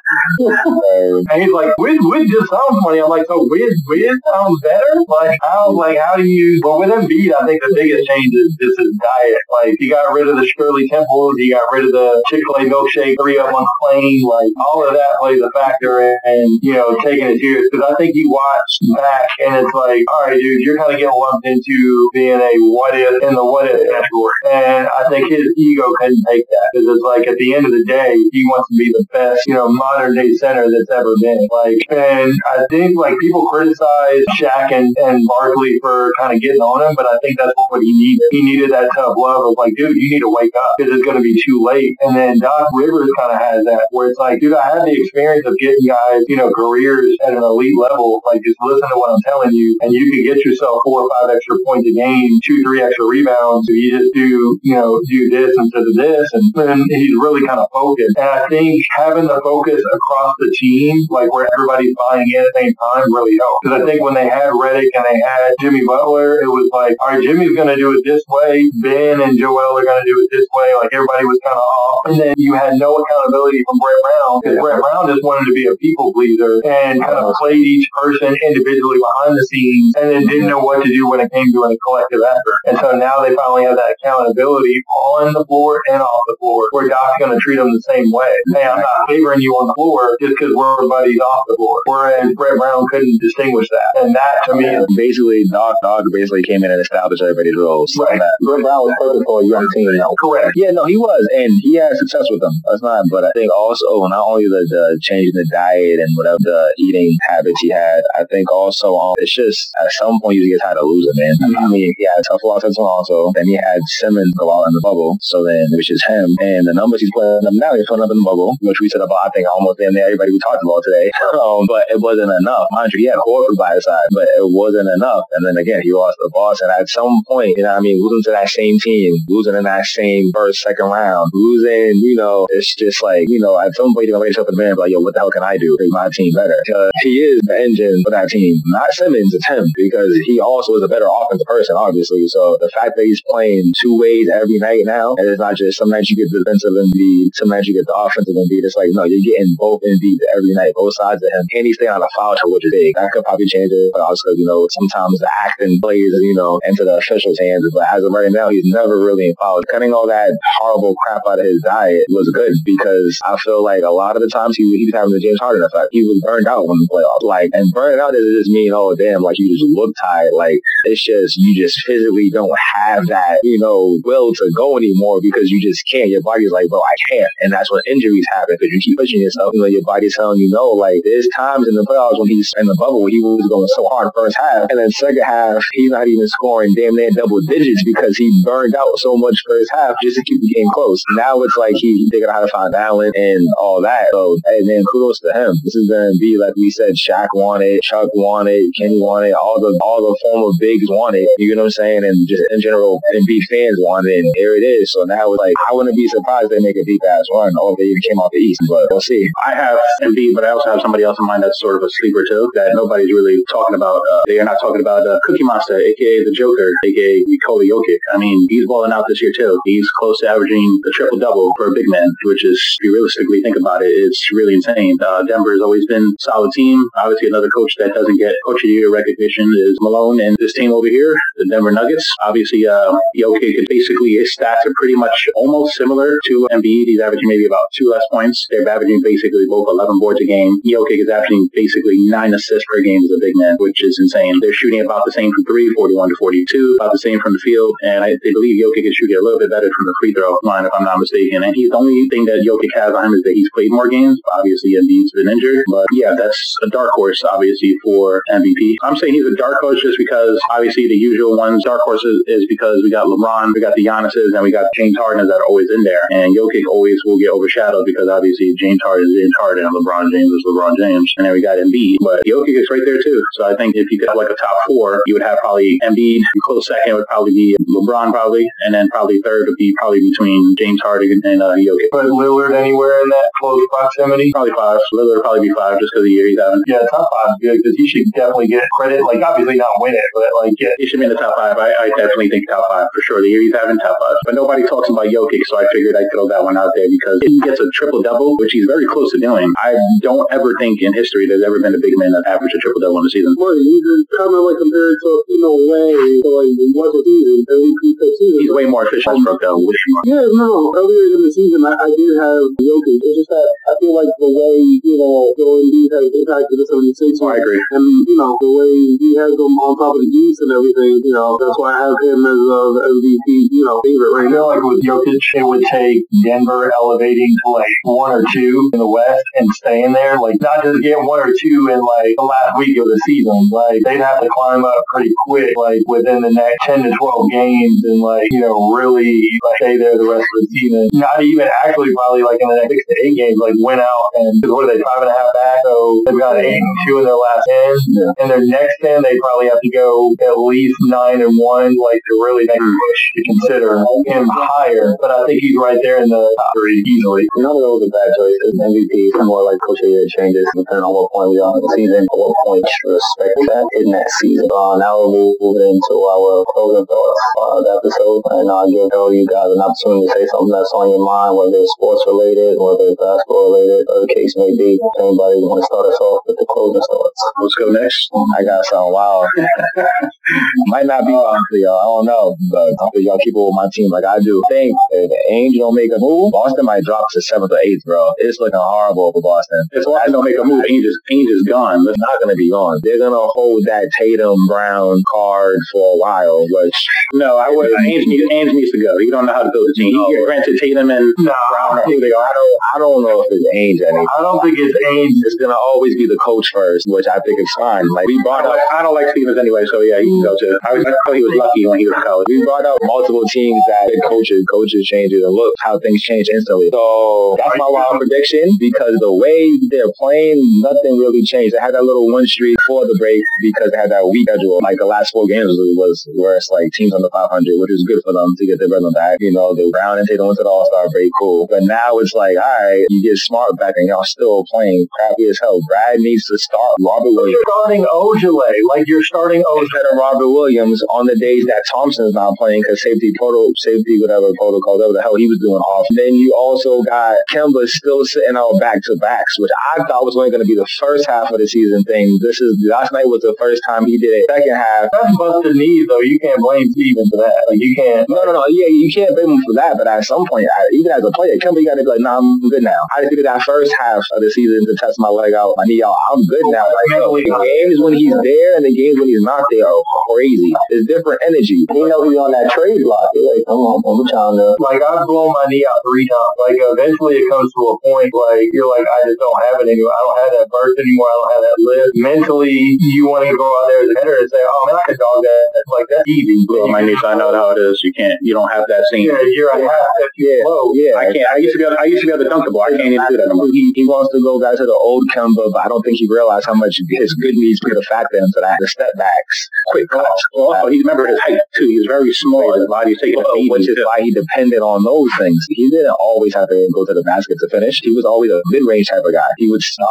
And 1.31 1.43
he's 1.43 1.53
like, 1.53 1.77
whiz 1.79 1.99
whiz 2.01 2.31
just 2.31 2.51
sounds 2.51 2.79
funny. 2.85 3.01
I'm 3.01 3.09
like, 3.09 3.27
so 3.27 3.47
whiz 3.49 3.75
whiz 3.87 4.19
sounds 4.27 4.61
better? 4.63 4.93
Like, 5.09 5.39
how, 5.43 5.73
like, 5.73 5.99
how 5.99 6.17
do 6.17 6.25
you, 6.25 6.61
well, 6.65 6.79
with 6.79 6.91
Embiid, 6.91 7.33
I 7.35 7.47
think 7.47 7.63
the 7.63 7.73
biggest 7.75 8.07
change 8.09 8.33
is 8.33 8.57
just 8.61 8.79
his 8.79 8.99
diet. 9.01 9.41
Like, 9.51 9.77
he 9.79 9.89
got 9.89 10.13
rid 10.13 10.29
of 10.29 10.37
the 10.37 10.47
Shirley 10.47 10.89
Temples, 10.89 11.37
he 11.39 11.51
got 11.51 11.63
rid 11.73 11.85
of 11.85 11.93
the 11.93 12.23
Chick-fil-A 12.29 12.65
milkshake, 12.69 13.17
three 13.21 13.37
them 13.37 13.55
on 13.55 13.65
the 13.65 13.77
plane, 13.81 14.23
like, 14.25 14.53
all 14.67 14.87
of 14.87 14.95
that 14.95 15.17
plays 15.21 15.41
a 15.41 15.51
factor 15.53 16.01
in, 16.01 16.17
in 16.25 16.59
you 16.63 16.75
know, 16.75 16.97
taking 17.03 17.27
it 17.27 17.39
serious. 17.39 17.69
Because 17.71 17.87
I 17.91 17.95
think 17.97 18.15
you 18.15 18.31
watch 18.31 18.79
back 18.97 19.29
and 19.45 19.57
it's 19.57 19.75
like, 19.75 20.03
all 20.09 20.27
right, 20.27 20.39
dude, 20.39 20.61
you're 20.63 20.79
kind 20.79 20.93
of 20.93 20.99
getting 20.99 21.15
lumped 21.15 21.47
into 21.47 22.11
being 22.13 22.41
a 22.41 22.51
what 22.71 22.95
if 22.95 23.23
in 23.23 23.35
the 23.35 23.45
what 23.45 23.67
if 23.67 23.77
category. 23.91 24.33
And 24.51 24.89
I 24.89 25.09
think 25.09 25.29
his 25.31 25.43
ego 25.57 25.93
couldn't 25.99 26.23
take 26.29 26.47
that 26.49 26.71
because 26.73 26.87
it's 26.87 27.03
like 27.03 27.26
at 27.27 27.37
the 27.39 27.55
end 27.55 27.67
of 27.67 27.73
the 27.73 27.85
day, 27.87 28.15
he 28.33 28.45
wants 28.45 28.69
to 28.71 28.77
be 28.77 28.91
the 28.93 29.05
best, 29.13 29.41
you 29.47 29.55
know, 29.55 29.69
modern 29.69 30.15
day 30.15 30.33
center 30.35 30.65
that's 30.65 30.91
ever 30.91 31.15
been. 31.21 31.49
Like, 31.51 31.79
and 31.91 32.33
I 32.47 32.67
think 32.71 32.97
like 32.99 33.15
people 33.21 33.47
criticize 33.47 34.23
Shaq 34.39 34.73
and, 34.73 34.95
and 34.99 35.27
Barkley 35.27 35.79
for 35.81 36.13
kind 36.19 36.35
of 36.35 36.41
getting 36.41 36.61
on 36.61 36.83
him, 36.83 36.95
but 36.95 37.07
I 37.07 37.19
think 37.23 37.39
that's 37.39 37.53
what 37.69 37.83
he 37.83 37.93
needed. 37.93 38.29
He 38.31 38.43
needed 38.43 38.71
that 38.73 38.91
tough 38.95 39.15
love 39.17 39.45
of 39.45 39.55
like, 39.57 39.75
dude, 39.77 39.97
you 39.97 40.11
need 40.11 40.21
to 40.21 40.31
wake 40.31 40.55
up 40.55 40.73
because 40.79 40.95
it's 40.95 41.05
going 41.05 41.17
to 41.17 41.23
be 41.23 41.41
too 41.45 41.63
late. 41.65 41.97
And 42.01 42.17
then 42.17 42.39
Doc 42.39 42.69
Rivers 42.75 43.11
kind 43.19 43.33
of 43.33 43.39
has 43.41 43.65
that 43.65 43.89
where 43.91 44.09
it's 44.09 44.19
like, 44.19 44.41
dude, 44.41 44.55
I 44.55 44.63
had 44.63 44.83
the 44.87 44.95
experience 44.95 45.47
of 45.47 45.57
getting 45.59 45.87
guys, 45.87 46.23
you 46.29 46.37
know, 46.37 46.51
careers 46.53 47.17
at 47.27 47.33
an 47.35 47.43
elite 47.43 47.77
level. 47.79 48.23
Like, 48.27 48.43
just 48.45 48.57
listen 48.61 48.89
to 48.89 48.97
what 48.97 49.11
I'm 49.11 49.23
telling 49.25 49.53
you, 49.53 49.79
and 49.83 49.93
you 49.93 50.05
can 50.11 50.25
get 50.25 50.45
yourself 50.45 50.83
four 50.85 51.03
or 51.03 51.11
five 51.21 51.35
extra 51.35 51.57
points 51.65 51.89
a 51.89 51.93
game, 51.93 52.31
two, 52.45 52.63
three 52.65 52.83
extra 52.83 53.07
rebounds 53.07 53.67
if 53.69 53.77
you 53.77 53.99
just 53.99 54.15
do, 54.15 54.59
you 54.63 54.75
know, 54.75 55.01
do 55.09 55.31
this 55.31 55.55
instead 55.57 55.83
of 55.83 55.95
this. 55.95 56.31
And 56.33 56.53
then 56.55 56.85
he's 56.89 57.16
really 57.17 57.47
kind 57.47 57.61
of 57.61 57.69
focused. 57.73 58.17
And 58.17 58.29
I 58.29 58.47
think 58.49 58.85
having 58.95 59.27
the 59.27 59.41
focus 59.43 59.83
across 59.93 60.35
the 60.39 60.55
team, 60.57 61.07
like 61.11 61.33
where 61.33 61.49
everybody's 61.55 61.95
buying 62.09 62.29
in 62.31 62.41
at 62.41 62.53
the 62.55 62.61
same 62.61 62.75
time, 62.75 63.13
really 63.13 63.37
helped. 63.39 63.65
Because 63.65 63.83
I 63.83 63.87
think 63.87 64.03
when 64.03 64.15
they 64.15 64.29
had 64.29 64.53
Redick 64.53 64.91
and 64.95 65.05
they 65.05 65.19
had 65.19 65.55
Jimmy 65.61 65.85
Butler, 65.87 66.41
it 66.41 66.49
was 66.49 66.69
like, 66.73 66.97
all 67.01 67.15
right, 67.15 67.23
Jimmy's 67.23 67.55
going 67.55 67.69
to 67.69 67.77
do 67.77 67.93
it 67.97 68.03
this 68.05 68.23
way. 68.29 68.69
Ben 68.81 69.21
and 69.21 69.39
Joel 69.39 69.79
are 69.79 69.85
going 69.85 70.03
to 70.03 70.09
do 70.09 70.17
it 70.21 70.29
this 70.31 70.47
way. 70.53 70.69
Like 70.83 70.91
everybody 70.93 71.25
was 71.25 71.41
kind 71.45 71.57
of 71.57 71.67
off. 71.67 72.01
And 72.07 72.15
then 72.21 72.35
you 72.37 72.55
had 72.55 72.75
no 72.75 72.97
accountability 72.97 73.63
from 73.67 73.79
Brett 73.79 74.01
Brown 74.03 74.41
because 74.43 74.59
Brett 74.61 74.81
Brown 74.81 75.09
just 75.09 75.23
wanted 75.23 75.47
to 75.51 75.55
be 75.55 75.67
a 75.67 75.77
people 75.77 76.13
pleaser 76.13 76.61
and 76.65 77.03
kind 77.03 77.19
of 77.19 77.35
played 77.39 77.61
each 77.61 77.89
person 77.97 78.37
individually 78.47 78.99
behind 78.99 79.37
the 79.37 79.47
scenes 79.47 79.95
and 79.97 80.11
then 80.11 80.27
didn't 80.27 80.49
know 80.49 80.61
what 80.61 80.83
to 80.85 80.89
do 80.89 81.09
when 81.09 81.21
it 81.21 81.31
came 81.33 81.53
to 81.53 81.61
a 81.65 81.77
collective 81.85 82.21
effort. 82.23 82.59
And 82.67 82.79
so 82.79 82.93
now 82.97 83.21
they 83.21 83.35
finally 83.35 83.65
have 83.65 83.77
that 83.77 83.97
accountability 83.99 84.83
on 84.87 85.33
the 85.33 85.45
floor 85.45 85.81
and 85.89 86.03
off 86.03 86.23
the 86.27 86.37
floor 86.39 86.69
where 86.71 86.89
Doc's 87.07 87.19
going 87.23 87.39
to 87.39 87.43
treat 87.43 87.57
them 87.57 87.71
the 87.71 87.85
same 87.87 88.11
way. 88.11 88.35
Hey, 88.53 88.67
I'm 88.67 88.79
not 88.79 89.01
favoring 89.09 89.41
you 89.41 89.55
on 89.55 89.69
the 89.71 89.75
floor 89.75 90.17
just 90.21 90.35
because 90.39 90.55
we're 90.55 90.89
buddies 90.89 91.21
off 91.21 91.45
the 91.47 91.57
floor. 91.57 91.83
Whereas 91.87 92.35
Brett 92.35 92.59
Brown 92.59 92.87
couldn't 92.91 93.19
distinguish 93.21 93.69
that. 93.71 94.03
And 94.03 94.15
that 94.15 94.35
to 94.47 94.55
me 94.55 94.67
is 94.67 94.87
basically 94.97 95.45
Doc 95.51 95.77
Doc 95.83 96.05
basically 96.13 96.43
came 96.43 96.65
in 96.65 96.71
and 96.71 96.81
established 96.81 97.23
everybody's 97.23 97.57
roles. 97.57 97.95
Right. 97.99 98.19
Brett 98.43 98.63
Brown 98.63 98.83
was 98.91 98.95
perfect 98.99 99.25
for 99.27 99.43
a 99.43 99.47
young 99.47 99.69
team. 99.75 99.89
Now. 99.99 100.15
correct. 100.19 100.53
Yeah, 100.57 100.71
no, 100.71 100.85
he 100.85 100.97
was, 100.97 101.29
and 101.35 101.51
he 101.63 101.77
had 101.77 101.97
success 101.97 102.27
with 102.31 102.41
them. 102.41 102.53
That's 102.69 102.83
not, 102.83 103.05
but 103.11 103.25
I 103.25 103.31
think 103.33 103.53
also 103.55 103.87
not 104.07 104.25
only 104.27 104.45
the, 104.45 104.67
the 104.69 104.99
changing 105.03 105.35
the 105.35 105.47
diet 105.51 106.01
and 106.01 106.11
whatever 106.17 106.39
the 106.41 106.75
eating 106.79 107.17
habits 107.23 107.61
he 107.61 107.71
had, 107.71 108.03
I 108.19 108.25
think 108.25 108.51
also 108.51 108.97
um, 108.97 109.15
it's 109.19 109.35
just 109.35 109.71
at 109.81 109.93
some 109.93 110.19
point 110.21 110.37
you 110.37 110.43
just 110.43 110.61
get 110.61 110.67
tired 110.67 110.79
of 110.79 110.87
losing, 110.87 111.15
man. 111.15 111.37
I 111.57 111.69
mean, 111.69 111.95
he 111.97 112.09
had 112.17 112.25
tough 112.27 112.43
loss 112.43 112.65
at 112.65 112.75
Toronto, 112.75 113.33
then 113.35 113.47
he 113.47 113.55
had 113.55 113.81
Simmons 114.01 114.33
go 114.39 114.51
out 114.51 114.67
in 114.67 114.73
the 114.73 114.81
bubble, 114.83 115.19
so 115.21 115.45
then 115.45 115.69
it 115.71 115.77
was 115.77 115.87
just 115.87 116.07
him, 116.07 116.35
and 116.41 116.67
the 116.67 116.75
numbers 116.75 116.96
he's 117.01 117.13
playing 117.15 117.43
them 117.43 117.57
now, 117.57 117.75
he's 117.75 117.87
putting 117.87 118.05
up 118.05 118.11
in 118.11 118.19
the 118.19 118.27
bubble, 118.27 118.57
which 118.61 118.81
we 118.81 118.89
said 118.89 119.01
about 119.01 119.19
I 119.25 119.31
think 119.31 119.49
almost 119.49 119.79
damn 119.79 119.95
near 119.95 120.05
everybody 120.05 120.33
we 120.33 120.39
talked 120.41 120.63
about 120.63 120.83
today. 120.85 121.11
um, 121.41 121.67
but 121.67 121.87
it 121.91 122.01
wasn't 122.01 122.33
enough. 122.41 122.67
Mind 122.71 122.93
you, 122.93 123.01
he 123.01 123.07
had 123.07 123.19
Horford 123.19 123.57
by 123.57 123.75
his 123.75 123.85
side, 123.85 124.09
but 124.11 124.29
it 124.37 124.49
wasn't 124.53 124.89
enough. 124.89 125.25
And 125.33 125.47
then 125.47 125.57
again, 125.57 125.81
he 125.83 125.93
lost 125.93 126.19
the 126.21 126.31
Boston 126.33 126.71
at 126.71 126.89
some 126.89 127.23
point. 127.27 127.57
You 127.57 127.65
know, 127.65 127.75
I 127.75 127.81
mean, 127.81 128.01
losing 128.01 128.31
to 128.31 128.37
that 128.37 128.49
same 128.49 128.79
team, 128.81 129.15
losing 129.29 129.55
in 129.55 129.65
that 129.65 129.85
same 129.87 130.31
first, 130.33 130.61
second 130.61 130.87
round, 130.87 131.31
losing. 131.33 132.01
You 132.03 132.17
know, 132.17 132.47
it's 132.51 132.75
just 132.75 133.03
like 133.03 133.29
you 133.29 133.41
know, 133.41 133.59
at 133.59 133.75
some 133.75 133.95
point 133.95 134.07
you're 134.07 134.15
gonna 134.15 134.29
wake 134.29 134.39
up 134.39 134.49
in 134.49 134.55
the 134.55 134.67
and 134.67 134.77
be 134.77 134.81
like, 134.81 134.91
yo, 134.91 135.01
what 135.01 135.15
the 135.15 135.21
hell 135.21 135.31
can 135.31 135.43
I 135.43 135.57
do 135.57 135.77
to 135.77 135.85
make 135.85 135.93
my 135.93 136.09
team 136.13 136.33
better? 136.35 136.57
Because 136.65 136.91
he 137.03 137.21
is 137.21 137.41
the 137.45 137.59
engine 137.59 138.03
for 138.05 138.11
that 138.11 138.29
team, 138.29 138.61
not 138.67 138.93
Simmons. 138.93 139.35
It's 139.35 139.47
him 139.47 139.67
because 139.75 140.13
he 140.25 140.41
also 140.41 140.75
is 140.75 140.83
a 140.83 140.89
better 140.89 141.07
offensive 141.07 141.47
person, 141.47 141.77
obviously. 141.77 142.27
So 142.27 142.59
the 142.61 142.71
fact 142.71 142.97
that 142.97 143.05
he's 143.05 143.23
playing 143.27 143.73
two 143.81 143.99
ways 143.99 144.29
every 144.29 144.59
night 144.59 144.83
now, 144.85 145.15
and 145.17 145.29
it's 145.29 145.41
not 145.41 145.57
just 145.57 145.79
some 145.79 145.91
nights 145.91 146.11
you 146.11 146.17
get 146.17 146.31
defensive 146.31 146.73
Embiid, 146.87 147.35
some 147.35 147.49
nights 147.51 147.67
you 147.67 147.75
get 147.75 147.87
the 147.87 147.95
offensive 147.95 148.39
Embiid. 148.39 148.63
It's 148.63 148.77
like 148.79 148.95
no, 148.95 149.05
you're 149.05 149.25
getting 149.25 149.55
both 149.59 149.83
Embiid 149.83 150.19
every 150.31 150.55
night, 150.55 150.73
both 150.75 150.95
sides 150.95 151.23
of 151.23 151.31
him, 151.35 151.47
and 151.53 151.67
he's 151.67 151.77
staying 151.77 151.91
on 151.91 152.01
the 152.01 152.11
foul 152.15 152.37
trouble, 152.39 152.55
which 152.55 152.67
is 152.67 152.73
big. 152.73 152.95
That 152.95 153.11
could 153.11 153.25
probably 153.25 153.47
change 153.47 153.71
it, 153.73 153.91
but 153.93 154.03
also 154.03 154.31
you 154.39 154.47
know 154.47 154.67
sometimes 154.71 155.19
the 155.19 155.31
acting 155.45 155.81
plays 155.83 156.15
you 156.23 156.35
know 156.35 156.61
into 156.65 156.85
the 156.85 156.97
officials' 156.97 157.39
hands. 157.39 157.67
But 157.75 157.91
as 157.93 158.05
of 158.05 158.13
right 158.13 158.31
now, 158.31 158.49
he's 158.49 158.65
never 158.65 158.99
really 158.99 159.29
in 159.29 159.35
foul. 159.37 159.63
Cutting 159.69 159.93
all 159.93 160.07
that 160.07 160.37
horrible 160.57 160.95
crap 161.03 161.23
out 161.27 161.41
of 161.41 161.47
his 161.47 161.63
diet 161.63 162.07
was 162.09 162.31
good 162.35 162.53
because 162.65 163.19
I 163.25 163.37
feel 163.37 163.63
like 163.63 163.83
a 163.83 163.91
lot 163.91 164.17
of 164.17 164.23
the 164.23 164.29
times 164.29 164.57
he, 164.57 164.65
he 164.77 164.87
was 164.87 164.95
having 164.95 165.13
the 165.13 165.21
James 165.21 165.41
Harden 165.41 165.65
effect. 165.65 165.89
He 165.91 166.03
was 166.03 166.23
burned 166.25 166.47
out 166.47 166.67
when 166.67 166.79
the 166.79 166.89
playoffs. 166.91 167.27
Like, 167.27 167.51
and 167.53 167.71
burned 167.73 168.01
out 168.01 168.13
doesn't 168.13 168.37
just 168.39 168.51
mean, 168.51 168.73
oh 168.73 168.95
damn, 168.95 169.23
like 169.23 169.39
you 169.39 169.49
just 169.51 169.67
look 169.75 169.95
tired. 170.01 170.33
Like 170.33 170.61
it's 170.85 171.03
just 171.03 171.37
you 171.37 171.57
just 171.61 171.81
physically 171.87 172.31
don't 172.31 172.57
have 172.75 173.07
that, 173.07 173.41
you 173.43 173.59
know, 173.59 173.99
will 174.05 174.33
to 174.35 174.51
go 174.57 174.77
anymore 174.77 175.21
because 175.21 175.51
you 175.51 175.61
just 175.61 175.89
can't. 175.91 176.09
Your 176.09 176.23
body's 176.23 176.53
like, 176.53 176.67
I 176.81 176.95
can't. 177.11 177.33
And 177.41 177.53
that's 177.53 177.71
when 177.71 177.83
injuries 177.87 178.27
happen 178.33 178.57
because 178.59 178.73
you 178.73 178.81
keep 178.81 178.99
pushing 178.99 179.21
yourself. 179.21 179.53
You 179.55 179.61
know, 179.61 179.67
your 179.67 179.83
body's 179.83 180.17
telling 180.17 180.39
you 180.39 180.51
no. 180.51 180.71
Like 180.71 181.01
there's 181.05 181.29
times 181.35 181.69
in 181.69 181.75
the 181.75 181.85
playoffs 181.85 182.19
when 182.19 182.29
he's 182.29 182.53
in 182.57 182.67
the 182.67 182.77
bubble 182.79 183.07
he 183.07 183.21
was 183.21 183.47
going 183.49 183.69
so 183.75 183.89
hard 183.89 184.13
first 184.15 184.37
half, 184.37 184.69
and 184.71 184.79
then 184.79 184.91
second 184.91 185.23
half 185.23 185.63
he's 185.73 185.91
not 185.91 186.09
even 186.09 186.27
scoring 186.29 186.75
damn 186.75 186.97
near 186.97 187.11
double 187.11 187.41
digits 187.43 187.83
because 187.85 188.17
he 188.17 188.27
burned 188.45 188.75
out 188.75 188.99
so 188.99 189.17
much 189.17 189.37
first 189.47 189.71
half 189.73 189.95
just 190.03 190.17
to 190.17 190.23
keep 190.25 190.41
the 190.41 190.49
game 190.55 190.69
close. 190.73 191.03
Now 191.17 191.43
it's 191.43 191.57
like 191.57 191.75
he, 191.77 192.09
figured 192.11 192.31
out 192.31 192.35
how 192.35 192.41
to 192.41 192.49
find 192.49 192.73
balance 192.73 193.13
and 193.17 193.47
all 193.59 193.83
that. 193.83 194.09
So 194.13 194.39
and 194.47 194.69
then 194.69 194.85
kudos 194.91 195.21
to 195.21 195.33
him. 195.33 195.57
This 195.65 195.75
is 195.75 195.89
gonna 195.89 196.15
be 196.19 196.37
like 196.39 196.55
we 196.57 196.71
said, 196.71 196.95
Shaq 196.95 197.29
wanted, 197.35 197.83
Chuck 197.83 198.09
wanted, 198.15 198.73
Kenny 198.79 199.01
wanted, 199.01 199.33
all 199.35 199.61
the 199.61 199.79
all 199.83 200.03
the 200.03 200.17
former 200.23 200.53
bigs 200.59 200.87
wanted. 200.89 201.29
You 201.39 201.55
know 201.55 201.63
what 201.63 201.77
I'm 201.77 201.83
saying? 201.83 202.05
And 202.05 202.29
just 202.29 202.43
in 202.51 202.61
general, 202.61 203.01
Embiid 203.15 203.45
fans 203.51 203.77
wanted, 203.81 204.13
and 204.13 204.33
here 204.37 204.55
it 204.55 204.65
is. 204.65 204.93
So 204.93 205.05
now 205.05 205.33
it's 205.33 205.41
like 205.41 205.55
I 205.69 205.75
wouldn't 205.75 205.97
be 205.97 206.09
surprised 206.09 206.53
they 206.57 206.65
make 206.65 206.77
a 206.77 206.85
deep 206.85 207.03
ass 207.05 207.27
run. 207.33 207.53
Oh, 207.61 207.77
they 207.77 207.85
even 207.85 208.03
came 208.09 208.19
off 208.19 208.33
the 208.33 208.39
East, 208.39 208.61
but 208.69 208.89
we'll 208.91 209.01
see. 209.01 209.29
I 209.45 209.55
have 209.55 209.79
Embiid, 210.03 210.33
but 210.35 210.45
I 210.45 210.51
also 210.51 210.73
have 210.73 210.81
somebody 210.81 211.05
else 211.05 211.19
in 211.21 211.27
mind 211.27 211.43
that's 211.43 211.61
sort 211.61 211.77
of 211.77 211.83
a 211.83 211.91
sleeper 212.01 212.25
too, 212.25 212.51
that 212.55 212.73
nobody's 212.75 213.13
really 213.13 213.43
talking 213.51 213.75
about. 213.75 214.01
Uh, 214.01 214.23
they 214.27 214.39
are 214.39 214.45
not 214.45 214.57
talking 214.61 214.81
about 214.81 215.07
uh, 215.07 215.21
Cookie 215.25 215.45
Monster, 215.45 215.79
aka 215.79 216.25
the 216.25 216.33
Joker, 216.33 216.73
aka 216.85 217.25
Nikola 217.27 217.65
Jokic. 217.65 218.01
I 218.13 218.17
mean, 218.17 218.47
he's 218.49 218.67
balling 218.67 218.93
out 218.93 219.05
this 219.09 219.21
year 219.21 219.33
too. 219.37 219.61
He's 219.65 219.89
close 219.91 220.21
to 220.21 220.29
averaging 220.29 220.81
a 220.87 220.91
triple 220.91 221.19
double 221.19 221.53
for 221.57 221.69
a 221.69 221.75
big 221.75 221.89
man, 221.89 222.09
which 222.25 222.45
is, 222.45 222.59
if 222.81 222.85
you 222.85 222.93
realistically 222.95 223.43
think 223.43 223.57
about 223.57 223.83
it, 223.83 223.89
it's 223.89 224.31
really 224.33 224.55
insane. 224.55 224.97
Uh, 225.01 225.23
Denver 225.25 225.53
has 225.53 225.61
always 225.61 225.87
been 225.87 226.03
a 226.03 226.21
solid 226.21 226.53
team. 226.53 226.83
Obviously, 226.97 227.29
another 227.29 227.51
coach 227.51 227.75
that 227.79 227.95
doesn't 227.95 228.19
get 228.19 228.35
coach 228.47 228.63
of 228.63 228.69
the 228.69 228.69
year 228.69 228.91
recognition 228.91 229.47
is 229.69 229.77
Malone, 229.81 230.21
and 230.21 230.37
this 230.39 230.55
team 230.55 230.73
over 230.73 230.89
here, 230.89 231.15
the 231.37 231.47
Denver 231.47 231.73
Nuggets. 231.73 232.07
Obviously, 232.25 232.67
uh, 232.67 232.97
Jokic 233.17 233.67
basically 233.69 234.13
his 234.13 234.35
stats 234.37 234.65
are 234.65 234.73
pretty 234.77 234.95
much 234.95 235.29
almost 235.35 235.75
similar 235.77 236.19
to 236.27 236.46
Embiid. 236.53 236.87
He's 236.91 237.01
averaging 237.01 237.29
maybe 237.29 237.47
about 237.47 237.71
two 237.73 237.89
less 237.91 238.05
points. 238.11 238.47
They're 238.51 238.67
averaging 238.69 239.01
basically 239.03 239.47
both 239.49 239.69
11 239.69 239.99
boards 239.99 240.21
a 240.21 240.27
game. 240.27 240.61
Jokic 240.65 241.01
is 241.01 241.09
averaging 241.09 241.49
basically 241.53 241.97
nine 242.11 242.35
assists 242.35 242.67
per 242.69 242.81
game 242.83 243.03
as 243.05 243.11
a 243.17 243.21
big 243.21 243.33
man, 243.37 243.57
which 243.59 243.83
is 243.83 243.99
insane. 243.99 244.35
They're 244.41 244.53
shooting 244.53 244.81
about 244.81 245.03
the 245.07 245.13
same 245.13 245.33
from 245.33 245.45
three, 245.45 245.73
41 245.75 246.11
to 246.11 246.17
42, 246.19 246.79
about 246.81 246.93
the 246.93 246.99
same 246.99 247.21
from 247.21 247.33
the 247.35 247.43
field. 247.43 247.75
And 247.83 248.05
I 248.05 248.17
they 248.23 248.33
believe 248.33 248.63
Jokic 248.63 248.87
is 248.89 248.95
shooting 248.95 249.17
a 249.17 249.23
little 249.23 249.39
bit 249.39 249.51
better 249.51 249.71
from 249.77 249.87
the 249.87 249.95
free 250.01 250.13
throw 250.13 250.39
line, 250.43 250.65
if 250.65 250.73
I'm 250.75 250.85
not 250.85 250.99
mistaken. 250.99 251.43
And 251.43 251.55
he's 251.55 251.71
the 251.71 251.77
only 251.77 252.07
thing 252.11 252.25
that 252.27 252.43
Jokic 252.43 252.75
has 252.75 252.95
on 252.95 253.07
him 253.07 253.15
is 253.15 253.23
that 253.23 253.35
he's 253.35 253.51
played 253.55 253.71
more 253.71 253.89
games. 253.89 254.21
Obviously, 254.33 254.75
Embiid's 254.75 255.13
been 255.13 255.29
injured. 255.29 255.65
But 255.69 255.87
yeah, 255.93 256.15
that's 256.17 256.57
a 256.63 256.69
dark 256.69 256.91
horse, 256.95 257.23
obviously, 257.25 257.77
for 257.83 258.23
MVP. 258.31 258.77
I'm 258.83 258.97
saying 258.97 259.15
he's 259.15 259.27
a 259.27 259.37
dark 259.37 259.59
horse 259.61 259.81
just 259.81 259.99
because 259.99 260.41
obviously 260.51 260.89
the 260.89 260.97
usual 260.97 261.37
ones, 261.37 261.65
dark 261.65 261.81
horses 261.85 262.23
is 262.27 262.47
because 262.49 262.81
we 262.83 262.91
got 262.91 263.07
LeBron, 263.07 263.55
we 263.55 263.61
got 263.61 263.75
the 263.75 263.85
Giannis's, 263.85 264.33
and 264.35 264.43
we 264.43 264.51
got 264.51 264.67
James 264.75 264.97
Harden 264.97 265.27
that 265.29 265.41
are 265.41 265.47
always 265.47 265.69
in 265.71 265.83
there. 265.85 266.07
And 266.11 266.35
Jokic 266.37 266.69
always 266.69 267.01
will 267.05 267.19
get 267.19 267.31
overshadowed 267.31 267.85
because 267.87 268.09
obviously 268.09 268.55
James 268.59 268.81
Harden 268.85 269.09
is 269.09 269.27
James 269.27 269.35
Harden 269.41 269.65
and 269.65 269.75
LeBron 269.75 270.13
James 270.13 270.31
is 270.31 270.45
LeBron 270.47 270.75
James. 270.79 271.13
And 271.17 271.27
then 271.27 271.33
we 271.33 271.41
got 271.41 271.59
Embiid. 271.59 271.97
But 272.01 272.25
Jokic 272.25 272.55
is 272.55 272.69
right 272.71 272.83
there 272.85 273.03
too. 273.03 273.25
So 273.33 273.45
I 273.45 273.57
think 273.57 273.77
if 273.77 273.91
you 273.91 273.99
got 273.99 274.17
like 274.17 274.29
a 274.29 274.37
top 274.37 274.57
four, 274.67 275.03
you 275.07 275.15
would 275.15 275.23
have 275.23 275.39
probably 275.39 275.79
Embiid. 275.83 276.21
Close 276.45 276.67
second 276.67 276.95
would 276.95 277.07
probably 277.07 277.33
be 277.33 277.57
LeBron 277.69 278.13
probably. 278.13 278.47
And 278.61 278.75
then 278.75 278.89
probably 278.89 279.21
third 279.23 279.47
would 279.49 279.57
be 279.57 279.75
probably 279.79 280.01
between 280.11 280.55
James 280.59 280.81
Harden 280.83 281.21
and 281.25 281.43
uh, 281.43 281.57
Jokic. 281.57 281.91
Put 281.91 282.07
Lillard 282.07 282.55
anywhere 282.55 283.01
in 283.03 283.09
that 283.09 283.31
close 283.41 283.61
proximity. 283.71 284.31
Probably 284.33 284.53
five. 284.53 284.81
Lillard 284.93 285.17
would 285.17 285.23
probably 285.23 285.49
be 285.49 285.55
five 285.55 285.81
just 285.81 285.93
because 285.93 286.03
of 286.03 286.05
the 286.05 286.11
year 286.11 286.29
he's 286.29 286.39
having. 286.39 286.63
Yeah, 286.67 286.85
top 286.91 287.09
five 287.11 287.35
is 287.35 287.39
good 287.43 287.59
because 287.63 287.77
he 287.77 287.89
should 287.89 288.07
definitely 288.13 288.49
get 288.49 288.69
credit. 288.77 289.03
Like 289.03 289.23
obviously 289.23 289.57
not 289.57 289.81
win 289.81 289.95
it, 289.95 290.09
but 290.15 290.25
like 290.41 290.55
get. 290.57 290.75
He 290.79 290.87
should 290.87 291.01
be 291.01 291.07
in 291.07 291.13
the 291.13 291.19
top 291.19 291.37
five. 291.37 291.59
I, 291.59 291.73
I 291.75 291.89
definitely 291.97 292.29
think 292.29 292.49
top 292.49 292.65
five 292.69 292.89
for 292.95 293.01
sure. 293.03 293.21
The 293.23 293.29
year 293.29 293.41
he's 293.41 293.55
having 293.55 293.79
top 293.79 293.97
five. 294.01 294.17
But 294.25 294.35
nobody 294.35 294.63
talks 294.67 294.89
about 294.91 295.07
Jokic, 295.07 295.43
so 295.47 295.59
I 295.59 295.67
figured 295.73 295.97
I'd 295.97 296.11
throw 296.27 296.35
that 296.37 296.45
one 296.45 296.57
out 296.57 296.71
there 296.75 296.87
because 296.91 297.23
he 297.23 297.39
gets 297.41 297.61
a 297.61 297.67
triple 297.75 298.03
double, 298.03 298.37
which 298.39 298.53
he's 298.53 298.67
very 298.67 298.87
close 298.87 299.11
to 299.13 299.19
doing, 299.19 299.53
I 299.63 299.75
don't 300.03 300.27
ever 300.33 300.55
think 300.59 300.83
in 300.83 300.93
history 300.95 301.27
there's 301.27 301.43
ever 301.43 301.61
been 301.61 301.75
a 301.75 301.83
big 301.83 301.95
man 301.97 302.13
that 302.13 302.27
averaged 302.27 302.55
a 302.55 302.61
triple 302.61 302.81
double 302.81 302.99
in 303.01 303.07
a 303.07 303.11
season. 303.11 303.35
Well, 303.39 303.55
you 303.55 303.79
can 303.83 304.19
kind 304.19 304.35
of 304.35 304.43
like 304.43 304.59
compare 304.59 304.91
it 304.91 304.99
to, 304.99 305.11
you 305.31 305.41
know, 305.41 305.55
way 305.55 305.95
to 305.95 306.29
like 306.29 306.53
once 306.75 306.95
a 306.95 307.03
season, 307.07 307.37
MVP 307.47 307.83
type 307.99 308.15
season. 308.19 308.39
He's 308.43 308.53
way 308.53 308.67
more 308.67 308.85
efficient 308.87 309.23
stroke 309.23 309.41
though. 309.43 309.59
way 309.63 309.79
more. 309.95 310.03
Yeah, 310.07 310.25
no, 310.35 310.75
earlier 310.75 311.15
in 311.15 311.23
the 311.23 311.33
season, 311.33 311.63
I, 311.63 311.75
I 311.79 311.89
did 311.93 312.13
have 312.19 312.45
Jokic. 312.59 312.99
It's 313.07 313.17
just 313.23 313.31
that 313.31 313.47
I 313.71 313.73
feel 313.79 313.95
like 313.95 314.11
the 314.19 314.31
way, 314.31 314.57
you 314.83 314.97
know, 314.99 315.31
Joel 315.39 315.63
Embiid 315.63 315.91
has 315.95 316.07
impacted 316.11 316.57
the 316.59 316.67
76ers. 316.67 317.19
Oh, 317.23 317.31
I 317.31 317.37
agree. 317.39 317.61
And, 317.73 317.85
you 318.07 318.17
know, 318.19 318.35
the 318.41 318.51
way 318.51 318.71
he 318.99 319.11
has 319.17 319.33
them 319.37 319.55
on 319.63 319.73
top 319.79 319.95
of 319.95 320.01
the 320.03 320.11
East 320.11 320.43
and 320.43 320.51
everything, 320.53 321.01
you 321.05 321.15
know, 321.15 321.39
that's 321.39 321.57
why 321.59 321.75
I 321.77 321.91
have 321.91 321.99
him 322.03 322.21
as 322.25 322.41
uh, 322.41 322.83
a 322.83 322.89
MVP, 322.89 323.29
you 323.53 323.65
know, 323.65 323.81
favorite 323.85 324.13
I 324.13 324.17
right 324.25 324.31
feel 324.33 324.47
now. 324.47 324.53
like 324.53 324.63
with 324.65 324.81
Jokic, 324.83 325.25
it 325.37 325.45
would 325.47 325.65
take 325.69 326.05
Denver 326.25 326.73
elevating 326.81 327.35
to 327.45 327.51
like 327.51 327.73
one 327.83 328.11
or 328.13 328.25
two 328.33 328.71
in 328.73 328.79
the 328.79 328.89
West 328.89 329.25
and 329.35 329.51
staying 329.55 329.93
there. 329.93 330.19
Like 330.19 330.41
not 330.41 330.63
just 330.63 330.83
get 330.83 330.99
one 331.01 331.21
or 331.21 331.33
two 331.33 331.69
in 331.71 331.81
like 331.81 332.15
the 332.17 332.25
last 332.25 332.59
week 332.59 332.77
of 332.79 332.87
the 332.87 333.01
season. 333.07 333.49
Like 333.51 333.83
they'd 333.85 334.01
have 334.01 334.21
to 334.21 334.29
climb 334.33 334.65
up 334.65 334.83
pretty 334.93 335.13
quick, 335.27 335.57
like 335.57 335.81
within 335.87 336.23
the 336.23 336.31
next 336.31 336.59
ten 336.65 336.83
to 336.83 336.91
twelve 336.99 337.31
games, 337.31 337.83
and 337.85 338.01
like 338.01 338.29
you 338.31 338.41
know 338.41 338.73
really 338.73 339.29
like, 339.43 339.57
stay 339.57 339.77
there 339.77 339.97
the 339.97 340.09
rest 340.09 340.27
of 340.27 340.39
the 340.41 340.49
season. 340.53 340.89
Not 340.93 341.23
even 341.23 341.49
actually 341.65 341.93
probably 341.95 342.23
like 342.23 342.39
in 342.41 342.49
the 342.49 342.57
next 342.57 342.75
six 342.75 342.85
to 342.89 342.97
eight 343.05 343.17
games, 343.17 343.39
like 343.39 343.55
win 343.57 343.81
out 343.81 344.07
and 344.15 344.43
what 344.51 344.65
are 344.65 344.73
they 344.73 344.83
five 344.83 345.03
and 345.03 345.11
a 345.11 345.15
half 345.15 345.33
back? 345.35 345.59
So 345.65 346.03
they've 346.07 346.19
got 346.19 346.37
eight 346.39 346.61
and 346.61 346.79
two 346.87 346.99
in 346.99 347.05
their 347.05 347.17
last 347.17 347.45
ten, 347.49 347.75
yeah. 347.89 348.13
and 348.19 348.31
their 348.31 348.45
next 348.45 348.79
ten 348.81 349.03
they 349.03 349.19
probably 349.19 349.49
have 349.49 349.61
to 349.61 349.71
go 349.71 350.15
at 350.21 350.39
least 350.39 350.77
nine 350.83 351.21
and 351.21 351.35
one, 351.37 351.77
like 351.77 352.01
to 352.09 352.15
really 352.23 352.45
make 352.47 352.61
a 352.61 352.73
push 352.89 353.01
to 353.17 353.23
consider 353.25 353.85
him 354.07 354.29
higher. 354.31 354.97
But 355.01 355.11
I 355.11 355.27
think 355.27 355.41
he's 355.41 355.57
right 355.59 355.79
there 355.83 356.03
in 356.07 356.15
the 356.15 356.23
top 356.39 356.55
three 356.55 356.79
easily. 356.87 357.27
You 357.35 357.43
know, 357.43 357.59
those 357.59 357.83
are 357.83 357.91
bad 357.91 358.11
choices. 358.15 358.55
MVP 358.55 358.95
is 359.11 359.27
more 359.27 359.43
like 359.43 359.59
coach 359.67 359.83
of 359.83 359.91
year 359.91 360.07
changes 360.15 360.47
depending 360.55 360.87
on 360.87 360.95
what 360.95 361.11
point 361.11 361.35
we 361.35 361.43
are 361.43 361.51
in 361.59 361.63
the 361.67 361.71
season, 361.75 362.07
at 362.07 362.15
what 362.15 362.33
point 362.47 362.63
you 362.63 362.95
respect 362.95 363.35
that 363.51 363.67
in 363.83 363.91
that 363.91 364.09
season. 364.23 364.47
Uh, 364.47 364.79
now 364.79 365.03
we're 365.03 365.35
moving 365.43 365.67
into 365.67 365.95
our 366.07 366.47
closing 366.55 366.87
thoughts 366.87 367.23
of 367.43 367.67
the 367.67 367.73
episode, 367.83 368.23
and 368.39 368.47
I'll 368.47 368.71
give 368.71 368.95
all 368.95 369.11
you 369.11 369.27
guys 369.27 369.51
an 369.51 369.59
opportunity 369.59 370.07
to 370.07 370.11
say 370.15 370.25
something 370.31 370.55
that's 370.55 370.71
on 370.73 370.87
your 370.95 371.03
mind, 371.03 371.35
whether 371.35 371.59
it's 371.59 371.75
sports 371.75 372.07
related, 372.07 372.55
whether 372.57 372.87
it's 372.87 372.99
basketball 373.03 373.51
related, 373.51 373.83
whatever 373.91 374.07
the 374.07 374.15
case 374.15 374.35
may 374.39 374.53
be. 374.55 374.79
Anybody 375.03 375.43
want 375.43 375.59
to 375.63 375.67
start 375.67 375.91
us 375.91 375.99
off 375.99 376.23
with 376.27 376.39
the 376.39 376.47
closing 376.47 376.85
thoughts? 376.87 377.21
Let's 377.41 377.57
go 377.59 377.67
next. 377.73 377.99
I 378.37 378.45
got 378.45 378.63
something 378.67 378.93
wild. 378.95 379.27
Might 380.71 380.87
not 380.87 381.07
be 381.07 381.13
wild 381.13 381.43
for 381.49 381.59
y'all. 381.59 381.81
I 381.81 381.87
don't 381.87 382.07
know, 382.07 382.37
but 382.51 383.01
y'all 383.01 383.19
keep 383.19 383.35
it 383.35 383.41
with 383.41 383.57
my 383.57 383.69
team 383.73 383.91
like 383.91 384.05
I 384.05 384.19
do. 384.21 384.43
Think 384.49 384.77
if 384.91 385.11
the 385.11 385.21
Angels 385.31 385.63
don't 385.63 385.75
make 385.77 385.91
a 385.97 386.01
move, 386.01 386.33
Boston 386.33 386.65
might 386.65 386.85
drop 386.85 387.07
to 387.13 387.23
seventh 387.23 387.53
or 387.53 387.59
eighth, 387.59 387.85
bro. 387.85 388.13
It's 388.19 388.39
looking 388.39 388.61
horrible 388.61 389.13
for 389.13 389.23
Boston. 389.23 389.65
If 389.73 389.85
Boston 389.85 390.13
don't 390.13 390.25
make 390.25 390.39
a 390.39 390.45
move, 390.45 390.65
Ainge, 390.69 390.85
Ainge 391.11 391.49
gone. 391.49 391.85
It's 391.89 391.99
not 391.99 392.21
going 392.21 392.31
to 392.31 392.37
be 392.37 392.51
gone. 392.51 392.81
They're 392.83 392.99
going 392.99 393.17
to 393.17 393.27
hold 393.33 393.65
that 393.65 393.91
Tatum 393.99 394.37
Brown 394.49 395.03
card 395.13 395.59
for 395.73 395.95
a 395.95 395.97
while, 395.97 396.47
which 396.49 396.79
no, 397.15 397.39
I 397.39 397.49
would. 397.49 397.71
Ainge 397.71 398.07
needs, 398.07 398.29
Ainge 398.33 398.53
needs 398.53 398.71
to 398.73 398.79
go. 398.79 398.99
He 398.99 399.11
don't 399.11 399.27
know 399.27 399.35
how 399.35 399.43
to 399.43 399.51
build 399.53 399.67
a 399.71 399.75
team. 399.75 399.95
No. 399.95 400.07
He 400.09 400.25
granted 400.25 400.59
Tatum 400.59 400.91
and 400.91 401.15
no, 401.19 401.33
Brown. 401.51 401.79
I, 401.79 401.83
think 401.85 402.03
they, 402.03 402.13
I 402.13 402.31
don't. 402.35 402.57
I 402.75 402.79
don't 402.79 403.03
know 403.03 403.23
if 403.23 403.29
it's 403.31 403.47
Ainge 403.55 403.81
anymore. 403.81 404.09
I 404.19 404.23
don't 404.23 404.41
think 404.43 404.59
it's 404.59 404.77
Ainge. 404.85 405.17
It's 405.25 405.37
going 405.37 405.51
to 405.51 405.57
always 405.57 405.95
be 405.95 406.07
the 406.07 406.19
coach 406.23 406.49
first, 406.53 406.87
which 406.89 407.07
I 407.07 407.19
think 407.25 407.41
is 407.41 407.51
fine. 407.59 407.87
Like 407.95 408.07
we 408.07 408.21
brought 408.23 408.45
I 408.45 408.55
up. 408.55 408.61
I 408.73 408.83
don't 408.83 408.95
like 408.95 409.09
Stevens 409.11 409.39
anyway, 409.39 409.65
so 409.67 409.81
yeah, 409.81 410.01
he 410.01 410.07
can 410.07 410.23
go 410.23 410.37
to, 410.37 410.59
I, 410.67 410.73
was, 410.75 410.85
I 410.85 410.93
thought 411.07 411.17
he 411.17 411.23
was 411.23 411.35
lucky 411.37 411.67
when 411.67 411.79
he 411.79 411.87
was 411.87 411.97
college. 412.03 412.27
We 412.29 412.43
brought 412.45 412.67
up 412.67 412.79
multiple 412.83 413.25
teams 413.31 413.63
that 413.69 413.91
coaches, 414.09 414.45
coaches 414.51 414.87
changes, 414.87 415.23
and 415.23 415.33
look 415.33 415.55
how 415.61 415.79
things 415.87 416.03
change 416.03 416.27
instantly. 416.29 416.69
So 416.75 417.39
that's 417.39 417.55
my 417.55 417.71
wild 417.71 418.03
prediction 418.03 418.43
because 418.59 418.99
the 418.99 419.15
way 419.15 419.47
they're 419.71 419.95
playing, 419.95 420.43
nothing 420.59 420.99
really 420.99 421.23
changed. 421.23 421.55
They 421.55 421.63
had 421.63 421.75
that 421.79 421.87
little 421.87 422.11
one 422.11 422.27
streak 422.27 422.59
for 422.67 422.83
the 422.83 422.97
break 422.99 423.23
because 423.41 423.71
they 423.71 423.79
had 423.79 423.95
that 423.95 424.11
weak 424.11 424.27
schedule. 424.27 424.59
Like 424.63 424.79
the 424.79 424.91
last 424.91 425.15
four 425.15 425.27
games 425.31 425.55
was 425.79 426.07
where 426.19 426.37
it's 426.37 426.51
like 426.51 426.73
teams 426.75 426.95
under 426.95 427.09
500, 427.13 427.31
which 427.31 427.71
is 427.71 427.85
good 427.87 428.03
for 428.03 428.13
them 428.13 428.35
to 428.37 428.47
get 428.47 428.59
their 428.59 428.69
rhythm 428.69 428.93
back. 428.93 429.19
You 429.21 429.33
know, 429.33 429.55
they 429.55 429.69
Brown 429.71 429.99
and 429.99 430.09
Tatum 430.09 430.27
went 430.27 430.39
to 430.39 430.45
the 430.45 430.51
All-Star 430.51 430.89
break, 430.91 431.11
cool. 431.19 431.47
But 431.47 431.63
now 431.63 431.99
it's 431.99 432.13
like, 432.13 432.37
all 432.37 432.43
right, 432.43 432.85
you 432.89 433.03
get 433.03 433.17
Smart 433.19 433.57
back 433.59 433.75
and 433.77 433.89
y'all 433.89 434.05
still 434.05 434.45
playing 434.51 434.87
crappy 434.93 435.29
as 435.31 435.39
hell. 435.41 435.61
Brad 435.69 435.99
needs 436.01 436.25
to 436.27 436.39
start 436.39 436.77
Robert 436.81 437.13
Williams. 437.15 437.39
You're 437.39 437.51
starting 437.63 437.85
Ojeleye, 437.87 438.61
like 438.69 438.87
you're 438.87 439.05
starting 439.05 439.43
Ojeleye. 439.43 439.65
Of 439.77 439.99
Robert 439.99 440.31
Williams 440.31 440.83
on 440.91 441.07
the 441.07 441.17
days 441.17 441.45
that 441.47 441.63
Thompson's 441.71 442.15
not 442.15 442.35
playing 442.37 442.63
because 442.63 442.83
safety 442.83 443.13
total, 443.19 443.53
safety, 443.57 443.99
whatever 444.01 444.33
protocol, 444.39 444.79
whatever 444.79 444.95
the 444.95 445.03
hell 445.03 445.15
he 445.17 445.27
was 445.29 445.39
doing 445.39 445.61
off. 445.77 445.87
Then 445.91 446.15
you 446.15 446.35
also 446.37 446.83
got 446.83 447.17
Kemba 447.31 447.69
still 447.69 448.05
sitting 448.05 448.37
out 448.37 448.59
back 448.61 448.83
to 448.85 448.97
backs, 448.97 449.39
which 449.39 449.51
I 449.75 449.85
thought 449.85 450.05
was 450.05 450.17
only 450.17 450.31
going 450.31 450.43
to 450.43 450.49
be 450.49 450.57
the 450.57 450.67
first 450.79 451.07
half 451.07 451.31
of 451.31 451.39
the 451.39 451.49
season 451.49 451.85
thing. 451.85 452.19
This 452.23 452.41
is 452.41 452.57
last 452.69 452.93
night 452.93 453.07
was 453.07 453.23
the 453.23 453.37
first 453.39 453.63
time 453.67 453.87
he 453.87 453.99
did 453.99 454.09
it. 454.09 454.25
Second 454.31 454.57
half, 454.57 454.89
that's 454.93 455.17
busted 455.17 455.57
knees 455.57 455.87
though. 455.89 456.01
You 456.01 456.19
can't 456.19 456.41
blame 456.41 456.71
Steven 456.73 457.05
for 457.11 457.19
that. 457.19 457.45
Like 457.49 457.61
you 457.61 457.75
can't. 457.75 458.09
No, 458.09 458.25
no, 458.25 458.33
no. 458.33 458.45
Yeah, 458.49 458.69
you 458.69 458.91
can't 458.93 459.13
blame 459.15 459.37
him 459.37 459.43
for 459.45 459.55
that. 459.55 459.77
But 459.77 459.87
at 459.87 460.05
some 460.05 460.27
point, 460.27 460.47
I, 460.49 460.61
even 460.73 460.93
as 460.93 461.05
a 461.05 461.13
player, 461.13 461.37
Kemba, 461.37 461.61
you 461.61 461.67
got 461.67 461.77
to 461.77 461.85
be 461.85 461.91
like, 461.91 462.01
nah, 462.01 462.19
I'm 462.19 462.41
good 462.49 462.63
now. 462.63 462.81
I 462.97 463.03
just 463.03 463.15
did 463.15 463.25
that 463.25 463.43
first 463.43 463.75
half 463.79 464.03
of 464.13 464.21
the 464.21 464.31
season 464.31 464.65
to 464.67 464.75
test 464.79 464.97
my 464.99 465.09
leg 465.09 465.35
out, 465.35 465.55
my 465.57 465.65
knee 465.65 465.83
out. 465.83 465.97
I'm 466.13 466.25
good 466.25 466.47
now. 466.49 466.65
Like 466.65 467.01
yo, 467.01 467.17
the 467.17 467.25
games 467.25 467.77
when 467.81 467.95
he's 467.95 468.15
there 468.23 468.57
and 468.57 468.65
the 468.65 468.73
games 468.73 468.99
when 468.99 469.09
he's 469.09 469.23
not 469.23 469.45
there 469.51 469.67
are 469.67 469.83
crazy. 470.09 470.53
It's 470.71 470.87
different 470.87 471.21
energy. 471.27 471.67
You 471.71 471.89
know 471.89 472.03
he's 472.09 472.19
on 472.19 472.33
that 472.33 472.51
trade 472.53 472.81
block. 472.83 473.11
You're 473.15 473.37
like, 473.37 473.45
come 473.47 473.61
on, 473.61 473.83
I'm 473.85 474.03
trying 474.09 474.37
to. 474.37 474.57
Like 474.61 474.81
I've 474.83 475.07
blown 475.07 475.33
my 475.33 475.45
knee 475.49 475.56
out 475.65 475.81
three 475.87 476.05
times. 476.05 476.35
Like 476.45 476.59
eventually 476.61 477.25
it 477.25 477.27
comes 477.33 477.49
to 477.55 477.61
a 477.73 477.77
point 477.81 478.13
like 478.13 478.53
you're 478.53 478.69
like 478.69 478.85
I 478.85 478.99
just 479.09 479.21
don't 479.21 479.41
have 479.49 479.63
it 479.65 479.69
anymore. 479.73 479.95
I 479.95 480.01
don't 480.05 480.19
have 480.21 480.33
that 480.37 480.47
burst 480.53 480.77
anymore. 480.77 481.09
I 481.09 481.15
don't 481.17 481.33
have 481.33 481.45
that 481.49 481.57
lift. 481.63 481.93
Mentally, 481.97 482.57
you 482.81 483.09
want 483.09 483.25
to 483.25 483.33
go 483.33 483.47
out 483.47 483.67
there 483.71 483.81
as 483.87 483.91
a 483.93 483.97
hitter 484.01 484.17
and 484.21 484.29
say, 484.29 484.43
oh 484.43 484.63
man, 484.69 484.77
I 484.77 484.85
can 484.85 484.99
dog 484.99 485.19
that. 485.25 485.45
Like 485.73 485.87
that's 485.89 486.09
easy. 486.09 486.37
Well, 486.49 486.69
my 486.69 486.83
niece, 486.83 487.03
I 487.05 487.15
know 487.15 487.33
how 487.33 487.55
it 487.55 487.59
is. 487.59 487.81
You 487.83 487.93
can't. 487.93 488.19
You 488.23 488.35
don't 488.35 488.51
have 488.51 488.65
that 488.69 488.85
same. 488.91 489.09
Yeah, 489.09 489.21
you're 489.23 489.51
a 489.51 489.61
half. 489.63 489.89
Yeah, 490.17 490.45
low. 490.45 490.73
yeah. 490.75 490.97
I 490.97 491.13
can't. 491.13 491.29
I 491.33 491.37
used 491.39 491.55
to 491.55 491.59
be. 491.59 491.65
Able, 491.65 491.79
I 491.79 491.87
used 491.89 492.03
to 492.03 492.07
be 492.07 492.13
able 492.13 492.25
to 492.25 492.31
dunk 492.31 492.45
the 492.45 492.53
ball. 492.53 492.67
I 492.67 492.77
can't 492.77 492.93
even 492.93 493.07
do 493.09 493.17
that 493.17 493.29
anymore. 493.29 493.49
He, 493.53 493.73
he 493.75 493.85
wants 493.85 494.13
to 494.13 494.21
go 494.21 494.41
back 494.41 494.57
to 494.59 494.67
the 494.67 494.77
old 494.77 495.05
Kemba, 495.13 495.53
but 495.53 495.65
I 495.65 495.69
don't 495.69 495.83
think 495.83 495.99
he 495.99 496.09
realized 496.09 496.47
how 496.47 496.55
much 496.55 496.79
his 496.79 497.15
good 497.15 497.35
knees 497.35 497.61
put 497.63 497.77
a 497.77 497.83
factor 497.89 498.19
into 498.19 498.41
that. 498.41 498.59
The 498.61 498.69
step 498.69 498.93
backs, 498.97 499.49
quick 499.69 499.89
cuts. 499.89 500.23
Well, 500.35 500.55
also, 500.55 500.69
he 500.69 500.79
remember 500.81 501.07
his 501.07 501.21
height 501.21 501.41
too. 501.55 501.67
He 501.67 501.79
was 501.79 501.87
very 501.87 502.13
small. 502.13 502.55
His 502.55 502.67
body's 502.67 502.99
taking 503.01 503.21
a 503.21 503.25
beating, 503.35 503.51
which 503.51 503.69
is 503.69 503.77
why 503.85 504.01
he 504.03 504.13
depended 504.13 504.61
on 504.61 504.85
those 504.85 505.11
things. 505.19 505.46
He 505.49 505.71
didn't 505.71 505.97
always 505.99 506.35
have 506.35 506.49
to 506.49 506.69
go 506.75 506.85
to 506.85 506.95
the 506.95 507.03
basket 507.03 507.39
to 507.41 507.49
finish. 507.49 507.81
He 507.83 507.91
was 507.91 508.05
always 508.05 508.31
a 508.31 508.43
mid-range 508.47 508.89
type 508.89 509.05
of 509.05 509.13
guy. 509.13 509.31
He 509.39 509.51
would 509.51 509.63
stop. 509.63 509.91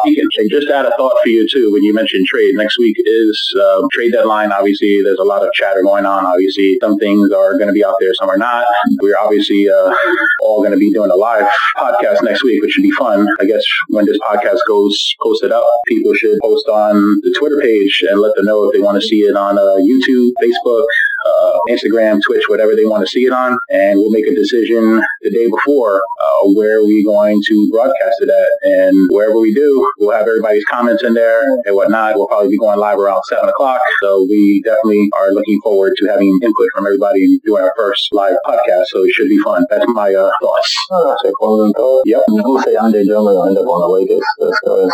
Just 0.50 0.70
add 0.70 0.86
a 0.86 0.96
thought 0.98 1.18
for 1.22 1.30
you 1.30 1.48
too 1.52 1.72
when 1.72 1.84
you 1.84 1.94
mentioned 1.94 2.26
trade. 2.28 2.56
Next 2.56 2.78
week 2.80 2.98
is 3.06 3.56
uh, 3.60 3.82
trade 3.92 4.12
deadline. 4.12 4.52
Obviously, 4.52 5.02
there's 5.04 5.20
a 5.20 5.24
lot 5.24 5.46
of 5.46 5.52
chatter 5.54 5.82
going 5.84 6.06
on. 6.06 6.26
Obviously, 6.26 6.78
some 6.82 6.98
things 6.98 7.32
are 7.32 7.54
going 7.58 7.68
to 7.68 7.74
be 7.74 7.84
out 7.84 7.96
there, 8.00 8.14
some 8.14 8.30
are 8.30 8.38
not. 8.38 8.66
We're 9.02 9.18
obviously 9.18 9.68
uh, 9.70 9.94
all 10.42 10.60
going 10.60 10.72
to 10.72 10.78
be 10.78 10.92
doing 10.92 11.12
a 11.12 11.16
live 11.16 11.48
podcast 11.78 12.24
next 12.24 12.44
week, 12.44 12.62
which 12.62 12.72
should 12.72 12.84
be 12.84 12.92
fun. 12.92 13.28
I 13.40 13.46
guess 13.46 13.64
when 13.90 14.06
this 14.06 14.18
podcast 14.20 14.60
goes 14.68 15.16
posted 15.22 15.52
up, 15.52 15.66
people 15.88 16.14
should 16.14 16.38
post 16.42 16.68
on 16.68 16.96
the 17.24 17.36
Twitter 17.38 17.60
page 17.62 18.04
and 18.10 18.20
let 18.20 18.36
them 18.36 18.46
know 18.46 18.66
if 18.66 18.74
they 18.74 18.80
want 18.80 19.02
to 19.02 19.08
see 19.08 19.22
it 19.22 19.36
on 19.36 19.58
uh, 19.58 19.78
YouTube, 19.82 20.32
Facebook, 20.42 20.86
uh, 21.26 21.60
Instagram, 21.70 22.22
Twitch, 22.26 22.46
whatever 22.48 22.76
they 22.76 22.86
want 22.86 23.02
to 23.02 23.10
see 23.10 23.26
it 23.26 23.34
on, 23.34 23.58
and 23.70 24.00
we'll 24.00 24.12
make 24.12 24.28
a 24.28 24.36
decision 24.36 25.02
the 25.22 25.32
day 25.32 25.50
before 25.50 26.04
uh, 26.22 26.50
where 26.54 26.84
we're 26.84 27.06
going 27.06 27.42
to 27.48 27.70
broadcast 27.72 28.22
it 28.22 28.30
at. 28.30 28.52
And 28.70 29.10
wherever 29.12 29.40
we 29.40 29.54
do, 29.54 29.92
we'll 30.00 30.16
have 30.16 30.28
everybody's 30.28 30.66
comments 30.66 31.04
in 31.04 31.14
there 31.14 31.42
and 31.66 31.76
whatnot. 31.76 32.16
We'll 32.16 32.28
probably 32.28 32.50
be 32.50 32.58
going 32.58 32.80
live 32.80 33.00
around 33.00 33.24
7 33.28 33.48
o'clock. 33.50 33.82
So 34.04 34.26
we 34.30 34.62
definitely 34.64 35.10
are 35.18 35.32
looking 35.32 35.60
forward 35.62 35.94
to 35.98 36.06
having 36.08 36.40
input 36.44 36.70
from 36.74 36.86
everybody 36.86 37.40
doing 37.44 37.64
our 37.64 37.74
first 37.78 38.10
live 38.12 38.38
podcast. 38.46 38.88
So 38.88 39.04
it 39.04 39.12
should 39.12 39.30
be 39.30 39.40
fun. 39.44 39.66
That's 39.70 39.86
my 39.90 40.14
uh, 40.14 40.32
thoughts. 40.42 40.76
Oh, 40.92 41.10
that's 41.10 41.30
a 41.30 41.34
closing 41.38 41.74
thought. 41.74 42.04
Yep. 42.06 42.22
Going 42.28 42.64
say 42.64 42.76
Andre 42.76 43.06
Drummond 43.06 43.36
will 43.36 43.48
end 43.48 43.58
up 43.58 43.66
on 43.66 43.82
the 43.82 43.90
Lakers 43.90 44.26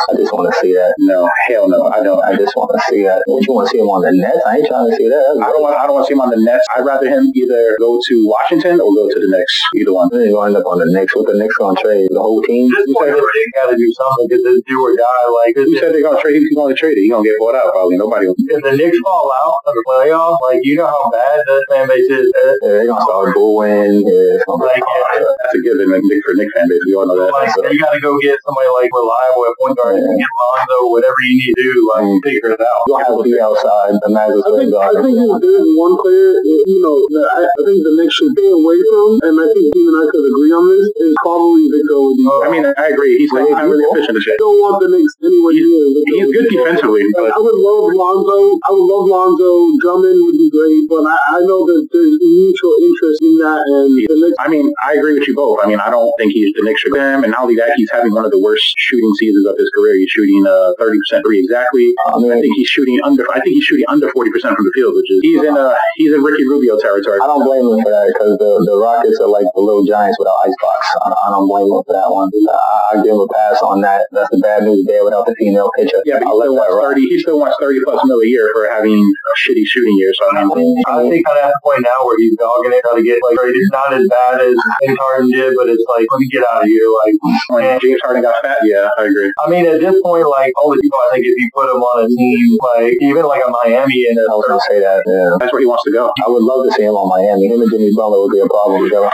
I 0.09 0.15
just 0.15 0.31
want 0.33 0.51
to 0.51 0.55
see 0.59 0.73
that. 0.73 0.95
No, 0.99 1.29
hell 1.47 1.67
no. 1.67 1.87
I 1.89 2.03
don't. 2.03 2.23
I 2.23 2.35
just 2.35 2.55
want 2.55 2.71
to 2.73 2.81
see 2.89 3.03
that. 3.03 3.23
What 3.25 3.45
you 3.45 3.53
want 3.53 3.67
to 3.67 3.71
see 3.71 3.79
him 3.79 3.89
on 3.89 4.01
the 4.01 4.11
Nets? 4.13 4.43
I 4.45 4.57
ain't 4.57 4.67
trying 4.67 4.89
to 4.89 4.95
see 4.95 5.07
that. 5.09 5.25
I 5.41 5.49
don't 5.51 5.61
want. 5.61 5.75
I 5.75 5.85
don't 5.85 5.95
want 5.95 6.05
to 6.05 6.09
see 6.09 6.15
him 6.15 6.20
on 6.21 6.29
the 6.29 6.37
Nets. 6.37 6.65
I'd 6.77 6.85
rather 6.85 7.09
him 7.09 7.33
either 7.33 7.75
go 7.81 7.97
to 7.97 8.15
Washington 8.29 8.77
or 8.77 8.93
go 8.93 9.09
to 9.09 9.19
the 9.19 9.29
Knicks. 9.29 9.55
Either 9.75 9.93
one. 9.93 10.09
Then 10.13 10.29
you 10.29 10.37
end 10.41 10.55
up 10.55 10.65
on 10.69 10.79
the 10.79 10.89
Knicks. 10.89 11.17
With 11.17 11.27
the 11.27 11.37
Knicks 11.37 11.57
on 11.57 11.75
trade 11.75 12.07
the 12.13 12.21
whole 12.21 12.41
team. 12.45 12.69
This 12.69 12.85
point, 12.93 13.17
they 13.17 13.45
got 13.57 13.73
to 13.73 13.77
do 13.77 13.89
something 13.97 14.25
because 14.29 14.43
it's 14.45 14.63
do 14.69 14.77
or 14.77 14.93
die. 14.93 15.25
Like 15.41 15.57
who 15.57 15.73
said 15.77 15.93
they're 15.93 16.05
gonna 16.05 16.21
trade 16.21 16.37
him? 16.37 16.45
He's 16.45 16.55
gonna 16.55 16.77
trade 16.77 16.97
it. 16.97 17.03
He's 17.03 17.11
gonna 17.11 17.25
get 17.25 17.39
bought 17.41 17.57
out. 17.57 17.73
Probably 17.73 17.97
nobody. 17.97 18.27
Will. 18.29 18.37
If 18.37 18.61
the 18.61 18.73
Knicks 18.77 18.99
fall 19.01 19.31
out 19.31 19.65
of 19.65 19.73
the 19.73 19.83
playoffs, 19.87 20.39
like 20.45 20.61
you 20.63 20.77
know 20.77 20.87
how 20.87 21.09
bad 21.09 21.41
the 21.47 21.57
fan 21.69 21.87
base 21.87 22.07
is. 22.07 22.27
Yeah, 22.31 22.53
they're 22.61 22.87
gonna 22.87 23.01
start 23.01 23.33
booing. 23.33 24.05
Yeah, 24.05 24.43
like, 24.45 24.83
yeah. 24.83 25.25
That's 25.41 25.55
a 25.55 25.61
given. 25.61 25.89
Knicks 25.89 26.23
for 26.25 26.35
Knicks 26.35 26.53
fan 26.53 26.67
base. 26.67 26.83
We 26.85 26.95
all 26.95 27.07
know 27.07 27.17
that. 27.19 27.31
Like, 27.31 27.51
so. 27.51 27.63
you 27.67 27.79
got 27.79 27.95
to 27.95 28.01
go 28.01 28.19
get 28.19 28.37
somebody 28.43 28.69
like 28.75 28.91
reliable 28.91 29.43
at 29.47 29.53
point 29.59 29.75
guard. 29.77 29.95
Yeah. 29.95 30.19
Get 30.19 30.31
Lonzo, 30.35 30.77
whatever 30.91 31.19
you 31.23 31.35
need 31.39 31.53
to 31.55 31.63
do. 31.63 31.73
Like 31.95 32.05
mm. 32.05 32.19
figure 32.23 32.51
it 32.51 32.61
out. 32.61 32.83
You'll 32.87 32.99
have 32.99 33.15
to 33.15 33.23
be 33.23 33.39
outside. 33.39 33.95
The 34.01 34.09
Magic. 34.11 34.43
I 34.43 34.51
think, 34.59 34.69
I 34.75 34.91
think 34.99 35.15
there's 35.15 35.69
one 35.79 35.95
player. 35.95 36.10
You 36.11 36.79
know, 36.83 36.95
I, 37.33 37.47
I 37.47 37.61
think 37.63 37.81
the 37.81 37.93
Knicks 37.95 38.13
should 38.19 38.31
stay 38.35 38.51
away 38.51 38.77
from, 38.91 39.23
and 39.23 39.35
I 39.39 39.47
think 39.47 39.65
Steve 39.71 39.87
and 39.87 39.97
I 39.97 40.05
could 40.11 40.25
agree 40.27 40.51
on 40.51 40.63
this, 40.67 40.85
is 40.99 41.13
probably 41.23 41.63
Victor 41.71 41.95
Oladipo. 41.95 42.35
I 42.43 42.47
mean, 42.51 42.63
I 42.67 42.85
agree. 42.91 43.15
He's 43.17 43.31
like, 43.31 43.47
I'm 43.55 43.71
really 43.71 43.87
efficient. 43.87 44.19
I 44.19 44.37
don't 44.37 44.59
want 44.59 44.83
the 44.83 44.89
Knicks 44.91 45.15
anywhere 45.23 45.55
near 45.55 46.03
He's 46.11 46.29
good 46.35 46.47
defensively. 46.51 47.07
Like, 47.15 47.31
I 47.31 47.39
would 47.39 47.59
love 47.59 47.95
Lonzo. 47.95 48.59
I 48.67 48.69
would 48.75 48.87
love 48.87 49.05
Lonzo. 49.07 49.49
Drummond 49.79 50.19
would 50.27 50.37
be 50.37 50.49
great, 50.51 50.83
but 50.91 51.07
I, 51.07 51.17
I 51.37 51.39
know 51.47 51.63
that 51.63 51.87
there's 51.91 52.15
mutual 52.19 52.75
interest 52.83 53.19
in 53.23 53.35
that. 53.39 53.61
And 53.65 53.95
the 53.95 54.17
Knicks. 54.19 54.37
I 54.39 54.47
mean, 54.51 54.67
I 54.83 54.99
agree 54.99 55.17
with 55.17 55.27
you 55.27 55.35
both. 55.35 55.59
I 55.63 55.67
mean, 55.67 55.79
I 55.79 55.89
don't 55.89 56.11
think 56.19 56.33
he's 56.33 56.51
the 56.53 56.63
Knicks 56.63 56.81
should 56.81 56.95
him, 56.95 57.23
and 57.23 57.31
not 57.31 57.45
only 57.45 57.55
that, 57.55 57.73
he's 57.75 57.89
having 57.91 58.13
one 58.13 58.25
of 58.25 58.31
the 58.31 58.41
worst 58.41 58.65
shooting 58.77 59.13
seasons 59.19 59.45
of 59.45 59.55
his 59.57 59.69
career. 59.69 59.95
He's 59.97 60.09
shooting 60.09 60.43
uh, 60.45 60.73
30% 60.79 61.21
free 61.23 61.39
exactly. 61.39 61.93
I, 62.09 62.17
mean, 62.17 62.31
I 62.31 62.39
think 62.41 62.55
he's 62.55 62.67
shooting 62.67 62.99
under. 63.03 63.23
I 63.31 63.39
think 63.41 63.55
he's 63.55 63.63
shooting 63.63 63.85
under 63.87 64.09
40% 64.09 64.13
from 64.55 64.65
the 64.65 64.73
field, 64.73 64.95
which 64.95 65.09
is 65.09 65.19
he's 65.21 65.41
in 65.41 65.55
a 65.55 65.75
he's 66.01 66.13
in 66.13 66.21
Ricky 66.25 66.43
Rubio 66.49 66.81
territory. 66.81 67.21
I 67.21 67.29
don't 67.29 67.45
blame 67.45 67.61
him 67.61 67.77
for 67.85 67.93
that 67.93 68.09
because 68.09 68.33
the, 68.41 68.51
the 68.65 68.75
Rockets 68.81 69.21
are 69.21 69.29
like 69.29 69.45
the 69.53 69.61
little 69.61 69.85
giants 69.85 70.17
without 70.17 70.37
icebox. 70.41 70.81
I, 71.05 71.13
I 71.13 71.27
don't 71.29 71.45
blame 71.45 71.69
him 71.69 71.81
for 71.85 71.93
that 71.93 72.09
one. 72.09 72.33
I, 72.33 72.97
I 72.97 73.05
give 73.05 73.13
him 73.13 73.21
a 73.21 73.29
pass 73.29 73.61
on 73.61 73.85
that. 73.85 74.09
That's 74.09 74.29
the 74.33 74.41
bad 74.41 74.65
news 74.65 74.81
there 74.89 75.05
without 75.05 75.29
the 75.29 75.37
female 75.37 75.69
pitcher. 75.77 76.01
Yeah, 76.09 76.17
but 76.17 76.25
he 76.25 76.29
I'll 76.33 76.41
let 76.41 76.49
still, 76.49 76.57
that 76.57 76.73
wants 76.73 76.97
30, 76.97 77.01
he 77.05 77.17
still 77.21 77.37
wants 77.37 77.55
30 77.61 77.85
plus 77.85 78.01
mil 78.09 78.19
a 78.19 78.27
year 78.27 78.49
for 78.57 78.65
having 78.65 78.97
a 78.97 79.33
shitty 79.45 79.63
shooting 79.69 79.93
year. 80.01 80.11
So, 80.17 80.25
I 80.25 80.41
mean, 80.41 80.73
I 80.89 81.05
think 81.05 81.21
I'm 81.29 81.37
at 81.37 81.53
the 81.53 81.61
point 81.61 81.85
now 81.85 81.99
where 82.03 82.17
he's 82.17 82.33
dogging 82.41 82.73
it, 82.73 82.81
trying 82.81 82.97
to 82.97 83.05
get 83.05 83.21
like 83.21 83.37
traded. 83.37 83.61
It's 83.61 83.71
not 83.71 83.93
as 83.93 84.05
bad 84.09 84.41
as 84.41 84.57
James 84.81 84.97
Harden 84.97 85.29
did, 85.29 85.53
but 85.53 85.69
it's 85.69 85.85
like, 85.85 86.09
let 86.09 86.19
me 86.19 86.27
get 86.33 86.41
out 86.49 86.65
of 86.65 86.67
here. 86.67 86.87
Like, 87.05 87.15
when 87.53 87.63
James 87.79 88.01
Harden 88.01 88.25
got 88.25 88.41
fat, 88.41 88.57
yeah, 88.65 88.89
I 88.97 89.05
agree. 89.05 89.29
I 89.45 89.49
mean, 89.49 89.69
at 89.69 89.79
this 89.79 89.95
point, 90.01 90.25
like 90.25 90.51
all 90.57 90.73
the 90.73 90.81
people, 90.81 90.97
I 90.97 91.13
think 91.13 91.29
if 91.29 91.35
you 91.37 91.49
put 91.53 91.69
him 91.69 91.77
on 91.79 92.05
a 92.05 92.07
team, 92.09 92.57
like 92.73 92.97
even 93.01 93.23
like 93.29 93.43
a 93.45 93.51
Miami 93.51 94.07
in 94.09 94.17
a 94.17 94.31
I 94.31 94.35
was 94.39 94.47
gonna 94.47 94.63
say 94.63 94.79
that. 94.79 95.03
Yeah. 95.03 95.35
That's 95.39 95.51
where 95.51 95.59
he 95.59 95.67
wants 95.67 95.80
I 96.23 96.29
would 96.29 96.43
love 96.43 96.65
to 96.65 96.71
see 96.77 96.83
him 96.83 96.93
on 96.93 97.07
Miami. 97.09 97.47
Him 97.47 97.61
and 97.61 97.71
Jimmy 97.71 97.91
Butler 97.93 98.21
would 98.21 98.31
be 98.31 98.39
a 98.39 98.47
problem. 98.47 98.89
Though. 98.89 99.09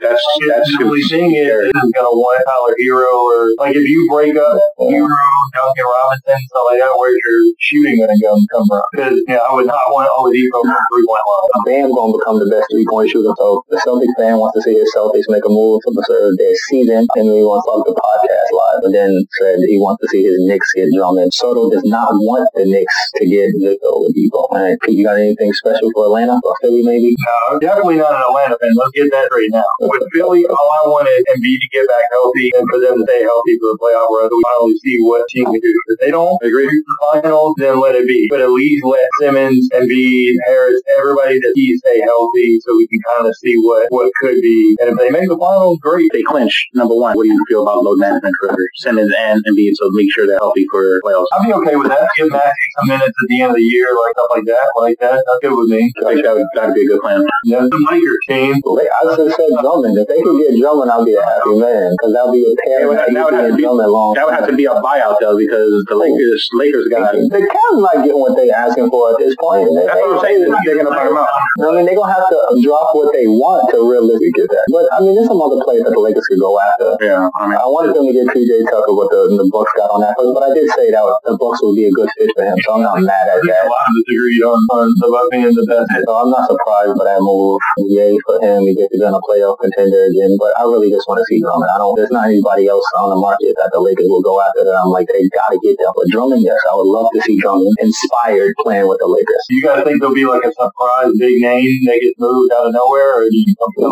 That's 0.00 0.24
that's 0.48 0.68
the 0.76 0.84
only 0.84 1.04
thing 1.04 1.36
is, 1.36 1.68
gonna 1.92 2.12
want 2.16 2.40
Tyler 2.48 2.74
Herro 2.80 3.12
or 3.20 3.40
like 3.60 3.76
if 3.76 3.84
you 3.84 4.08
break 4.08 4.32
up 4.36 4.56
Herro, 4.80 5.08
Duncan 5.52 5.86
Robinson, 5.86 6.40
stuff 6.48 6.64
like 6.72 6.80
that, 6.80 6.92
where's 6.96 7.20
your 7.20 7.40
shooting 7.60 8.00
gonna 8.00 8.16
go 8.16 8.32
come 8.48 8.64
from? 8.64 8.82
Because 8.92 9.16
yeah, 9.28 9.44
I 9.44 9.52
would 9.52 9.68
not 9.68 9.92
want 9.92 10.08
Oladipo 10.08 10.64
from 10.64 10.80
three 10.88 11.04
point 11.04 11.24
line. 11.28 11.64
Bam 11.68 11.92
going 11.92 12.12
to 12.12 12.18
become 12.18 12.38
the 12.40 12.48
best 12.48 12.66
three 12.72 12.86
point 12.88 13.12
shooter. 13.12 13.32
So 13.36 13.62
the 13.68 13.78
Celtic 13.84 14.10
fan 14.16 14.40
wants 14.40 14.56
to 14.56 14.62
see 14.64 14.74
his 14.74 14.88
Celtics 14.96 15.28
make 15.28 15.44
a 15.44 15.52
move 15.52 15.84
to 15.84 15.90
preserve 15.92 16.36
their 16.40 16.54
season, 16.72 17.04
and 17.04 17.24
he 17.28 17.44
wants 17.44 17.68
to 17.68 17.76
talk 17.76 17.84
the 17.84 17.96
podcast 17.96 18.48
live. 18.56 18.78
But 18.82 18.92
then 18.96 19.12
said 19.36 19.60
he 19.68 19.76
wants 19.76 20.00
to 20.00 20.08
see 20.08 20.24
his 20.24 20.40
Knicks 20.48 20.72
get 20.72 20.88
Drummond. 20.96 21.32
Soto 21.34 21.68
does 21.68 21.84
not 21.84 22.08
want 22.24 22.48
the 22.56 22.64
Knicks 22.64 22.96
to 23.20 23.28
get 23.28 23.52
Victor 23.60 23.92
Oladipo. 23.92 24.48
All 24.48 24.56
right, 24.56 24.78
Pete, 24.80 24.96
you 24.96 25.04
got 25.04 25.20
anything 25.20 25.52
special 25.52 25.92
for 25.92 26.08
Atlanta 26.08 26.40
or 26.42 26.54
Philly 26.64 26.82
maybe? 26.82 27.12
No, 27.18 27.58
definitely 27.60 28.00
not 28.00 28.16
an 28.16 28.24
Atlanta 28.24 28.56
fan. 28.56 28.72
Let's 28.74 28.94
get 28.96 29.10
that 29.12 29.28
right 29.30 29.50
now. 29.50 29.68
With 29.90 30.06
Philly, 30.14 30.46
all 30.46 30.68
I 30.70 30.82
wanted 30.86 31.10
is 31.18 31.26
Embiid 31.34 31.58
to 31.58 31.68
get 31.74 31.82
back 31.90 32.06
healthy 32.14 32.54
and 32.54 32.62
for 32.70 32.78
them 32.78 32.94
to 32.94 33.02
stay 33.10 33.26
healthy 33.26 33.58
for 33.58 33.74
the 33.74 33.78
playoff 33.82 34.06
run. 34.06 34.30
We 34.30 34.38
finally 34.46 34.78
see 34.78 35.02
what 35.02 35.26
team 35.26 35.50
can 35.50 35.58
do. 35.58 35.74
If 35.90 35.98
they 35.98 36.14
don't 36.14 36.38
agree. 36.46 36.70
reach 36.70 36.86
the 36.86 36.96
finals, 37.10 37.58
then 37.58 37.80
let 37.82 37.98
it 37.98 38.06
be. 38.06 38.30
But 38.30 38.40
at 38.40 38.54
least 38.54 38.84
let 38.86 39.02
Simmons, 39.18 39.66
Embiid, 39.74 40.34
Harris, 40.46 40.78
everybody 40.94 41.42
that 41.42 41.52
he 41.58 41.74
stay 41.78 41.98
healthy 42.06 42.62
so 42.62 42.76
we 42.78 42.86
can 42.86 43.02
kind 43.02 43.26
of 43.26 43.34
see 43.36 43.58
what, 43.58 43.90
what 43.90 44.12
could 44.22 44.38
be. 44.38 44.76
And 44.78 44.94
if 44.94 44.96
they 44.98 45.10
make 45.10 45.26
the 45.28 45.38
finals, 45.38 45.82
great. 45.82 46.06
They 46.12 46.22
clinch 46.22 46.70
number 46.74 46.94
one. 46.94 47.16
What 47.18 47.24
do 47.24 47.32
you 47.34 47.44
feel 47.48 47.66
about 47.66 47.82
load 47.82 47.98
management 47.98 48.34
for 48.38 48.54
Simmons 48.78 49.10
and 49.18 49.42
Embiid? 49.42 49.74
So 49.74 49.90
make 49.90 50.12
sure 50.14 50.26
they're 50.26 50.38
healthy 50.38 50.66
for 50.70 51.02
playoffs. 51.02 51.26
I'd 51.34 51.46
be 51.46 51.52
okay 51.66 51.74
with 51.74 51.88
that. 51.88 52.06
Give 52.16 52.30
Maxey 52.30 52.68
some 52.78 52.88
minutes 52.88 53.16
at 53.18 53.26
the 53.28 53.40
end 53.42 53.50
of 53.50 53.56
the 53.56 53.66
year, 53.66 53.90
like 54.06 54.14
stuff 54.14 54.30
like 54.30 54.46
that, 54.46 54.66
like 54.76 54.98
that. 55.00 55.18
That's 55.18 55.40
good 55.42 55.56
with 55.58 55.68
me. 55.68 55.90
I 56.06 56.14
think 56.14 56.24
that 56.24 56.34
would 56.34 56.46
that'd 56.54 56.74
be 56.74 56.84
a 56.84 56.88
good 56.88 57.00
plan. 57.02 57.26
Yeah, 57.44 57.66
the 57.66 57.80
Lakers 57.90 58.18
team. 58.28 58.60
Like, 58.64 58.86
I 58.86 59.16
just 59.16 59.36
said 59.36 59.50
Drummond. 59.80 59.96
If 59.98 60.06
they 60.08 60.20
could 60.20 60.36
get 60.36 60.52
Drummond, 60.60 60.90
I'll 60.92 61.04
be 61.04 61.14
a 61.16 61.24
happy 61.24 61.54
man 61.56 61.88
because 61.96 62.12
that'll 62.12 62.32
be 62.34 62.44
a 62.44 62.52
pair 62.64 62.84
That 62.84 62.88
would- 62.88 63.16
that 63.16 63.24
would 63.24 63.34
have 63.34 63.50
to 63.50 63.56
be- 63.56 63.66
long. 63.66 64.12
That 64.14 64.24
would 64.26 64.34
have 64.36 64.46
to 64.48 64.56
be 64.56 64.64
a 64.68 64.76
buyout 64.80 65.16
though, 65.20 65.36
because 65.36 65.72
the 65.88 65.96
Lakers 65.96 66.48
Lakers 66.54 66.86
got. 66.88 67.12
The 67.16 67.40
Cavs 67.40 67.78
not 67.80 68.04
getting 68.04 68.20
what 68.20 68.36
they're 68.36 68.52
asking 68.54 68.90
for 68.90 69.12
at 69.14 69.18
this 69.18 69.34
point. 69.40 69.66
They, 69.72 69.86
That's 69.86 69.96
what 69.96 70.18
I'm 70.18 70.20
saying. 70.20 70.40
They're 70.64 70.78
gonna 70.84 70.90
buy 70.94 71.06
him 71.08 71.16
out. 71.16 71.28
I 71.64 71.72
mean, 71.76 71.84
they're 71.86 71.96
gonna 71.96 72.12
have 72.12 72.26
to 72.28 72.38
drop 72.62 72.92
what 72.94 73.12
they 73.12 73.26
want 73.26 73.70
to 73.72 73.80
realistically 73.82 74.32
get 74.36 74.48
that. 74.52 74.64
But 74.70 74.84
I 74.92 75.00
mean, 75.00 75.14
there's 75.16 75.26
some 75.30 75.40
other 75.40 75.58
players 75.64 75.84
that 75.88 75.92
the 75.96 76.02
Lakers 76.02 76.26
could 76.28 76.40
go 76.42 76.58
after. 76.60 76.96
Yeah, 77.00 77.28
I 77.40 77.42
mean, 77.48 77.56
I 77.58 77.66
wanted 77.66 77.96
them 77.96 78.04
to 78.06 78.12
get 78.12 78.28
PJ 78.30 78.52
Tucker, 78.68 78.92
but 78.94 79.08
the, 79.10 79.40
the 79.40 79.46
Bucks 79.50 79.72
got 79.76 79.90
on 79.90 80.00
that 80.04 80.14
first. 80.18 80.32
But 80.36 80.44
I 80.44 80.50
did 80.54 80.68
say 80.76 80.90
that 80.92 81.02
the 81.24 81.36
Bucks 81.40 81.60
would 81.64 81.76
be 81.76 81.86
a 81.88 81.92
good 81.94 82.10
fit 82.18 82.30
for 82.36 82.44
him, 82.44 82.56
so 82.66 82.76
I'm 82.76 82.82
not 82.84 83.00
mad 83.00 83.26
at 83.30 83.40
that. 83.40 83.64
a 83.64 83.64
that. 83.64 83.70
lot 83.70 83.84
of 83.88 83.92
us 83.96 84.06
agreed 84.10 84.42
on, 84.44 84.60
on 84.76 84.86
Bucks 85.00 85.28
being 85.32 85.54
the 85.54 85.64
best. 85.66 85.88
So 86.04 86.12
I'm 86.14 86.30
not 86.30 86.44
surprised 86.46 86.94
by 86.98 87.04
that 87.08 87.20
move. 87.24 87.58
Yay 87.88 88.14
for 88.26 88.36
him. 88.42 88.62
He 88.66 88.74
gets 88.76 88.92
to 88.92 88.98
be 89.00 89.04
on 89.06 89.14
a 89.16 89.22
playoff 89.24 89.56
contender 89.70 90.10
again. 90.10 90.34
But 90.38 90.58
I 90.58 90.66
really 90.66 90.90
just 90.90 91.06
want 91.06 91.22
to 91.22 91.26
see 91.30 91.38
Drummond. 91.38 91.70
I 91.70 91.78
don't. 91.78 91.94
There's 91.94 92.10
not 92.10 92.26
anybody 92.26 92.66
else 92.66 92.82
on 92.98 93.14
the 93.14 93.20
market 93.20 93.54
that 93.62 93.70
the 93.70 93.78
Lakers 93.78 94.10
will 94.10 94.24
go 94.24 94.42
after. 94.42 94.66
That 94.66 94.74
I'm 94.74 94.90
like 94.90 95.06
they 95.06 95.22
got 95.30 95.54
to 95.54 95.58
get 95.62 95.78
them. 95.78 95.92
But 95.94 96.08
Drummond, 96.08 96.42
yes, 96.42 96.58
I 96.66 96.74
would 96.74 96.90
love 96.90 97.12
to 97.14 97.20
see 97.22 97.38
Drummond 97.38 97.70
inspired 97.78 98.56
playing 98.62 98.88
with 98.88 98.98
the 98.98 99.10
Lakers. 99.10 99.44
You 99.50 99.62
guys 99.62 99.84
think 99.84 100.00
there'll 100.00 100.16
be 100.16 100.26
like 100.26 100.42
a 100.42 100.52
surprise 100.54 101.12
big 101.18 101.38
name 101.42 101.84
that 101.86 102.00
gets 102.00 102.16
moved 102.16 102.50
out 102.56 102.66
of 102.66 102.72
nowhere, 102.72 103.20
or 103.20 103.28
do 103.28 103.36
you 103.36 103.54
something 103.60 103.86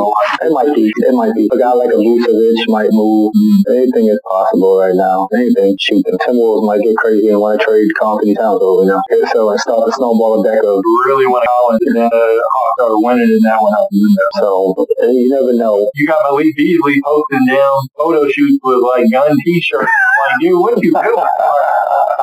It 0.48 0.52
might 0.54 0.72
be. 0.74 0.88
It 0.88 1.14
might 1.14 1.34
be. 1.34 1.46
A 1.52 1.58
guy 1.58 1.72
like 1.76 1.92
a 1.92 1.98
Vucevic 2.00 2.66
might 2.72 2.90
move. 2.90 3.34
Anything 3.68 4.08
is 4.08 4.20
possible 4.24 4.78
right 4.78 4.96
now. 4.96 5.28
Anything. 5.36 5.76
Shoot, 5.78 6.02
the 6.08 6.18
Timberwolves 6.24 6.64
might 6.66 6.82
get 6.82 6.96
crazy 6.96 7.28
and 7.28 7.38
want 7.38 7.60
to 7.60 7.64
trade 7.64 7.86
Karl-Anthony 8.00 8.34
Towns 8.34 8.62
over 8.62 8.88
now. 8.88 9.02
So 9.30 9.50
and 9.50 9.60
start 9.60 9.84
the 9.86 9.92
snowball 9.92 10.42
deck 10.42 10.58
of. 10.64 10.80
really 11.06 11.26
want 11.26 11.44
to 11.44 11.48
Collins 11.58 11.82
and 11.86 11.96
then 11.96 12.10
uh, 12.12 12.34
Hawks 12.44 12.82
are 12.82 13.00
winning 13.02 13.30
in 13.30 13.42
that 13.42 13.58
one 13.60 13.74
out 13.74 13.88
the 13.90 13.98
window? 13.98 14.26
So 14.38 14.86
you 15.00 15.28
never 15.30 15.52
know. 15.58 15.90
You 15.94 16.06
got 16.06 16.22
Malik 16.30 16.56
Beasley 16.56 17.00
posting 17.04 17.46
down 17.46 17.88
photo 17.96 18.28
shoots 18.28 18.58
with 18.62 18.78
like 18.82 19.10
gun 19.10 19.36
t-shirts. 19.44 19.90
like, 20.30 20.40
dude, 20.40 20.60
what 20.60 20.82
you 20.82 20.92
doing? 20.92 21.26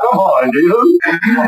Come 0.05 0.21
on, 0.21 0.45
dude. 0.53 1.01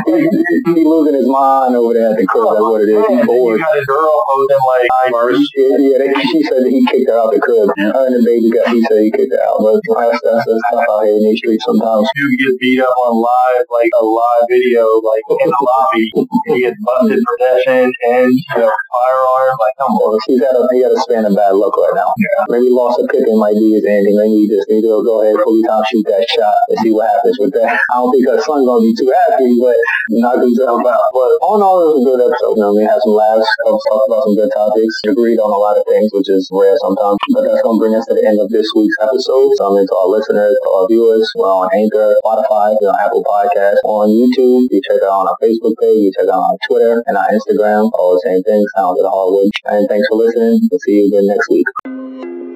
he, 0.09 0.73
he 0.73 0.81
losing 0.81 1.13
his 1.13 1.29
mind 1.29 1.77
over 1.77 1.93
there 1.93 2.09
at 2.09 2.17
the 2.17 2.25
crib. 2.25 2.49
That's 2.49 2.65
what 2.65 2.81
it 2.81 2.89
is. 2.89 3.05
He's 3.05 3.21
you 3.21 3.29
bored. 3.29 3.61
got 3.61 3.77
a 3.77 3.85
girl 3.85 4.09
posting 4.25 4.63
like 4.65 5.13
Bars. 5.13 5.37
Yeah, 5.53 5.77
yeah 5.77 5.97
they, 6.01 6.09
she 6.25 6.41
said 6.41 6.65
that 6.65 6.73
he 6.73 6.81
kicked 6.89 7.05
her 7.05 7.21
out 7.21 7.29
the 7.29 7.37
crib. 7.37 7.69
Yeah. 7.77 7.93
Her 7.93 8.09
and 8.09 8.17
the 8.17 8.23
baby 8.25 8.49
got. 8.49 8.73
He 8.73 8.81
said 8.81 8.97
he 8.97 9.13
kicked 9.13 9.29
her 9.29 9.43
out. 9.45 9.61
But 9.61 9.77
that's, 9.85 10.17
that's, 10.25 10.41
that's 10.41 10.63
tough 10.73 10.89
out 10.89 11.05
here 11.05 11.13
in 11.13 11.23
these 11.29 11.37
streets 11.37 11.61
sometimes. 11.69 12.09
dude 12.17 12.33
gets 12.41 12.57
beat 12.57 12.81
up 12.81 12.97
on 12.97 13.13
live, 13.21 13.65
like 13.69 13.93
a 13.93 14.01
live 14.01 14.45
video, 14.49 14.89
like 15.05 15.21
in 15.37 15.49
the 15.53 15.61
lobby. 15.61 16.05
He 16.49 16.65
gets 16.65 16.81
busted 16.81 17.21
for 17.21 17.37
possession 17.37 17.93
and 18.09 18.27
you 18.33 18.57
know, 18.57 18.73
firearm. 18.73 19.53
Like, 19.61 19.75
come 19.77 19.93
on. 20.01 20.17
He's 20.25 20.41
got 20.41 20.57
a 20.57 20.65
he 20.73 20.81
got 20.81 20.97
a 20.97 20.99
span 21.05 21.29
of 21.29 21.37
bad 21.37 21.53
luck 21.53 21.77
right 21.77 21.93
now. 21.93 22.09
Maybe 22.49 22.73
Larsa 22.73 23.05
Pippen 23.05 23.37
might 23.37 23.53
be 23.53 23.77
his 23.77 23.85
ending. 23.85 24.17
Maybe 24.17 24.43
he 24.43 24.45
just 24.49 24.65
need 24.65 24.81
to 24.81 25.05
go 25.05 25.21
ahead, 25.21 25.37
fully 25.45 25.61
time 25.61 25.85
shoot 25.85 26.05
that 26.09 26.25
shot 26.25 26.57
and 26.69 26.77
see 26.81 26.91
what 26.91 27.05
happens 27.05 27.37
with 27.37 27.53
that. 27.53 27.77
I 27.91 28.01
don't 28.01 28.09
think 28.09 28.25
her 28.27 28.41
son's 28.47 28.63
gonna 28.63 28.81
be 28.81 28.95
too 28.95 29.11
happy, 29.11 29.51
but 29.59 29.75
knock 30.23 30.39
himself 30.39 30.79
out. 30.81 31.11
But 31.11 31.29
all 31.43 31.59
in 31.59 31.63
all, 31.63 31.77
it 31.83 31.87
was 31.91 31.99
a 31.99 32.07
good 32.07 32.21
episode. 32.23 32.55
You 32.55 32.63
know, 32.63 32.71
we 32.71 32.87
had 32.87 32.99
some 33.03 33.13
laughs, 33.13 33.47
uh, 33.67 33.75
talked 33.75 34.07
about 34.07 34.23
some 34.23 34.35
good 34.39 34.51
topics, 34.55 34.95
agreed 35.03 35.37
on 35.43 35.51
a 35.51 35.59
lot 35.59 35.75
of 35.75 35.83
things, 35.85 36.09
which 36.15 36.31
is 36.31 36.47
rare 36.55 36.79
sometimes. 36.79 37.19
But 37.35 37.43
that's 37.43 37.61
gonna 37.61 37.77
bring 37.77 37.93
us 37.93 38.07
to 38.07 38.15
the 38.15 38.23
end 38.23 38.39
of 38.39 38.47
this 38.47 38.71
week's 38.71 38.95
episode. 39.03 39.51
So 39.59 39.67
I 39.67 39.69
mean, 39.75 39.85
to 39.85 39.95
our 39.99 40.09
listeners, 40.09 40.55
to 40.55 40.69
our 40.71 40.85
viewers, 40.87 41.27
we're 41.35 41.51
on 41.51 41.67
Anchor, 41.75 42.15
Spotify, 42.23 42.79
you 42.79 42.87
know, 42.87 42.95
Apple 42.95 43.21
Podcasts, 43.27 43.83
on 43.83 44.07
YouTube. 44.09 44.71
You 44.71 44.79
check 44.87 45.03
out 45.03 45.21
on 45.21 45.27
our 45.27 45.37
Facebook 45.43 45.75
page, 45.83 46.07
you 46.07 46.11
check 46.15 46.31
out 46.31 46.39
on 46.39 46.55
Twitter 46.71 47.03
and 47.05 47.19
our 47.19 47.27
Instagram. 47.27 47.91
All 47.99 48.15
the 48.15 48.23
same 48.23 48.41
thing, 48.47 48.63
Sounds 48.75 48.99
of 48.99 49.03
the 49.03 49.11
Hardwood. 49.11 49.51
And 49.65 49.87
thanks 49.89 50.07
for 50.07 50.15
listening. 50.15 50.63
We'll 50.71 50.79
see 50.79 51.03
you 51.03 51.07
again 51.11 51.27
next 51.27 51.49
week. 51.51 52.46